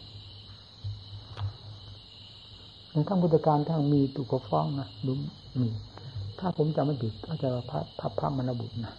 [2.94, 5.12] ในขั้งพุทธการทั้งมีตุกฟ้องนะดู
[5.60, 5.68] มี
[6.38, 8.92] ถ้าผมจำไม่ผิดก็จะพระพระพระมรบุตรนะ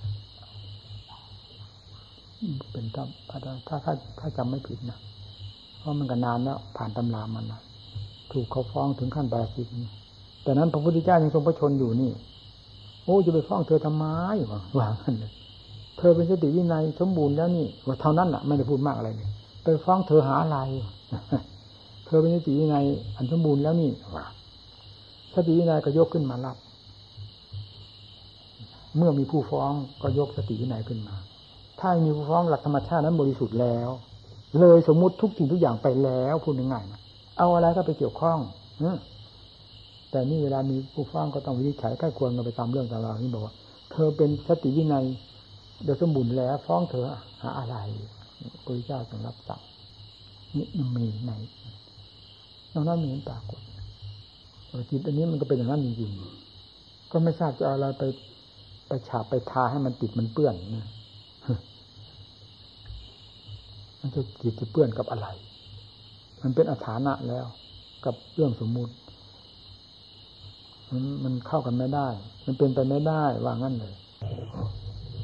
[2.72, 3.38] เป็นถ้าถ้า
[3.68, 4.98] ถ้าถ้าจำไม่ผิดนะ
[5.78, 7.62] เพราะมันก็นานแล้วผ่านตำรามันนะ
[8.32, 9.68] ถูกเขาฟ้องถึงขั้นบาสิก
[10.44, 12.12] แต่นั้นพระพุทธเจ้ายังทรงพระชนอยู่นี่
[13.04, 14.06] โอ้จะไปฟ้องเธอทำไม
[14.52, 15.32] วะวางกันเลย
[15.98, 19.30] เธอเป็นสติวินัยสมบูรณ์แล้วนี่ว่าเท่านั้นแหละไม่ได้พูดมากอะไรเลย
[19.64, 20.58] ไปฟ้องเธอหาอะไร
[22.06, 24.26] เธอเป็นสติวินัยอันสมบูรณ์แล้วนี่ว่า
[25.34, 26.58] สติวินัยก็ยกขึ้นมารับ
[28.98, 29.72] เมื่อมีผู้ฟ้อง
[30.02, 31.16] ก็ยกสติวินัยขึ้นมา
[31.80, 33.90] ถ้ามีผู้ฟ้องหลักธรรมชาตินั้นบริสุทธิ์แล้ว
[34.60, 37.02] เลยสมมุติทุกสิ่งทุกอย่างไปแล้วพูดง่ายๆนะ
[37.38, 38.40] เอาอะไรก็ไปเกี่ยวข้อง
[40.12, 43.54] แต่นี่เวลามีผู้ฟ้องก็ต้องวินิจฉัยใกล้ควรกันไปตามเรื่องตามราวนี้บอกว่า
[43.92, 45.06] เธอเป็นสติวินัย
[45.84, 47.06] โดยสมบูรณ์แล้วฟ้องเธอ
[47.42, 47.76] หาอะไร
[48.66, 49.62] พระเจ้าทรงรับสั่ง
[50.56, 50.66] นี่
[50.96, 51.34] มีไหน
[52.76, 53.62] นอกนั้นมีเห็นปรากฏ
[54.90, 58.04] จิตอันนี้มันก็เป็นอย่างนั้นจริงๆก็ไม่ทราบจะเอาอะไรไป
[58.88, 60.88] ไปฉาบไปทาให้มันติดมันเปื้อนนะ
[64.00, 65.28] มันจะจิตจะเปื้อนกับอะไร
[66.42, 67.46] มันเป็นอาถานะแล้ว
[68.06, 68.94] กับเรื่องสมมุติ
[70.92, 72.08] มันมันเข้ากันไม่ได้
[72.46, 73.94] มันเป็นไปไม่ได้ว่างั้นเลย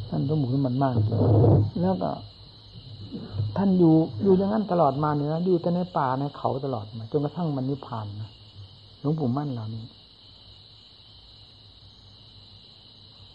[0.10, 1.20] ท่านสมมุติมันมากจริง
[1.82, 2.12] แล้วก็
[3.58, 8.30] ท่านอยู่อยู่อย่างนั้นตลอดมาเนี่ยนะอยู่แต่ในป่าในเขาตลอดมาจนกระทั่งมันนิพพานนะ
[9.00, 9.84] หลวงปู่มั่นเหล่านี้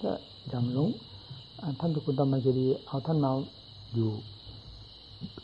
[0.02, 0.10] ก็
[0.48, 0.88] อย่างหลวง
[1.80, 3.30] ท่านทุกุลธรรมจดีเอาท่านมา
[3.94, 4.10] อยู่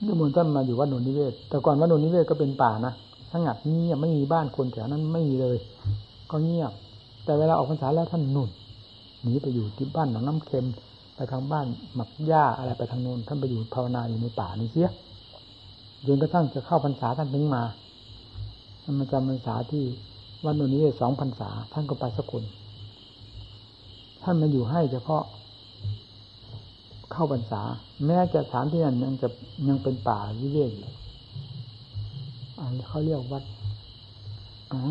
[0.07, 2.93] นิมนต์ท่านมาอยู่วัดนนนิเวศ แต่ก่อนวัดนนนิเวศก็เป็นป่านะ
[3.33, 5.57] สงัดเงียบไม่มีบ้านคนแถวนั้นไม่มีเลย
[6.31, 6.73] ก็เงียบ
[7.25, 8.51] แต่เวลาออกพรรษาแล้วท่านนุ่น
[9.23, 10.67] หนีไปอยู่ที่บ้านหนองน้ำเค็ม
[11.17, 14.91] ไปทางบ้านหมักหญ้าอะไรไปทางโน้นท่านไปอยู่ภาวนาอยู่ในป่านี่เสีย
[16.07, 17.63] จนกระทั่งจะเข้าพรรษาท่านถึงมา
[18.83, 19.85] ท่านมาจำพรรษาที่
[20.45, 22.45] วันนู้นนี้สองพรรษา ท่านก็ไปสกุล
[24.23, 25.23] ท่านมาอยู่ให้เฉพาะ
[27.13, 27.63] เข้าพรรษา
[28.07, 29.29] แม้จะสถานที่นั้นยังจะ
[29.69, 30.93] ยังเป็นป่าวิเวกอยู่
[32.59, 33.45] อันนี้เขาเรียกวัด
[34.73, 34.83] อ๋อ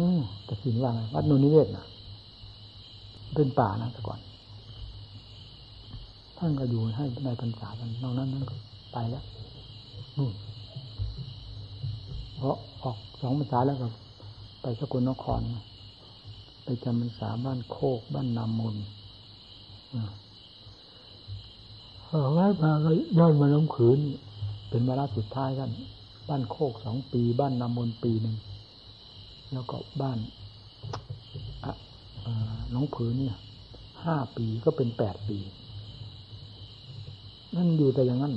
[0.45, 1.85] แต่สินว่าไงวัดนุนิเวศนะ
[3.35, 4.19] เป็นป่านะแต่ก่อน
[6.43, 8.55] ท่านก็อยู่ให้ในพรรษากันนอกนั้นนั้นก็
[8.93, 9.23] ไปแล้ว
[10.17, 10.33] นู่น
[12.35, 13.87] เพราะออกสองพรรษาแล้วก็
[14.61, 15.41] ไปสกลนคร
[16.63, 18.75] ไปจำพรรษาบ้านโคก บ้านนามน
[22.05, 23.99] เออแวะมาก็ย้อนมาล้มขืน
[24.69, 25.69] เป็นเวลาสุดท้ายกัน
[26.29, 28.35] บ้านโคกสองปี บ้านนามนปีหนึ่ง
[29.53, 30.17] แล้วก็บ้าน
[32.73, 33.37] น้องผืนเนี่ย
[34.03, 35.39] ห้าปีก็เป็นแปดปี
[37.55, 38.33] นั่นอยู่แต่อย่างนั้น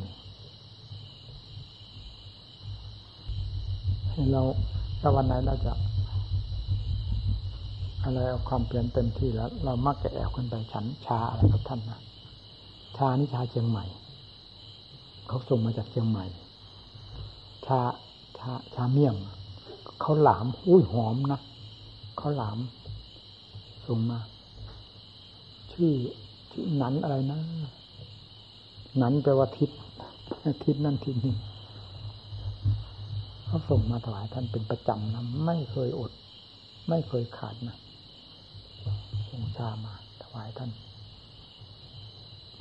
[4.32, 4.42] เรา
[5.00, 5.72] ถ้าวันไหนเราจะ
[8.02, 12.00] อะไรเอาความเปลี่ยนเต็มที่แล้ว เรามักจะแอบขึ้นไปฉันชาอะไรกับท่านนะ
[12.96, 13.84] ชานี่ชาเชียงใหม่
[15.28, 16.24] เขาส่งมาจากเชียงใหม่
[17.66, 17.80] ชา
[18.38, 19.14] ชาชาเมี่ยง
[20.00, 21.40] เขาหลามอุ้ยหอมนะ
[22.18, 22.58] เขาหลาม
[23.86, 24.18] ส่งมา
[25.72, 25.92] ชื่อ
[26.52, 27.40] ชื่อนันอะไรนะ
[29.02, 29.70] นั้นแปลว่าทิศ
[30.64, 31.34] ทิศนั่นทิศนี้
[33.46, 36.12] เขาส่งมาถวายท่านเป็นประจำนะไม่เคยอด
[36.88, 37.76] ไม่เคยขาดนะ
[39.30, 40.70] ส่งชามาถวายท่าน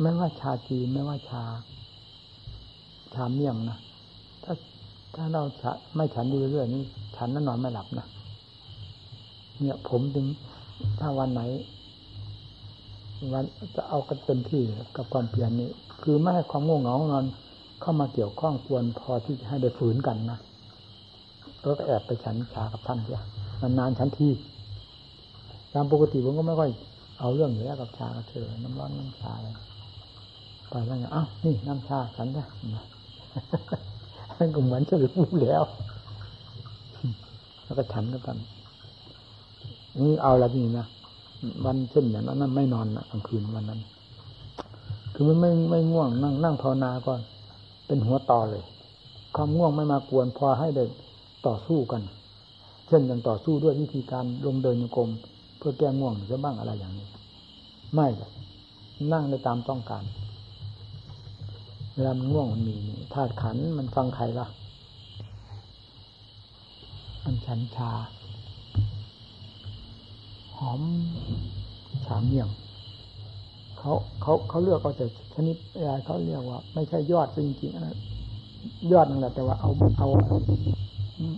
[0.02, 1.44] ไม่ว่าชาจีนไม่ว่าชา
[3.14, 3.78] ชาเมี่ยงนะ
[4.44, 4.54] ถ้า
[5.16, 5.44] ถ้าเรา
[5.96, 6.84] ไม่ฉันดูเรื่อยๆนี่
[7.16, 8.08] ฉันนั่นนอนไม่หลับนะ
[9.60, 10.28] เนี่ยผมถึง
[11.00, 11.42] ถ้าวันไหน
[13.34, 13.46] วัน
[13.76, 14.62] จะเอากันเต็มที่
[14.96, 15.70] กับความเพียรนี้
[16.04, 17.26] คือไม่ให้ความง่วงเหงานอน
[17.82, 20.40] เข้ามาเกี่ยวข้องควรพอที่จะให้ได้ฝืนกันนะ
[21.60, 23.22] แล้วก็แอบไปฉันชากับท่านเสีย
[23.62, 24.30] นานๆฉันที
[25.74, 26.70] ตามปกติผมก็ไม่ค่อย
[27.20, 29.50] เอาเรื่องอยู่แล้วกับชากับเธอน้ำร้อนน้ำชาอะไร
[30.70, 32.48] ไปแล้วไงอ้าวนี่น้ำชาฉันนะ
[34.38, 35.64] มันก็เหมือนจะรู้แล้ว
[37.64, 38.38] แล้วก็ฉันกัน
[40.02, 40.86] นี่เอาละนี่นะ
[41.66, 43.80] วันเช่นอย่างนั้นไม่นอนนะกลางคืนวันนั้น
[45.14, 47.20] คือมันไม่ไม่ง่วงนั่งนั่งภาวนาก่อน
[47.88, 48.64] เป็นหัวต่อเลย
[49.36, 50.90] ความง่วงไม่มากวนพอให้เด็ก
[51.48, 52.02] ต่อสู้กัน
[52.88, 55.10] เช่นอย่างต่อสู้ด้วยวิธีการลงเดินโยกรม
[55.58, 57.08] เพื่อแก้ง่วงจะบ้างอะไรอย่างนี้
[57.94, 58.32] ไม่เลย
[59.14, 60.04] นั่งได้ตามต้องการ
[61.94, 62.76] เวลามันง่วงมันมี
[63.14, 64.48] ธาตุขันมันฟังใครล่ะ
[67.24, 67.92] มันฉันชา
[70.58, 70.82] หอม
[72.06, 72.50] ชาเมี่ยง
[73.86, 75.06] เขาเขาเขาเลือกเอาแต่
[75.36, 77.96] ชนิดอะไรเขาเรียกว่า ไม่ใช่ยอดจริงๆนะ
[78.92, 79.70] ยอดนั่นแหละแต่ว่าเอา
[80.00, 80.08] เอา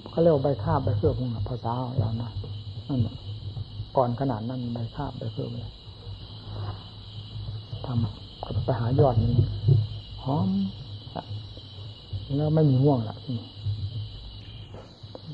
[0.10, 2.32] เขาเรียกว่าใบคาบใบเครือพวกภาษาของเรานะ
[2.88, 3.00] นั่น
[3.98, 5.72] ก่อนขนาดนั้นใบคาบใบเครือเลย
[7.86, 9.34] ทำไปหายอดนี้
[10.24, 10.50] หอม
[12.36, 13.40] แล้วไม่มีง่วงละนี่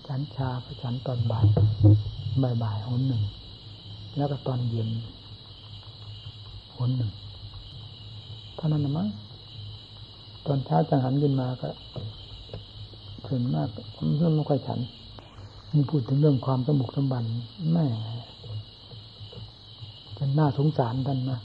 [0.07, 3.23] ฉันชาพระฉันตอนบ่ายบ่ายๆหนหนึ่ง
[4.17, 4.89] แล้วก็ตอนเย็น
[6.87, 7.11] นหนึ่ง
[8.55, 9.07] เท่านั้นนะมั้ง
[10.45, 11.69] ตอนเช้าจังหันขึ้นมาก็
[13.27, 13.67] ส่วนมาก
[14.17, 14.79] เรื่องไม่ค่อยฉัน
[15.73, 17.23] มีพูดถึงเรื่องความสมุกสมบัน
[17.73, 17.85] แม่
[20.15, 21.39] เป็นน่าสงสารท่านนะ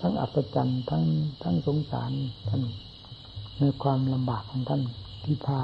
[0.00, 1.04] ทั้งอัศจรรย์ทั้ง
[1.42, 2.10] ทั้งสงสาร
[2.48, 2.62] ท่าน
[3.58, 4.82] ในความลำบากของท่าน
[5.24, 5.58] ที่พา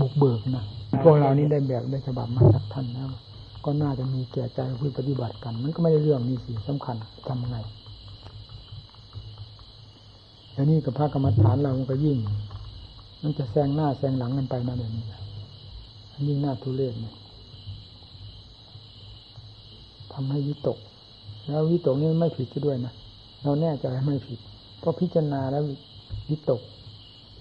[0.00, 0.64] บุกเบิกนะ
[1.04, 3.08] พวกเรานี้ได้แบบได้ฉบับมาจากท่านแล้ว
[3.64, 6.96] ก็น่าจะมีแก่ใจเพื่อปฏิบัติกัน มันก็ไม่ได้เรื่องนี้สิสำคัญ
[7.28, 7.56] ทำไง
[10.52, 12.18] แล้วนี่กับพระกรรมฐานเรามันก็ยิ่ง
[13.22, 15.04] มันจะแซงหน้าแซงหลังกันไปมาแบบนี้
[16.28, 17.14] ยิ่งหน้าทุเรศเนี่ย
[20.12, 20.78] ทำให้วิตก
[21.48, 22.92] แล้ววิตกนี่ไม่ผิดด้วยนะ
[23.42, 24.38] เราแน่ใจไม่ผิด
[24.80, 25.62] เพราะพิจารณาแล้ว
[26.30, 26.60] วิตก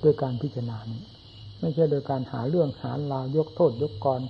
[0.03, 1.01] ด้วยการพิจารณานี้
[1.59, 4.21] ไม่ใช่โดยการหาเรื่องหาลาวยกโทษยกกร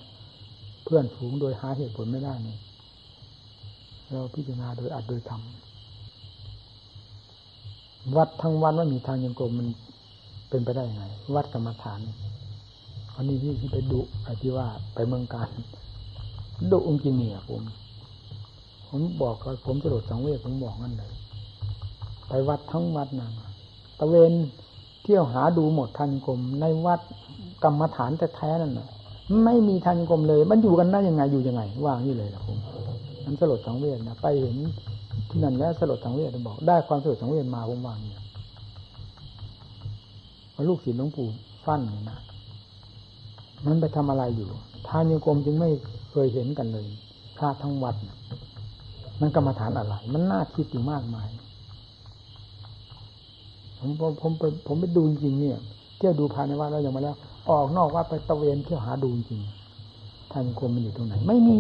[0.84, 2.58] เพื่อนฝูงโดยหาเหตุผลไม่ได้นี่
[4.12, 5.69] เราพิจารณาโดยอัดโดยทำ
[8.18, 9.68] วัดทั้งวันว่ามีทางยังกลมมัน
[10.50, 11.06] เป็นไปได้ยังไง
[11.36, 12.00] วัดกรรมฐาน
[13.16, 15.50] อันนี้ที่ไปดุไอ้ที่ว่าไปเมืองการ
[16.72, 17.62] ดุองค์จริงเนี่ยผม
[18.88, 21.12] ผมบอกเขาผมสลดสังเวชผมบอกนั่นเลย
[22.28, 23.32] ไปวัดทั้งวัดนั่น
[24.00, 24.34] ตะเวน
[25.04, 27.00] เที่ยวหาดูหมดทันกรมในวัด
[27.64, 28.88] กรรมฐานแต่แท้นั่นน่ะ
[29.44, 32.58] ไม่มีทันกรมเลย มันอยู่กันได้ยังไงอยู่ยังไง ว่างนี่เลยนะผม
[33.26, 34.58] มันสลดสังเวชนะไปเห็น
[35.44, 38.24] นั่นแล้วสลดสังเวชบอก ได้ความสลดสังเวชมาผมวางเนี่ย
[40.70, 41.28] ลูกศิษย์หลวงปู่
[41.66, 42.20] ฟั่นเนี่ยนะ
[43.66, 44.48] มันไปทำอะไรอยู่
[44.88, 45.70] ทานโยกรมจึงไม่
[46.12, 46.88] เคยเห็นกันเลย
[47.38, 47.96] พระทั้งวัด
[49.22, 51.30] มันกรรมฐานอะไร มันน่าคิดอยู่มากมาย
[53.80, 55.58] ผมผมผมไปผมไปดูจริงเนี่ย
[55.98, 57.16] เที่ยวดูภายในวัดแล้วยังมาแล้ว
[57.50, 59.42] ออกนอกวัดไปตะเวนเที่ยวหาดูจริง
[60.32, 61.56] ทานโยกรมมันอยู่ตรงไหน ไม่มี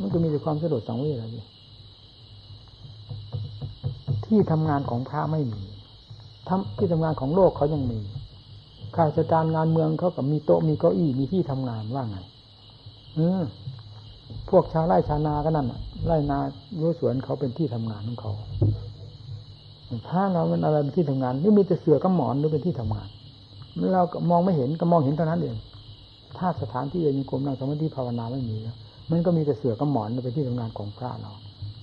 [0.00, 1.24] มันก็มีแต่ความสะดวกสังเวชอะไร
[4.26, 5.62] ที่ทำงานของพระไม่มี
[6.48, 8.00] ทำที่ทำงานของโลกเขายังมี
[8.94, 12.18] ข้าราชการงานเมืองเขากับมีโต๊ะมีเก้าอี้มีที่ทำงานว่าไง
[13.14, 13.42] เออ
[14.50, 15.66] พวกชาวไร่ชาวนาก็นั่น
[16.06, 16.38] ไร่นา
[16.80, 18.32] รั้วสวนเขาเป็นที่ทำงานของเขา
[20.08, 23.08] ถ้าเราเป็นอะไรเป็นที่ทำงานนี่มีแต่เสือกับหมอนหรือเป็นที่ทำงาน
[23.94, 25.56] เรามองไม่เห็นก็มองเห็นเท่านั้นเอง
[26.38, 28.76] ถ้าสถานที่เยังกรมนั่งสมาธิภาวนาไม่มีแล้ว
[29.10, 31.32] มันก็มีแต่เสือกับหมอนเป็นที่ทำงานของพระเรา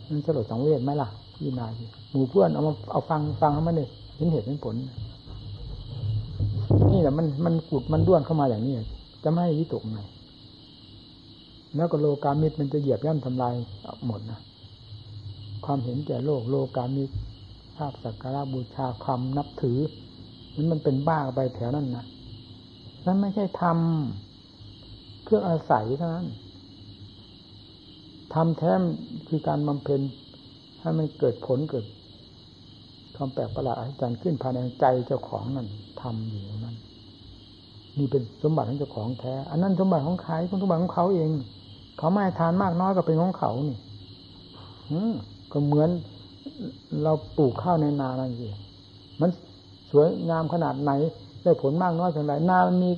[0.10, 1.72] มันสลดสังเวชไหมล่ะ พี่นาย
[2.11, 4.76] หมู่เพื่อนเอามาเอาฟังฟังให้มันเนี่ยเห็นเหตุเห็นผล
[6.91, 8.73] นี่แหละมันมันกุดมันด้วนเข้ามาอย่างนี้
[9.23, 9.99] จะไม่ให้วิตกไง
[11.76, 13.53] แล้วก็โลกามิตรมันจะเหยียบย่ำทำลาย
[14.07, 14.39] หมดนะ
[15.65, 17.15] ความเห็นแก่โลกโลกามิตร
[17.77, 19.80] ภาพสักการะบูชาความนับถือ
[20.55, 22.05] มันมันเป็นบ้าไปแถวนั้นนะ
[23.05, 26.27] นั่นไม่ใช่ทำเครื่องอาศัยเท่านั้น
[28.34, 28.73] ทำแท้
[29.27, 30.01] คือการบำเพ็ญ
[30.84, 31.85] ให้มันเกิดผลเกิด
[33.15, 35.68] ความแปลกประหลาดอัศจรรย์ขึ้นภายในใจเจ้าของนั่น
[36.01, 36.76] ทำอยู่นั้น
[37.97, 41.30] นี่เป็นสมบัติของเจ้าของแท้ อันนั้นสมบัติของใครสมบัติของเขาเอง
[41.97, 43.77] เขาไม่ทานมากน้อยก็เป็นของเขานี่
[44.89, 44.99] อื
[45.51, 45.89] ก็เหมือน
[47.03, 48.55] เราปลูกข้าวในนานั่นเอง
[49.22, 49.30] มัน
[49.91, 50.91] สวยงามขนาดไหน
[51.43, 52.91] ได้ผลมากน้อยเพียงไรนามันมี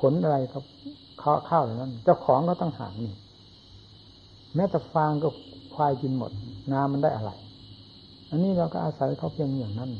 [0.00, 0.64] ผลอะไรครับ
[1.22, 3.14] ข้าวข้าวอย่างนั้น เจ้าของก็ต้องหางนี่
[4.54, 5.28] แม้แต่ฟางก็
[5.78, 6.30] ควายกินหมด
[6.72, 7.32] งามันได้อะไร
[8.30, 9.90] อันนี้เราก็อาศัยเขาเพียงอย่างนั้น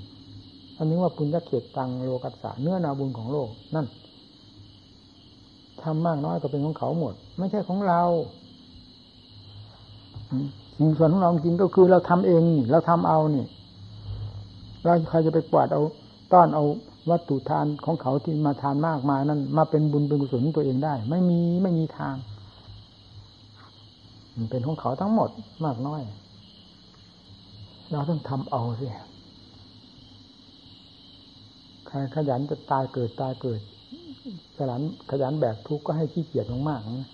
[0.78, 3.86] อันนี้ว่าปุญญเขตตังโลกัสสะเนื้อนาบุญของโลกนั่น
[5.82, 8.02] ทำมากน้อยก็เป็นของเขาหมด ไม่ใช่ของเรา
[10.78, 13.44] สิ่งส่วนของเราจริงก็คือเราทำเองนี่เราทำเอานี่
[14.84, 15.82] เราใครจะไปกวาดเอา
[16.32, 16.64] ต้อนเอา
[17.10, 22.14] วัตถุทานของเขาที่มาทานมากมายนั่นมาเป็นบุญเป็นกุศลตัวเองได้ ไม่มีไม่มีทาง
[24.50, 25.30] เป็นของเขาทั้งหมด
[25.64, 26.02] มากน้อย
[27.92, 28.88] เราต้องทำเอาสิ
[31.88, 33.60] ใครขยันจะตายเกิดตายเกิด
[34.58, 37.08] ขยันขยันแบกทุกข์ก็ให้ขี้เกียจมากๆนะ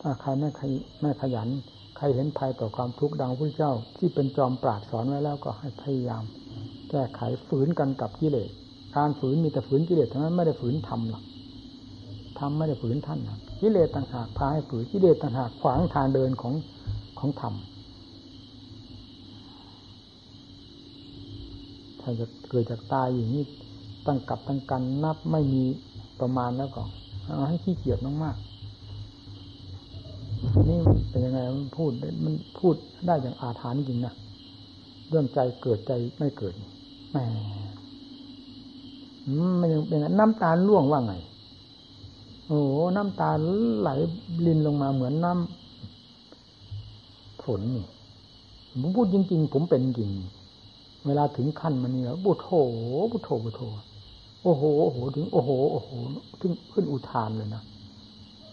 [0.00, 0.48] ถ้าใครไม่
[1.02, 1.48] ไม่ขยัน
[1.96, 6.22] ใครเห็นภัยต่อความทุกข์ดังพระเจ้า ที่เป็นจอมปราดสอนไว้แล้วก็ให้พยายาม
[6.90, 8.50] แก้ไขฝืนกันกับกิเลส
[8.96, 11.22] การฝืนมีแต่ฝืนกิเลสทั้งนั้นไม่ได้ฝืนธรรมหรอก
[12.38, 16.54] ธรรมไม่ได้ฝืนท่านหรอก กิเลสต่างหากพาให้ฝืนกิเลสต่างหากขวางทางเดินของ
[17.18, 17.54] ของธรรม
[22.00, 23.44] ถ้าจะเกิดจากตายอย่างนี้
[24.06, 25.62] ตั้งกับตั้งกันนับไม่มี
[26.20, 26.82] ประมาณแล้วก็
[27.24, 30.80] เอาให้ขี้เกียจมากๆนี่
[31.10, 31.90] เป็นยังไงมันพูด
[32.24, 32.74] มันพูด
[33.06, 34.14] ได้อย่างอาถรรพ์จริงนะ
[35.08, 36.54] เรื่องใจเกิดใจไม่เกิด
[37.10, 37.16] แหม
[39.60, 41.14] มันยังเป็นน้ำตาล่วงว่าไง
[42.46, 42.60] โอ้
[42.96, 43.30] น้ำตา
[43.80, 43.90] ไหล
[44.46, 47.86] ลินลงมาเหมือนน้ำฝนนี่
[48.80, 50.10] ผมพูดจริง ๆ ผมเป็นจริง
[51.06, 52.48] เวลาถึงขั้นมันนี่แล้วบุโถ
[53.12, 53.62] บุโถบุโถ
[54.42, 55.90] โอ้โหโอ้โหถึงโอ้โหโอ้โห
[56.40, 57.62] ถึงขึ้นอุทานเลยนะ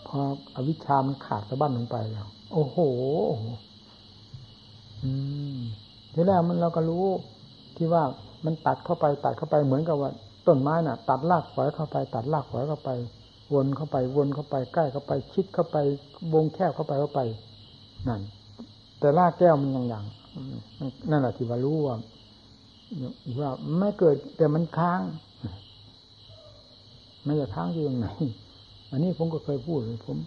[0.07, 0.17] พอ
[0.55, 2.77] อวิชามันขาดสะบั้นลงไปแล้วโอ้โห
[3.27, 3.43] โอ้โห
[5.03, 5.11] อื
[5.55, 5.57] ม
[6.13, 7.05] ทีแรกมันเราก็รู้
[7.77, 8.03] ที่ว่า
[8.45, 10.11] มันตัดเข้าไปตัดเข้าไปเหมือนกับว่า
[10.47, 12.89] ต้นไม้น่ะ ตัดรากฝอยเข้าไป ตัดรากฝอยเข้าไป
[13.53, 15.77] วนเข้าไปวนเข้าไปใกล้เข้าไปชิดเข้าไป
[16.33, 17.21] วงแคบเข้าไปเข้าไป
[18.07, 18.21] นั่น
[18.99, 20.05] แต่รากแก้วมันอย่างอย่าง
[21.11, 21.95] นั่นแหละที่ว่ารู้ว่า
[23.39, 23.49] ว่า
[23.79, 25.01] ไม่เกิดแต่มันค้าง
[27.23, 28.07] ไม่จะค้างอยู่ตรงไหน
[28.91, 30.17] อันนี้ผมก็เคยพูดผม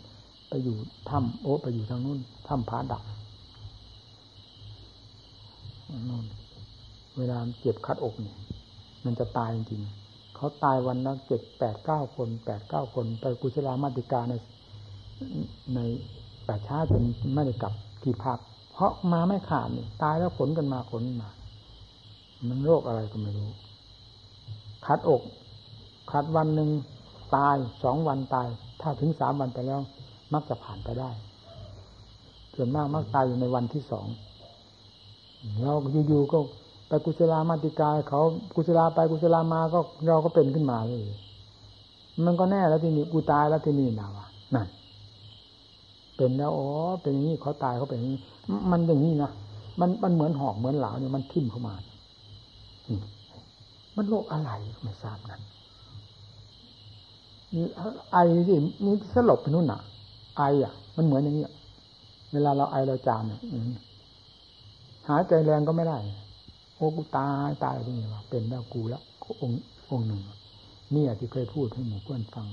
[0.49, 0.77] ไปอยู่
[1.11, 2.19] ถ้ำโอ้ไปอยู่ทางนู้น
[2.49, 3.03] ถ้ำผาดัก
[6.09, 6.25] นู่น
[7.19, 8.37] เวลาเจ็บคัดอกเนี่ย
[9.05, 9.81] มันจะตายจริง
[10.45, 14.35] เขาตายวันละเจ็ดแปดเก้าคนแปดเก้าคน ไปกุศลามาติกาใน
[15.75, 15.79] ใน
[16.47, 17.03] ป่าช้าจน
[17.35, 17.73] ไม่ได้กลับ
[18.03, 18.39] ที่พัก
[18.73, 21.31] เพราะมาไม่ขาดนี่ตายแล้วขนกันมาขนมา
[22.49, 23.51] มันโรคอะไรก็ไม่รู้
[24.87, 25.23] คัดอก
[26.11, 26.71] คัดวันหนึ่ง
[27.37, 28.47] ตายสองวันตาย
[28.81, 29.81] ถ้าถึงสามวันไปแล้ว
[30.33, 31.11] มักจะผ่านไปได้
[32.55, 34.07] ส่วนมากมักตายอยู่ในวันที่สอง
[35.63, 35.75] เรา
[36.09, 36.39] อยู่ๆก็
[37.05, 38.21] กุศลามาติกายเขา
[38.55, 41.03] กุศลาไปกุศลามาก็เราก็เป็นขึ้นมาเลย
[42.25, 44.69] มันก็แน่แล้วที่นี่กูตายแล้วที่นี่นะวะนั่น
[46.17, 46.69] เป็นแล้วอ๋อ
[47.03, 48.21] เป็นอย่างนี้เขาตายเขาเป็นอย่างนี้
[48.71, 49.31] มันอย่างนี้นะ
[49.81, 51.75] มันมันเหมือนหอกเหมือนเหลาเนี่ยมันทิ่มเข้ามา
[53.97, 54.51] มันโรคอะไร
[54.83, 55.41] ไม่ทราบนั้น
[58.13, 58.17] ไอ
[58.49, 58.55] สิ
[58.85, 59.81] นี่สลบไปนู่นน่ะ
[60.37, 61.47] ไออะ มันเหมือนอย่างนี้
[62.33, 63.41] เวลาเราไอเราจามเนี่ย
[65.09, 65.99] หายใจแรงก็ไม่ได้
[66.77, 69.03] โอ้กูตายตายนี่ว่าเป็นแล้วกูแล้ว
[69.43, 70.21] องค์องค์หนึ่ง
[70.95, 72.47] นี่ที่เคยพูดให้หมู่เพื่อนฟัง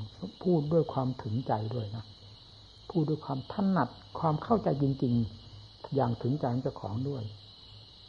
[0.44, 2.04] พูดด้วยความถึงใจด้วยนะ
[2.90, 3.90] พูดด้วยความถนัด
[4.20, 5.14] ความเข้าใจจริง
[5.54, 7.24] ๆ อย่างถึงใจเจ้าของด้วย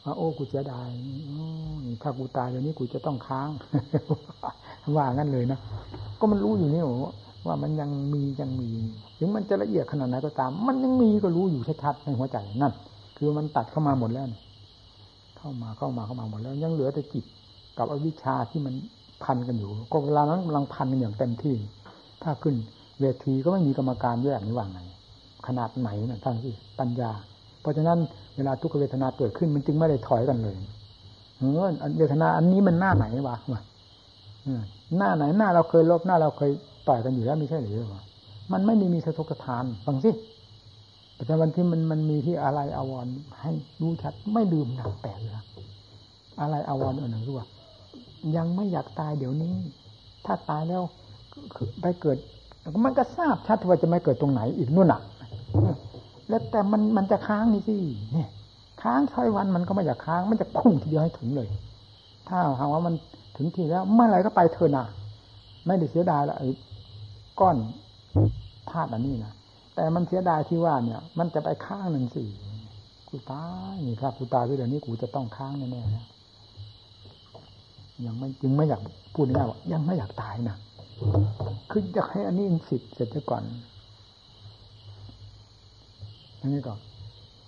[0.05, 0.89] ว่าโอ้กูเสียดาย
[2.03, 3.51] ถ้ากูตายเดี๋ยวนี้กูจะต้องค้าง
[4.97, 5.59] ว่างั้นเลยนะ
[6.19, 6.83] ก็มันรู้อยู่นี่
[7.47, 8.69] ว่ามันยังมียังมี
[9.19, 12.73] ถึงมันจะละเอียดขนาดไหนก็ตาม มันยังมีก็รู้อยู่ชัดๆในหัวใจนั่น
[13.17, 14.27] คือมันตัดเข้ามาหมดแล้ว
[15.43, 17.25] เข้ามาเข้ามาเข้ามาหมดแล้วยังเหลือแต่จิต
[17.79, 18.75] กับอวิชชาที่มัน
[19.25, 21.57] พันกันอยู่ ก็เวลานั้นกำลังพันกันอย่างเต็มที่
[22.23, 22.55] ถ้าขึ้น
[23.01, 24.81] เวทีก็ไม่มีกรรมการแยกนี่ว่าไง
[25.47, 27.11] ขนาดไหนนะท่านที่ปัญญา
[27.61, 27.99] เพราะฉะนั้น
[28.37, 30.55] เวลาทุกขเวทนาเกิดขึ้นมันจึงไม่ได้ถอยกันเลย
[31.39, 33.37] เออเวทนาอันนี้มันหน้าไหนวะ
[34.99, 36.51] หน้าไหนหน้าเราเคยลบหน้าเราเคย
[36.89, 38.03] ต่อยกันอยู่แล้วไม่ใช่หรือวะ
[38.53, 40.11] มันไม่ได้มีสะทกทานฟังสิ
[41.27, 43.07] แต่วันที่มันมันมีที่อะไรอาวร
[43.41, 45.35] ให้รู้ชัดไม่ลืมหนักแปลกเลย
[46.41, 47.47] อะไรอาวรอันหนึ่งรู้ว่า
[48.37, 49.55] ยังไม่อยากตายเดี๋ยวนี้
[50.27, 50.83] ถ้าตายแล้ว
[51.81, 52.17] ไปเกิด
[52.85, 55.01] มันก็ทราบชัดว่าจะไม่เกิดตรงไหนอีกนู่นน่ะ
[56.29, 57.75] แล้วแต่มันมันจะค้างนี่สิ
[58.13, 58.29] เนี่ย
[58.83, 61.49] ค้างช้อยวันมันก็ไม่อยากค้าง มันจะพุ่งทีเดียวให้ถึงเลย
[62.29, 62.95] ถ้าหากว่ามัน
[63.37, 64.85] ถึงทีแล้วเมื่อไรก็ไปเถอะนะ
[65.67, 66.49] ไม่ได้เสียดายละไอ้
[67.41, 67.57] ก้อน
[68.71, 69.33] ธาตุอันนี้นะ
[69.75, 72.29] แต่มันเสียดายที่ว่าเนี่ย มันจะไปค้างหนึ่งสี่
[73.09, 76.07] กูตายนี่ครับกูตายเดี๋ยวนี้กูจะต้องค้างแน่ๆแล้ว
[78.07, 78.83] ยังไม่จึงไม่อยาก
[79.15, 80.57] พูดง่ายว่ายังไม่อยากตายนะ
[81.71, 83.43] คืออยากให้อันนี้สิทธิ์เสร็จก่อน
[86.41, 86.75] อันนี้ก็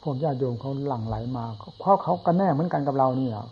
[0.03, 1.45] พวกญาติโยมเขาหลั่งไหลมา
[1.79, 3.47] เพราะเขากันแน่เหมือนกันกับเรานี่อะ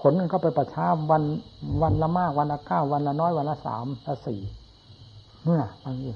[0.00, 1.22] ขนกันเข้าไปประชาวัน
[1.82, 4.40] วันละมากวันละเก้าวันละน้อยวันละสามละสี่
[5.44, 6.12] นู่นน่ะอันนี้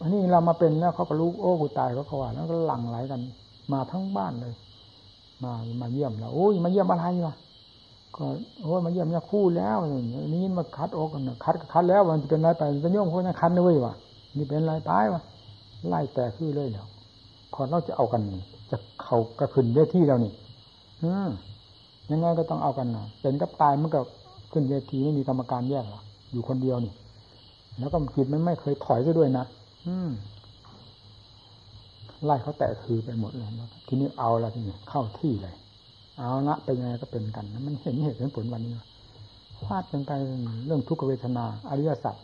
[0.00, 3.20] อันนี้เรามาเป็นแล้วเขาก็รู้โอ้กูตายเขาเขาว่าแล้วก็หลั่งไหลกัน
[3.72, 4.54] มาทั้งบ้านเลย
[5.42, 7.34] มามาเยี่ยมเราโอ้ยมาเยี่ยมอะไรวะ
[8.16, 8.24] ก็
[8.62, 9.76] โอ้มาเยี่ยมเนี่ยคู่แล้ว
[10.34, 13.94] นี่มาคัดอกกันคัดคัดแล้วมันจะเป็นไรไปจะโยมคนนั้นคัดด้วยวะ
[14.36, 15.22] นี่เป็นไรตายวะ
[15.88, 16.86] ไล่แต่คือเลยแล้ว
[17.52, 18.22] พอเราจะเอากัน
[18.70, 20.32] จะเขากระขึ้นเวทีเรานี่
[21.02, 21.10] อื
[22.10, 24.00] ยังไงก็ต้องเอากันนะเป็นกับตายมันก็
[24.52, 26.92] ขึ้นเวทีไม่มีกรรมการแยกหรอกอยู่คนเดียวนี่
[27.78, 29.44] แล้วก็จิตมันไม่เคยถอยซะด้วยนะ
[29.86, 30.10] อืม
[32.24, 33.48] ไล่เขาแตะคือไปหมดเลย
[33.88, 35.54] ทีนี้เอาละทีนี้เข้าที่เลย
[36.18, 38.72] เอาละเป็นยังไงก็เป็นกันมันเห็นเหตุเห็นผลวันนี้
[39.64, 40.10] ฟาดกันไป
[40.66, 42.14] เรื่องทุกขเวทนา อริยสัจ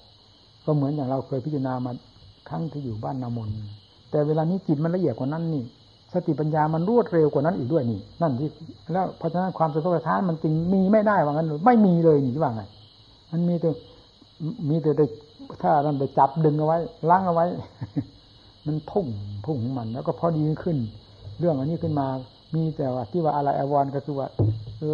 [0.64, 1.92] ก็เหมือนอย่างเราเคยพิจารณามา
[2.48, 3.48] ครั้งที่อยู่บ้านนามน
[4.10, 5.62] แต่เวลานี้จิตมันละเอียดกว่านั้นนี่
[6.12, 8.48] สติปัญญามันรวดเร็วกว่านั้นอีกด้วยนี่ นั่นที่
[8.92, 12.62] แล้วเพราะฉะนั้นความสะทกสะท้านมันจึงมีไม่ได้ว่างั้นไม่มีเลยนี่ว่าไง
[13.32, 13.70] มันมีแต่
[14.68, 14.90] มีแต่
[15.62, 16.78] ถ้าเราไปจับดึงเอาไว้
[17.10, 17.46] ล้างเอาไว้
[18.66, 19.06] มันพุ่ง
[19.46, 20.76] พุ่งมัน แล้วก็พอดีขึ้น
[21.38, 22.06] เรื่องอันนี้ขึ้นมา
[22.54, 24.28] มีแต่ว่า ที่ว่าอะไรอวรก็คือว่า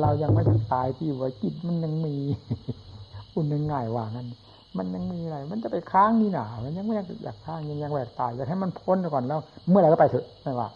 [0.00, 2.14] เรายังไม่ตายที่ว่าจิตมันยังมี
[3.34, 4.26] อุ่นยังง่ายว่างั้น
[4.78, 10.68] มันยังมีอะไร มันจะไปค้างนี่หนามันยังไม่อยากอยากค้างยังยังแหวกตายอยากให้มันพ้นก่อนแล้ว เมื่อไหร่ก็ไปเถอะไม่ว่า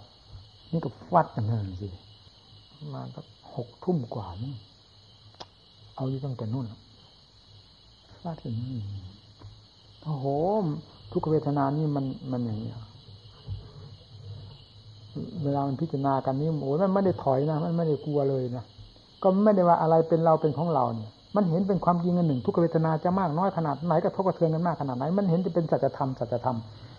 [0.73, 1.89] นี่ก็ฟัดกันเลยสิ
[2.95, 3.25] มาสัก
[3.57, 4.55] หกทุ่มกว่านี่
[5.97, 6.67] เอาอยู่ตั้งแต่นู่น
[8.23, 8.77] ฟาดกันนี่
[10.05, 10.27] โอ้โห
[11.13, 12.73] ทุกเวทนานี่มันมันอย่างนี้
[15.45, 18.65] เวลามันพิจารณากันนี่โอ้ยมันไม่ได้ถอยนะมันไม่ได้กลัวเลยนะ
[19.23, 26.57] ก็ไม่ได้ว่าอะไรเป็นเราเป็นของเราเนี่ย มันเห็นเป็นความจริงอันหนึ่ง ทุกเวทนาจะมากน้อยขนาดไหนก็ทบกระเทือนกันมากขนาดไหน มันเห็นจะเป็นสัจธรรมสัจธรรม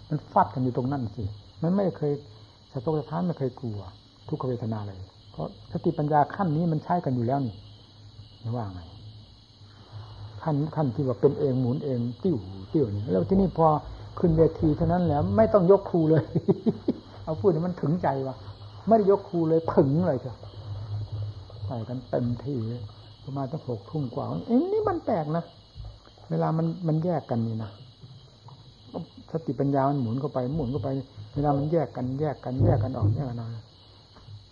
[0.10, 1.24] มันฟัดกันอยู่ตรงนั้นสิ
[1.64, 2.14] มันไม่เคย
[2.72, 3.80] สะทกสะท้านไม่เคยกลัว
[4.30, 5.00] ทุกเวทนาเลย
[5.32, 7.56] เพราะสติปัญญาขั้นนี้มันใช้กันอยู่แล้วนี่
[8.42, 8.82] ไม่ว่าไง
[10.46, 12.38] ขั้นขั้นที่ว่าเป็นเองหมุนเองติ้ว
[12.74, 13.68] ติ้วนี่แล้วที่นี่พอ
[14.20, 16.24] ขึ้นเวทีเท่านั้นแล้วไม่ต้องยกครูเลย
[17.24, 18.36] เอาพูดมันถึงใจว่ะ
[18.88, 20.38] ไม่ได้ยกครูเลยผึ่งเลยเถอะ
[21.66, 22.58] ใส่กันเต็มที่
[23.24, 25.44] ประมาณตั้งหกทุ่มกว่าเอ้นี่มันแปลกนะ
[26.30, 27.72] เวลามันมันแยกกันนี่นะ
[29.32, 30.90] สติปัญญามันหมุนเข้าไปหมุนเข้าไป
[31.36, 33.50] เวลามันแยกกันแยกกันแยกกันออกแยกกันออก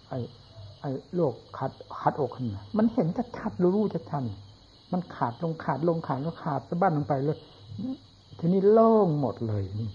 [0.10, 0.18] ไอ้
[0.82, 1.72] ไอ้โรคขัด
[2.02, 3.08] ขัดอกขึ้นมามันเห็น
[3.38, 4.53] ชัดๆรู้ๆชัดๆ
[4.94, 7.38] มันขาดลงขาดลงขาดแล้วขาดสะบั้นลงไปเลย
[8.40, 9.90] ทีนี้โล่งหมดเลยนี่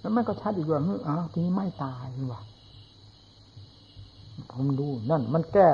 [0.00, 2.40] แล้วมันก็ชัดอีกว่าอ้าวทีนี้ไม่ตายว่ะ
[4.50, 5.68] ผมดูนั่น มันแก้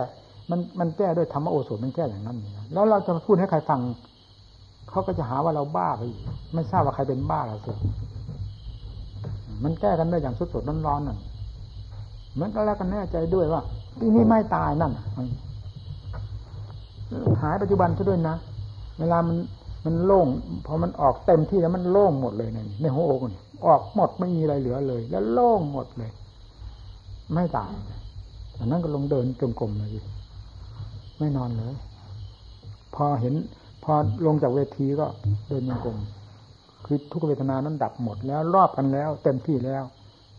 [0.50, 3.80] มันมันแก้ด้วยธรรมโอสถมันแก้อย่างนั้นนี่แล้วเราจะพูดให้ใครฟัง
[4.90, 6.02] เขาก็จะหาว่าเราบ้าไป
[6.54, 7.72] ไม่ทราบว่าใครเป็นบ้าเราสิ
[9.64, 11.18] มันแก้กันได้อย่างสดๆร้อนๆนั่น
[12.40, 13.62] มันก็แล้วกันแน่ใจด้วยว่า
[14.00, 14.92] ทีนี้ไม่ตายนั่น
[17.42, 18.36] หายปัจจุบันซะด้วยนะ
[18.98, 19.36] เวลามัน
[19.86, 20.26] มันโล่ง
[20.66, 26.10] พอมันออกเต็มที่แล้วมันโล่งหมดเลยในในหัวอกนี่ออกหมดไม่มีอะไรเหลือเลย แล้วโล่งหมดเลย
[27.34, 27.72] ไม่ตาย
[28.58, 29.90] อันนั้นก็ลงเดินจมกลมเลย
[31.18, 31.74] ไม่นอนเลย
[32.94, 33.34] พอเห็น
[33.84, 33.92] พอ
[34.26, 35.06] ลงจากเวทีก็
[35.48, 35.98] เดินจงกรม
[36.84, 39.82] คือทุกเวทนานั้นดับหมดแล้วรอบกันแล้ว เต็มที่แล้ว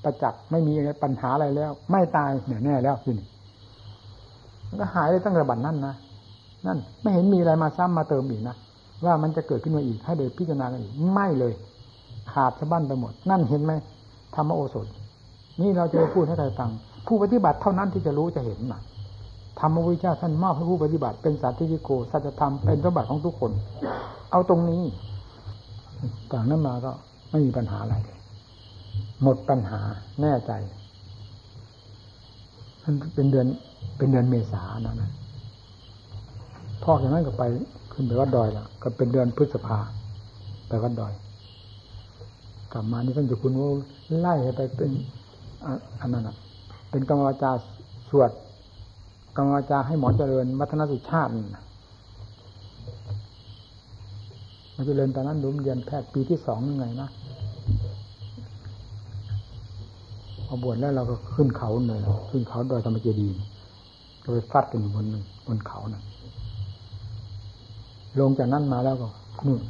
[0.03, 3.27] ประจักษ์ไม่มีอะไรปัญหาอะไรแล้ว ไม่ตายเนี่ยแน่แล้วที่นี่
[4.79, 5.95] ก็หายไปตั้งแต่บัดนั้นนะ
[6.67, 8.55] นั่น ไม่เห็นมีอะไรมาซ้ำมาเติมอีกนะ
[9.05, 11.53] ว่ามันจะเกิดขึ้นมาอีกให้เดยพิจารณากันอีกไม่เลย
[12.33, 13.73] ขาดสะบั้นไปหมด นั่นเห็นไหม
[14.35, 14.85] ธรรมโอสถ
[15.61, 16.69] นี่เราจะพูดให้ใครฟัง
[17.07, 18.81] ผู้ปฏิบัติเท่านั้นที่จะรู้จะเห็นนะ
[19.59, 23.51] ธรรมวิชาท่านมอบให้ผู้ปฏิบัติ เป็นสัตติโกสัจธรรมเป็นสมบัติของทุกคน
[24.31, 24.83] เอาตรงนี้
[26.31, 26.91] ต่างนั้นมาก็
[27.31, 28.19] ไม่มีปัญหาอะไรเลย
[29.23, 29.79] หมดปัญหา
[30.21, 30.51] แน่ใจ
[32.83, 33.47] มันเป็นเดือน
[33.97, 35.11] เป็นเดือนเมษานะนะ
[36.83, 37.43] พ่ออย่างนั้นก็ไป
[37.93, 39.77] ขึ้นไปวัดดอยล้วก็เป็นเดือนพฤษภา
[40.67, 41.13] ไปวัดดอย
[42.73, 43.69] กลับมานี่ท่านจะคุณว่า
[44.19, 44.91] ไล่ไปเป็น
[46.01, 46.29] อันนั้น
[46.89, 47.51] เป็นกรรมวาจา
[48.09, 48.31] สวด
[49.35, 51.31] กรรมวาจาให้หมอเจริญวัฒนสุชาติ
[54.71, 57.09] หมอเจริญตอนนั้นดุมเรียนแพทย์ปีที่สองยังไงนะ
[60.47, 61.99] พอบวชแล้วเราก็ขึ้นเขาเลย
[62.29, 63.39] ขึ้นเขาดอยธรรมเจดีย์
[64.23, 65.05] ก็ไปฟัดกันบน
[65.47, 66.03] บนเขานะ่ะ
[68.19, 69.07] ลงจากนั้นมาแล้วก็
[69.45, 69.61] นู่น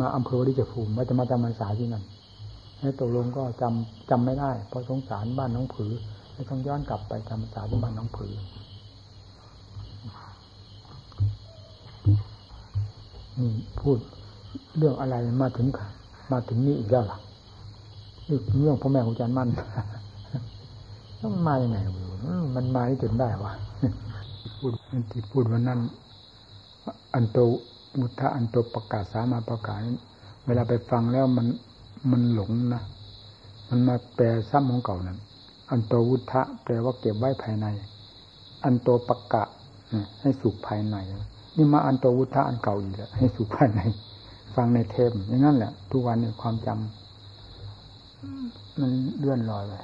[0.00, 2.04] มาอำเภอวิจิภูมิว่าจะมาจำพรรษาที่นั่น
[2.80, 5.92] ให้ตกลงก็จำจำไม่ได้ เพราะสงสารบ้านน้องผือ
[6.32, 8.32] ให้ต้องย้อนกลับไปจำพรรษาที่บ้านน้องผือ
[13.38, 13.50] นี่
[13.80, 13.98] พูด
[14.76, 15.66] เรื่องอะไรมาถึง
[16.32, 17.18] มาถึงนี่อีกแล้วล่ะ
[18.26, 19.48] เรื่องพ่อแม่ของอาจารย์มั่น
[21.22, 21.76] ต้องมาอย่างไง
[22.54, 23.52] มันมาที่จนได้วะ
[24.58, 24.72] พูด
[25.10, 25.80] ที่พูดวันนั้น
[27.14, 27.38] อันโต
[28.00, 29.78] มุทะอันโตประกาศสามาประกาศ
[30.46, 31.46] เวลาไปฟังแล้วมัน
[32.10, 32.82] มันหลงนะ
[33.68, 35.18] มันมาแปลซ้ำของเก่านั้น
[35.70, 37.66] อันโตวุทะแปลว่าเก็บไว้ภายใน
[38.64, 39.44] อันโตประกะ
[40.20, 40.96] ให้สุขภายใน
[41.56, 43.80] นี่มาอันโตวุทะอันเก่าอีกแล้วให้สุขภายใน
[44.54, 49.74] ฟังในเทปอย่างนั้นแหละ ทุกวันเนี่ยความจำมันเลื่อนลอยไป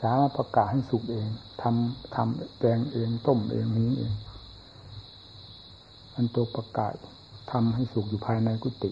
[0.00, 1.28] สามารถประกาศให้สุขเอง
[1.62, 4.12] ทำทำแกงเองต้มเองนี้เอง
[6.16, 6.94] อันโตประกาศ
[7.50, 8.90] ทำให้สุขอยู่ภายในกุฏิ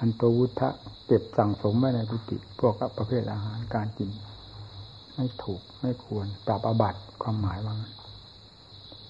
[0.00, 0.68] อันโตวุฒะ
[1.06, 4.10] เก็บสั่งสมไว้ในกุฏิพวกประเภทอาหารการกิน
[5.14, 7.74] ไม่ถูกไม่ควรปรับอบัติความหมายว่า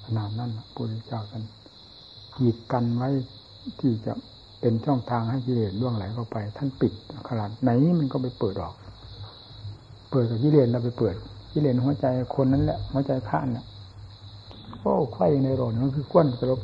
[0.05, 1.44] ขนาดนั้นพุทธเจ้าท่าน
[2.36, 3.09] กีดกันไว้
[3.80, 4.12] ที่จะ
[4.60, 6.93] เป็นช่องทางให้กิเลสล่วงไหลเข้าไป ท่านปิด
[7.28, 7.70] ขนาดไหน
[8.01, 8.74] มันก็ไปเปิดออก
[10.10, 11.14] เปิดกับกิเลสเราไปเปิด
[11.52, 12.06] กิเลสหัวใจ
[12.36, 13.64] คนนั้นแหละหัวใจข้านเนี่ย
[14.80, 16.60] โอ้ไข่ในรถมันคือก้นกระบ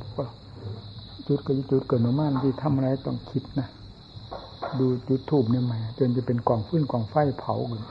[1.27, 3.69] จุดก็จุดเกิดมาม่านที่ทำอะไรต้องคิดนะ
[4.79, 7.83] ดูจุดทูบเนี่ยใหม่จนจะเป็นกล่องฟื้นกล่องไฟเผากัน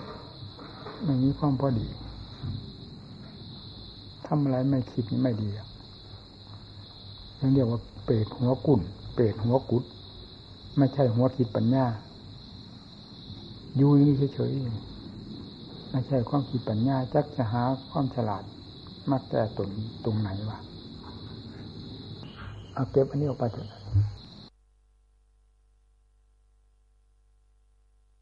[1.04, 1.88] อย่างนี้ความพอดี
[4.28, 5.50] ทำอะไรไม่คิดไม่ดี
[7.40, 8.82] ยังเรียกว่าเปรตหัวกุ่น
[9.14, 9.84] เปรตหัวกุด
[10.78, 11.86] ไม่ใช่หัวคิดปัญญา
[13.78, 18.44] อยู่นี่เฉยๆไม่ใช่ความคิดปัญญาจักจะหาความฉลาด
[19.12, 19.70] มาแก้ตน
[20.06, 20.60] ตรงไหนวะ
[22.74, 23.70] เอาเก็บอันนี้ออกไปเถอะ